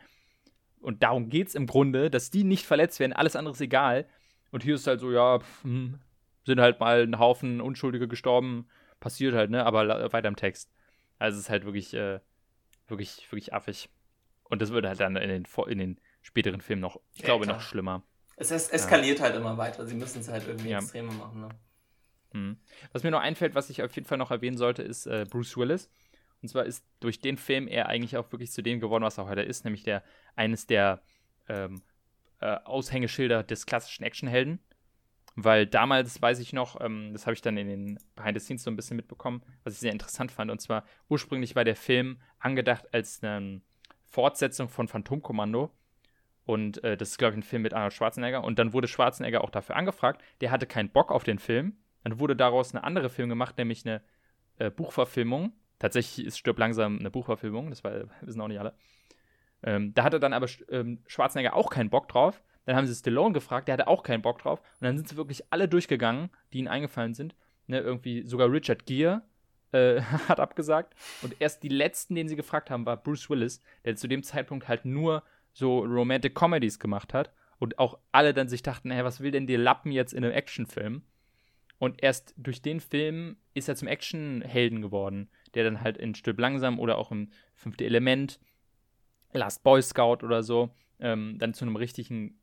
[0.80, 4.06] Und darum geht es im Grunde, dass die nicht verletzt werden, alles andere ist egal.
[4.50, 6.00] Und hier ist halt so, ja, pff, hm,
[6.44, 8.68] sind halt mal ein Haufen Unschuldige gestorben,
[9.00, 9.64] passiert halt, ne?
[9.64, 10.70] Aber weiter im Text.
[11.18, 12.20] Also es ist halt wirklich, äh,
[12.88, 13.88] wirklich, wirklich affig.
[14.44, 17.44] Und das wird halt dann in den, in den späteren Filmen noch, ich ja, glaube,
[17.44, 17.56] klar.
[17.56, 18.02] noch schlimmer.
[18.36, 19.26] Es es eskaliert ja.
[19.26, 19.86] halt immer weiter.
[19.86, 20.78] Sie müssen es halt irgendwie ja.
[20.78, 21.48] extremer machen, ne?
[22.32, 22.56] Hm.
[22.92, 25.56] Was mir noch einfällt, was ich auf jeden Fall noch erwähnen sollte, ist äh, Bruce
[25.56, 25.88] Willis.
[26.42, 29.26] Und zwar ist durch den Film er eigentlich auch wirklich zu dem geworden, was er
[29.26, 30.02] heute ist, nämlich der
[30.34, 31.00] eines der
[31.48, 31.82] ähm,
[32.40, 34.58] äh, Aushängeschilder des klassischen Actionhelden.
[35.36, 38.62] Weil damals weiß ich noch, ähm, das habe ich dann in den Behind the Scenes
[38.62, 40.50] so ein bisschen mitbekommen, was ich sehr interessant fand.
[40.50, 43.60] Und zwar ursprünglich war der Film angedacht als eine
[44.14, 45.70] Fortsetzung von Phantomkommando.
[46.46, 48.44] Und äh, das ist, glaube ich, ein Film mit Arnold Schwarzenegger.
[48.44, 50.22] Und dann wurde Schwarzenegger auch dafür angefragt.
[50.40, 51.76] Der hatte keinen Bock auf den Film.
[52.04, 54.02] Dann wurde daraus eine andere Film gemacht, nämlich eine
[54.58, 55.52] äh, Buchverfilmung.
[55.80, 58.74] Tatsächlich ist Stirb langsam eine Buchverfilmung, das war, wissen auch nicht alle.
[59.64, 62.40] Ähm, da hatte dann aber ähm, Schwarzenegger auch keinen Bock drauf.
[62.66, 64.60] Dann haben sie Stallone gefragt, der hatte auch keinen Bock drauf.
[64.60, 67.34] Und dann sind sie wirklich alle durchgegangen, die ihnen eingefallen sind.
[67.66, 69.22] Ne, irgendwie sogar Richard Gere
[69.74, 70.94] äh, hat abgesagt.
[71.22, 74.68] Und erst die letzten, den sie gefragt haben, war Bruce Willis, der zu dem Zeitpunkt
[74.68, 75.22] halt nur
[75.52, 77.32] so Romantic Comedies gemacht hat.
[77.58, 80.34] Und auch alle dann sich dachten, hey, was will denn die Lappen jetzt in einem
[80.34, 81.02] Actionfilm?
[81.78, 86.38] Und erst durch den Film ist er zum Actionhelden geworden, der dann halt in Stück
[86.38, 88.40] langsam oder auch im Fünfte Element
[89.32, 90.70] Last Boy Scout oder so,
[91.00, 92.38] ähm, dann zu einem richtigen,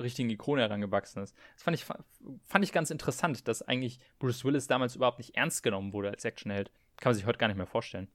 [0.00, 1.36] richtigen Ikone herangewachsen ist.
[1.54, 5.62] Das fand ich, fand ich ganz interessant, dass eigentlich Bruce Willis damals überhaupt nicht ernst
[5.62, 6.70] genommen wurde als Actionheld.
[6.96, 8.08] Kann man sich heute gar nicht mehr vorstellen.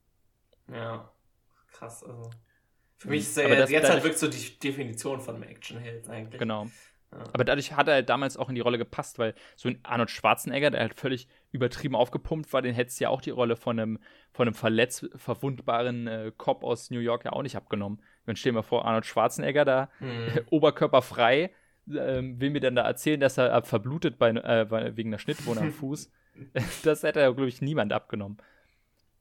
[0.72, 1.12] Ja,
[1.72, 2.04] krass.
[2.04, 2.30] Also.
[2.98, 6.40] Für mich ist er jetzt halt wirklich so die Definition von einem Actionheld eigentlich.
[6.40, 6.68] Genau.
[7.34, 10.10] Aber dadurch hat er halt damals auch in die Rolle gepasst, weil so ein Arnold
[10.10, 13.80] Schwarzenegger, der halt völlig übertrieben aufgepumpt war, den hättest du ja auch die Rolle von
[13.80, 14.00] einem,
[14.32, 18.02] von einem verletz verwundbaren äh, Cop aus New York ja auch nicht abgenommen.
[18.26, 20.42] Dann dir mal vor, Arnold Schwarzenegger da, mhm.
[20.50, 21.52] oberkörperfrei,
[21.88, 25.62] äh, will mir dann da erzählen, dass er äh, verblutet bei, äh, wegen einer Schnittwunde
[25.62, 26.12] am Fuß.
[26.84, 28.38] das hätte ja, glaube ich, niemand abgenommen.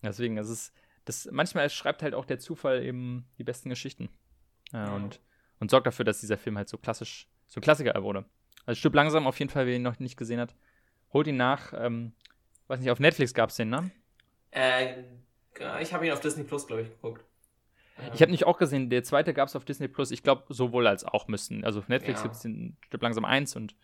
[0.03, 4.09] Deswegen, das ist, das, manchmal schreibt halt auch der Zufall eben die besten Geschichten.
[4.73, 5.21] Ja, und,
[5.61, 8.25] und sorgt dafür, dass dieser Film halt so klassisch so ein Klassiker wurde.
[8.67, 10.55] Also Stück langsam auf jeden Fall, wer ihn noch nicht gesehen hat.
[11.13, 11.73] Holt ihn nach.
[11.77, 12.13] Ähm,
[12.67, 13.91] weiß nicht, auf Netflix gab es den, ne?
[14.51, 15.03] Äh,
[15.81, 17.25] ich habe ihn auf Disney Plus, glaube ich, geguckt.
[18.13, 20.11] Ich habe nicht auch gesehen, der zweite gab es auf Disney Plus.
[20.11, 21.65] Ich glaube, sowohl als auch müssten.
[21.65, 22.23] Also auf Netflix ja.
[22.25, 23.77] gibt es den Stück langsam 1 und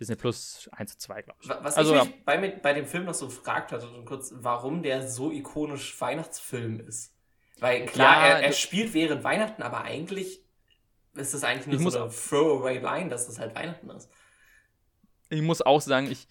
[0.00, 1.48] Disney Plus 1 und 2, glaube ich.
[1.48, 5.06] Was also, ich mich bei, bei dem Film noch so gefragt hatte, kurz, warum der
[5.06, 7.14] so ikonisch Weihnachtsfilm ist.
[7.60, 10.42] Weil klar, ja, er, er spielt während Weihnachten, aber eigentlich
[11.14, 14.10] ist das eigentlich nur so eine Throwaway-Line, dass das halt Weihnachten ist.
[15.28, 16.26] Ich muss auch sagen, ich,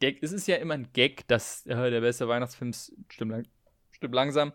[0.00, 3.46] der, es ist ja immer ein Gag, dass äh, der beste Weihnachtsfilm stimmt, lang,
[3.90, 4.52] stimmt langsam.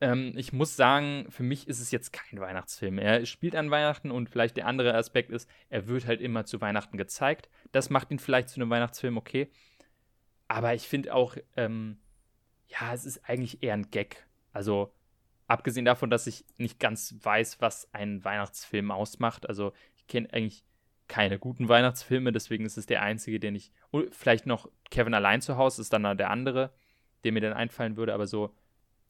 [0.00, 2.98] Ähm, ich muss sagen, für mich ist es jetzt kein Weihnachtsfilm.
[2.98, 6.60] Er spielt an Weihnachten und vielleicht der andere Aspekt ist, er wird halt immer zu
[6.60, 7.48] Weihnachten gezeigt.
[7.72, 9.50] Das macht ihn vielleicht zu einem Weihnachtsfilm okay.
[10.48, 11.98] Aber ich finde auch, ähm,
[12.66, 14.26] ja, es ist eigentlich eher ein Gag.
[14.52, 14.92] Also,
[15.50, 19.48] Abgesehen davon, dass ich nicht ganz weiß, was ein Weihnachtsfilm ausmacht.
[19.48, 20.62] Also ich kenne eigentlich
[21.08, 23.72] keine guten Weihnachtsfilme, deswegen ist es der einzige, den ich.
[24.12, 26.72] Vielleicht noch Kevin allein zu Hause ist dann der andere,
[27.24, 28.54] der mir dann einfallen würde, aber so.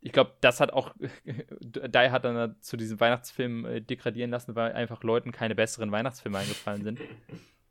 [0.03, 0.95] Ich glaube, das hat auch
[1.61, 6.39] Die hat dann zu diesem Weihnachtsfilm äh, degradieren lassen, weil einfach Leuten keine besseren Weihnachtsfilme
[6.39, 7.01] eingefallen sind.
[7.01, 7.09] Und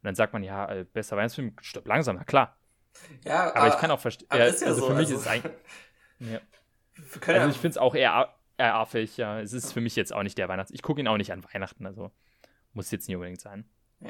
[0.04, 2.56] dann sagt man, ja, äh, besser Weihnachtsfilm, stirb langsam, na klar.
[3.26, 4.28] Ja, aber, aber ich kann auch verstehen.
[4.32, 5.54] Ja, ja also so, für mich also, ist es eigentlich.
[6.20, 6.42] Ja.
[7.28, 9.40] Also ich finde es auch eher äh, affig, ja.
[9.40, 10.70] Es ist für mich jetzt auch nicht der Weihnachts...
[10.72, 12.12] Ich gucke ihn auch nicht an Weihnachten, also
[12.74, 13.64] muss jetzt nicht unbedingt sein.
[14.02, 14.10] Ja.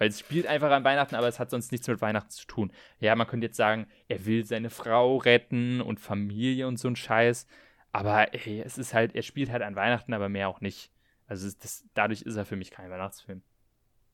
[0.00, 2.72] Weil es spielt einfach an Weihnachten, aber es hat sonst nichts mit Weihnachten zu tun.
[3.00, 6.96] Ja, man könnte jetzt sagen, er will seine Frau retten und Familie und so ein
[6.96, 7.46] Scheiß.
[7.92, 10.90] Aber ey, es ist halt, er spielt halt an Weihnachten, aber mehr auch nicht.
[11.26, 13.42] Also das, dadurch ist er für mich kein Weihnachtsfilm.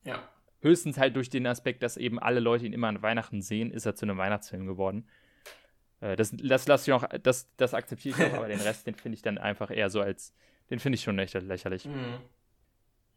[0.02, 0.28] Ja.
[0.60, 3.86] Höchstens halt durch den Aspekt, dass eben alle Leute ihn immer an Weihnachten sehen, ist
[3.86, 5.06] er zu einem Weihnachtsfilm geworden.
[6.00, 8.96] Äh, das das lasse ich noch, das, das akzeptiere ich noch, aber den Rest, den
[8.96, 10.34] finde ich dann einfach eher so als,
[10.68, 11.84] den finde ich schon echt lächerlich.
[11.84, 12.18] Mhm.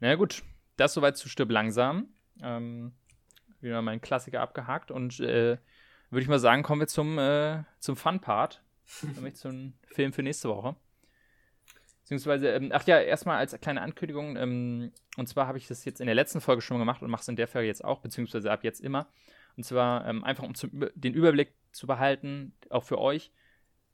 [0.01, 0.43] Na gut,
[0.77, 2.09] das soweit zu Stirb langsam.
[2.41, 2.93] Ähm,
[3.61, 5.57] wieder mein Klassiker abgehakt und äh,
[6.09, 8.63] würde ich mal sagen, kommen wir zum, äh, zum Fun-Part,
[9.15, 10.75] nämlich zum Film für nächste Woche.
[12.01, 15.99] Beziehungsweise, ähm, ach ja, erstmal als kleine Ankündigung, ähm, und zwar habe ich das jetzt
[15.99, 18.51] in der letzten Folge schon gemacht und mache es in der Folge jetzt auch, beziehungsweise
[18.51, 19.07] ab jetzt immer.
[19.57, 23.31] Und zwar ähm, einfach, um zum, den Überblick zu behalten, auch für euch,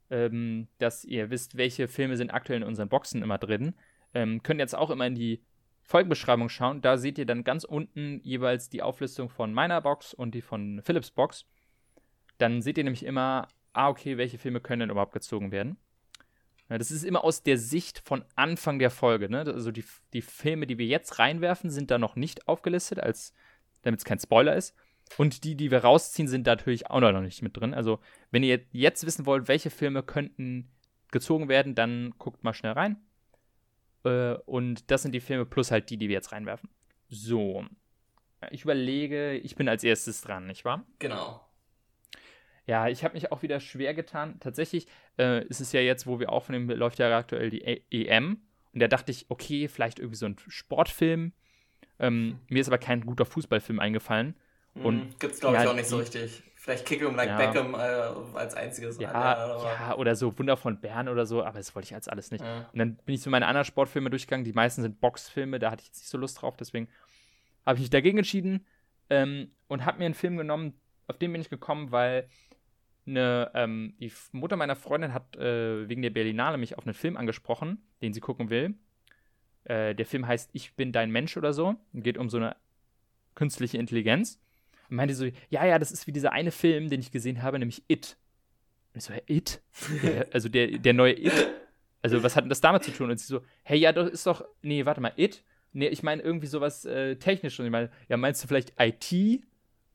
[0.09, 3.73] ähm, dass ihr wisst, welche Filme sind aktuell in unseren Boxen immer drin.
[4.13, 5.43] Ähm, könnt jetzt auch immer in die
[5.85, 6.81] Folgenbeschreibung schauen.
[6.81, 10.81] Da seht ihr dann ganz unten jeweils die Auflistung von meiner Box und die von
[10.83, 11.45] Philips Box.
[12.37, 15.77] Dann seht ihr nämlich immer, ah, okay, welche Filme können denn überhaupt gezogen werden.
[16.67, 19.29] Das ist immer aus der Sicht von Anfang der Folge.
[19.29, 19.41] Ne?
[19.41, 23.33] Also die, die Filme, die wir jetzt reinwerfen, sind da noch nicht aufgelistet, als
[23.83, 24.75] damit es kein Spoiler ist.
[25.17, 27.75] Und die, die wir rausziehen, sind natürlich auch noch nicht mit drin.
[27.75, 27.99] Also,
[28.31, 30.71] wenn ihr jetzt wissen wollt, welche Filme könnten
[31.11, 32.97] gezogen werden, dann guckt mal schnell rein.
[34.05, 36.69] Äh, und das sind die Filme plus halt die, die wir jetzt reinwerfen.
[37.09, 37.65] So.
[38.51, 40.85] Ich überlege, ich bin als erstes dran, nicht wahr?
[40.99, 41.41] Genau.
[42.67, 44.39] Ja, ich habe mich auch wieder schwer getan.
[44.39, 44.87] Tatsächlich
[45.17, 48.41] äh, ist es ja jetzt, wo wir aufnehmen, läuft ja aktuell die e EM.
[48.73, 51.33] Und da dachte ich, okay, vielleicht irgendwie so ein Sportfilm.
[51.99, 52.39] Ähm, mhm.
[52.49, 54.35] Mir ist aber kein guter Fußballfilm eingefallen.
[54.73, 56.43] Und mhm, gibt's glaube ja, ich auch nicht so richtig.
[56.65, 57.37] Vielleicht Kick like ja.
[57.37, 57.77] Beckham äh,
[58.37, 58.97] als einziges.
[58.99, 62.07] Ja, oder, ja, oder so Wunder von Bern oder so, aber das wollte ich als
[62.07, 62.43] alles nicht.
[62.43, 62.67] Ja.
[62.73, 64.43] Und dann bin ich so meine anderen Sportfilme durchgegangen.
[64.45, 66.87] Die meisten sind Boxfilme, da hatte ich jetzt nicht so Lust drauf, deswegen
[67.67, 68.65] habe ich mich dagegen entschieden
[69.11, 70.73] ähm, und habe mir einen Film genommen,
[71.05, 72.27] auf den bin ich gekommen, weil
[73.05, 77.15] eine, ähm, die Mutter meiner Freundin hat äh, wegen der Berlinale mich auf einen Film
[77.15, 78.73] angesprochen, den sie gucken will.
[79.65, 82.55] Äh, der Film heißt Ich bin dein Mensch oder so und geht um so eine
[83.35, 84.41] künstliche Intelligenz.
[84.89, 87.59] Und meinte so, ja, ja, das ist wie dieser eine Film, den ich gesehen habe,
[87.59, 88.17] nämlich It.
[88.93, 89.61] Und ich so, It?
[90.03, 91.33] Der, also der, der neue It?
[92.01, 93.09] Also was hat denn das damit zu tun?
[93.09, 95.43] Und sie so, hey, ja, das ist doch, nee, warte mal, It?
[95.73, 97.59] Nee, ich meine irgendwie sowas äh, technisch.
[97.59, 99.43] Und ich meine, ja, meinst du vielleicht IT?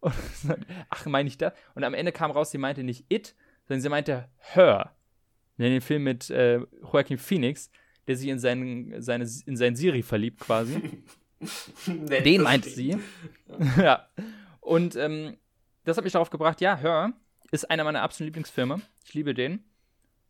[0.90, 1.52] ach, meine ich da?
[1.74, 3.34] Und am Ende kam raus, sie meinte nicht It,
[3.66, 4.94] sondern sie meinte Her.
[5.56, 7.70] In dem Film mit äh, Joaquin Phoenix,
[8.06, 10.80] der sich in seinen, seine, in seinen Siri verliebt quasi.
[11.86, 12.98] Den meinte sie.
[13.76, 14.08] ja.
[14.70, 15.36] Und ähm,
[15.82, 17.12] das hat mich darauf gebracht, ja, Her
[17.50, 18.80] ist einer meiner absoluten Lieblingsfilme.
[19.04, 19.64] Ich liebe den.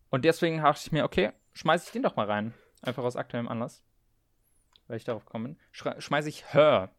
[0.08, 2.54] Und deswegen dachte ich mir, okay, schmeiße ich den doch mal rein.
[2.80, 3.82] Einfach aus aktuellem Anlass.
[4.86, 5.56] Weil ich darauf komme.
[5.72, 6.90] Schmeiße ich Her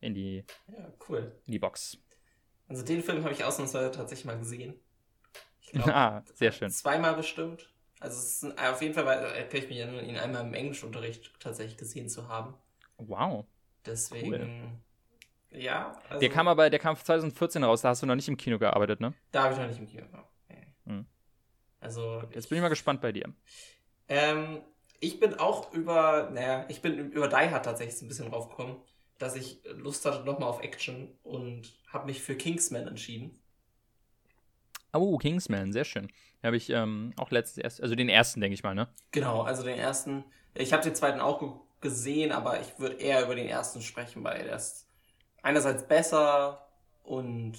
[0.00, 1.30] in die, ja, cool.
[1.46, 1.96] in die Box.
[2.66, 4.74] Also den Film habe ich ausnahmsweise tatsächlich mal gesehen.
[5.70, 6.70] Glaub, ah, sehr schön.
[6.70, 7.72] Zweimal bestimmt.
[8.00, 11.76] Also es ist auf jeden Fall erinnere ich mich an ihn einmal im Englischunterricht tatsächlich
[11.76, 12.54] gesehen zu haben.
[12.96, 13.46] Wow.
[13.86, 14.32] Deswegen.
[14.32, 14.80] Cool.
[15.50, 15.98] Ja.
[16.08, 18.58] Also, der kam aber, der kam 2014 raus, da hast du noch nicht im Kino
[18.58, 19.14] gearbeitet, ne?
[19.32, 20.30] Da habe ich noch nicht im Kino gearbeitet.
[20.86, 21.06] Hm.
[21.80, 22.22] Also.
[22.32, 23.32] Jetzt bin ich mal gespannt bei dir.
[24.08, 24.60] Ähm,
[25.00, 28.82] ich bin auch über, naja, ich bin über Die Hard tatsächlich ein bisschen drauf gekommen
[29.20, 33.38] dass ich Lust hatte nochmal auf Action und habe mich für Kingsman entschieden.
[34.92, 36.10] Oh, Kingsman, sehr schön.
[36.42, 38.88] Habe ich ähm, auch letztes erst, also den ersten, denke ich mal, ne?
[39.12, 40.24] Genau, also den ersten.
[40.54, 44.44] Ich habe den zweiten auch gesehen, aber ich würde eher über den ersten sprechen, weil
[44.44, 44.88] der ist
[45.42, 46.66] einerseits besser
[47.04, 47.54] und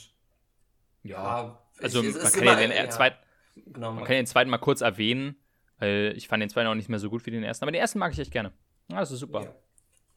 [1.03, 3.17] ja, ja also ich, man kann ja den ja, zweiten,
[3.55, 5.35] genau, man, man kann den zweiten mal kurz erwähnen,
[5.79, 7.81] weil ich fand den zweiten auch nicht mehr so gut wie den ersten, aber den
[7.81, 8.51] ersten mag ich echt gerne.
[8.89, 9.43] Ja, das ist super.
[9.43, 9.55] Ja,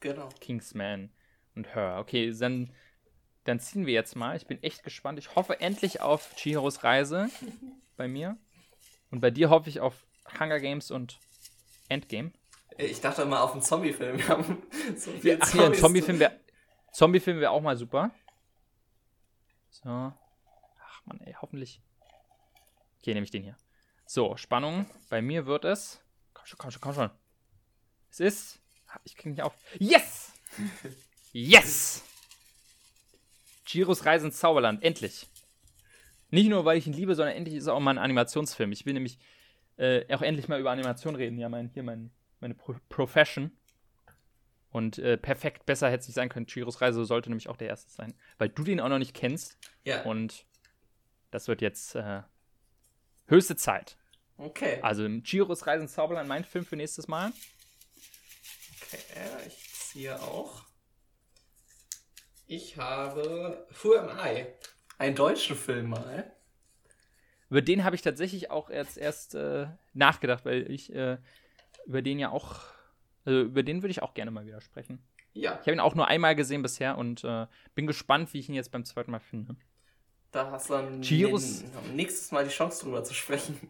[0.01, 0.28] genau.
[0.41, 1.11] Kingsman
[1.55, 1.97] und Her.
[2.01, 2.73] Okay, dann,
[3.45, 4.36] dann ziehen wir jetzt mal.
[4.36, 5.19] Ich bin echt gespannt.
[5.19, 7.28] Ich hoffe endlich auf Chihiros Reise
[7.97, 8.36] bei mir.
[9.11, 10.07] Und bei dir hoffe ich auf
[10.39, 11.19] Hunger Games und
[11.89, 12.32] Endgame.
[12.77, 14.19] Ich dachte immer auf einen Zombie-Film.
[14.19, 14.62] Wir haben
[14.97, 16.32] so viel Ach ja, ein Zombie-Film wäre
[16.94, 18.12] Zombie wär auch mal super.
[19.68, 19.88] So.
[19.88, 21.82] Ach man, ey, hoffentlich.
[23.02, 23.56] Hier nehme ich den hier.
[24.06, 24.86] So, Spannung.
[25.10, 26.00] Bei mir wird es.
[26.34, 27.10] Komm schon, komm schon, komm schon.
[28.10, 28.60] Es ist.
[29.02, 29.56] Ich kriege nicht auf.
[29.78, 30.32] Yes!
[31.36, 32.04] Yes!
[33.64, 35.26] Giros Reise ins Zauberland, endlich.
[36.30, 38.70] Nicht nur, weil ich ihn liebe, sondern endlich ist es auch mal ein Animationsfilm.
[38.70, 39.18] Ich will nämlich
[39.78, 41.38] äh, auch endlich mal über Animation reden.
[41.38, 43.50] Ja, mein, hier mein, meine Pro Profession.
[44.74, 46.46] Und äh, perfekt, besser hätte es nicht sein können.
[46.46, 48.12] Chiros Reise sollte nämlich auch der erste sein.
[48.38, 49.56] Weil du den auch noch nicht kennst.
[49.84, 50.02] Ja.
[50.02, 50.46] Und
[51.30, 52.22] das wird jetzt äh,
[53.26, 53.96] höchste Zeit.
[54.36, 54.80] Okay.
[54.82, 57.32] Also Chiros Reise ins Zauberland, mein Film für nächstes Mal.
[58.82, 58.98] Okay,
[59.46, 60.64] ich ziehe auch.
[62.48, 64.46] Ich habe Who Am I?
[64.98, 66.32] Einen deutschen Film mal.
[67.48, 71.18] Über den habe ich tatsächlich auch jetzt erst äh, nachgedacht, weil ich äh,
[71.86, 72.64] über den ja auch,
[73.24, 75.01] also über den würde ich auch gerne mal wieder sprechen.
[75.32, 75.52] Ja.
[75.55, 78.55] Ich habe ihn auch nur einmal gesehen bisher und äh, bin gespannt, wie ich ihn
[78.55, 79.56] jetzt beim zweiten Mal finde.
[80.30, 81.64] Da hast du dann Chiros,
[81.94, 83.59] nächstes Mal die Chance drüber zu sprechen.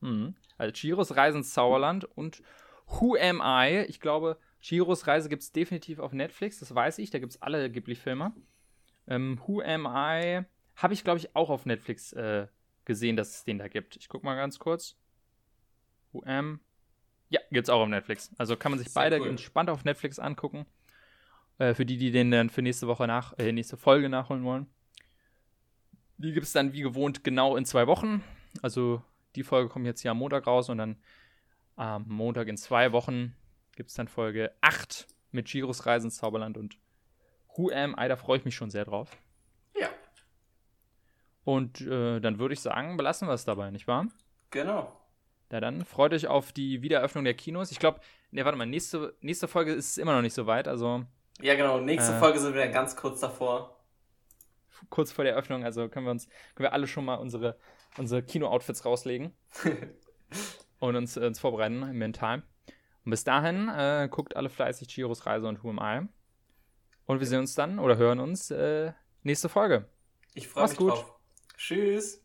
[0.00, 0.36] Mhm.
[0.58, 2.40] Also Chiros Reisen ins Zauberland und
[2.86, 3.84] Who Am I?
[3.88, 7.10] Ich glaube, Chiros Reise gibt es definitiv auf Netflix, das weiß ich.
[7.10, 8.32] Da gibt es alle Ghibli-Filme.
[9.08, 10.44] Ähm, Who Am I?
[10.76, 12.46] Habe ich, glaube ich, auch auf Netflix äh,
[12.84, 13.96] gesehen, dass es den da gibt.
[13.96, 14.96] Ich gucke mal ganz kurz.
[16.12, 16.60] Who Am
[17.30, 18.30] Ja, gibt's auch auf Netflix.
[18.38, 19.28] Also kann man sich Sehr beide cool.
[19.28, 20.66] entspannt auf Netflix angucken.
[21.58, 24.66] Äh, für die, die den dann für nächste Woche nach, äh, nächste Folge nachholen wollen.
[26.16, 28.24] Die gibt's dann wie gewohnt genau in zwei Wochen.
[28.62, 29.02] Also
[29.36, 30.96] die Folge kommt jetzt hier am Montag raus und dann
[31.76, 33.34] am Montag in zwei Wochen
[33.76, 36.78] gibt's dann Folge 8 mit Giros Reise ins Zauberland und
[37.56, 39.16] Who Am I, da freue ich mich schon sehr drauf.
[39.78, 39.90] Ja,
[41.44, 44.06] Und äh, dann würde ich sagen, belassen wir es dabei, nicht wahr?
[44.50, 44.97] genau.
[45.50, 47.70] Ja, dann freut euch auf die Wiedereröffnung der Kinos.
[47.72, 48.00] Ich glaube,
[48.30, 51.04] ne, warte mal, nächste, nächste Folge ist immer noch nicht so weit, also
[51.40, 51.80] Ja, genau.
[51.80, 52.18] Nächste Äh.
[52.18, 53.76] Folge sind wir ganz kurz davor.
[54.90, 57.56] kurz vor der Eröffnung, also können wir uns, können wir alle schon mal unsere,
[57.96, 59.32] unsere Kino-Outfits rauslegen
[60.78, 62.42] und uns, uns vorbereiten mental.
[63.04, 66.06] Und bis dahin, äh, guckt alle fleißig Giros Reise und Who Am I.
[67.06, 68.92] Und wir sehen uns dann oder hören uns äh,
[69.22, 69.88] nächste Folge.
[70.34, 70.90] Ich freue mich gut.
[70.92, 71.14] drauf.
[71.56, 72.22] Tschüss.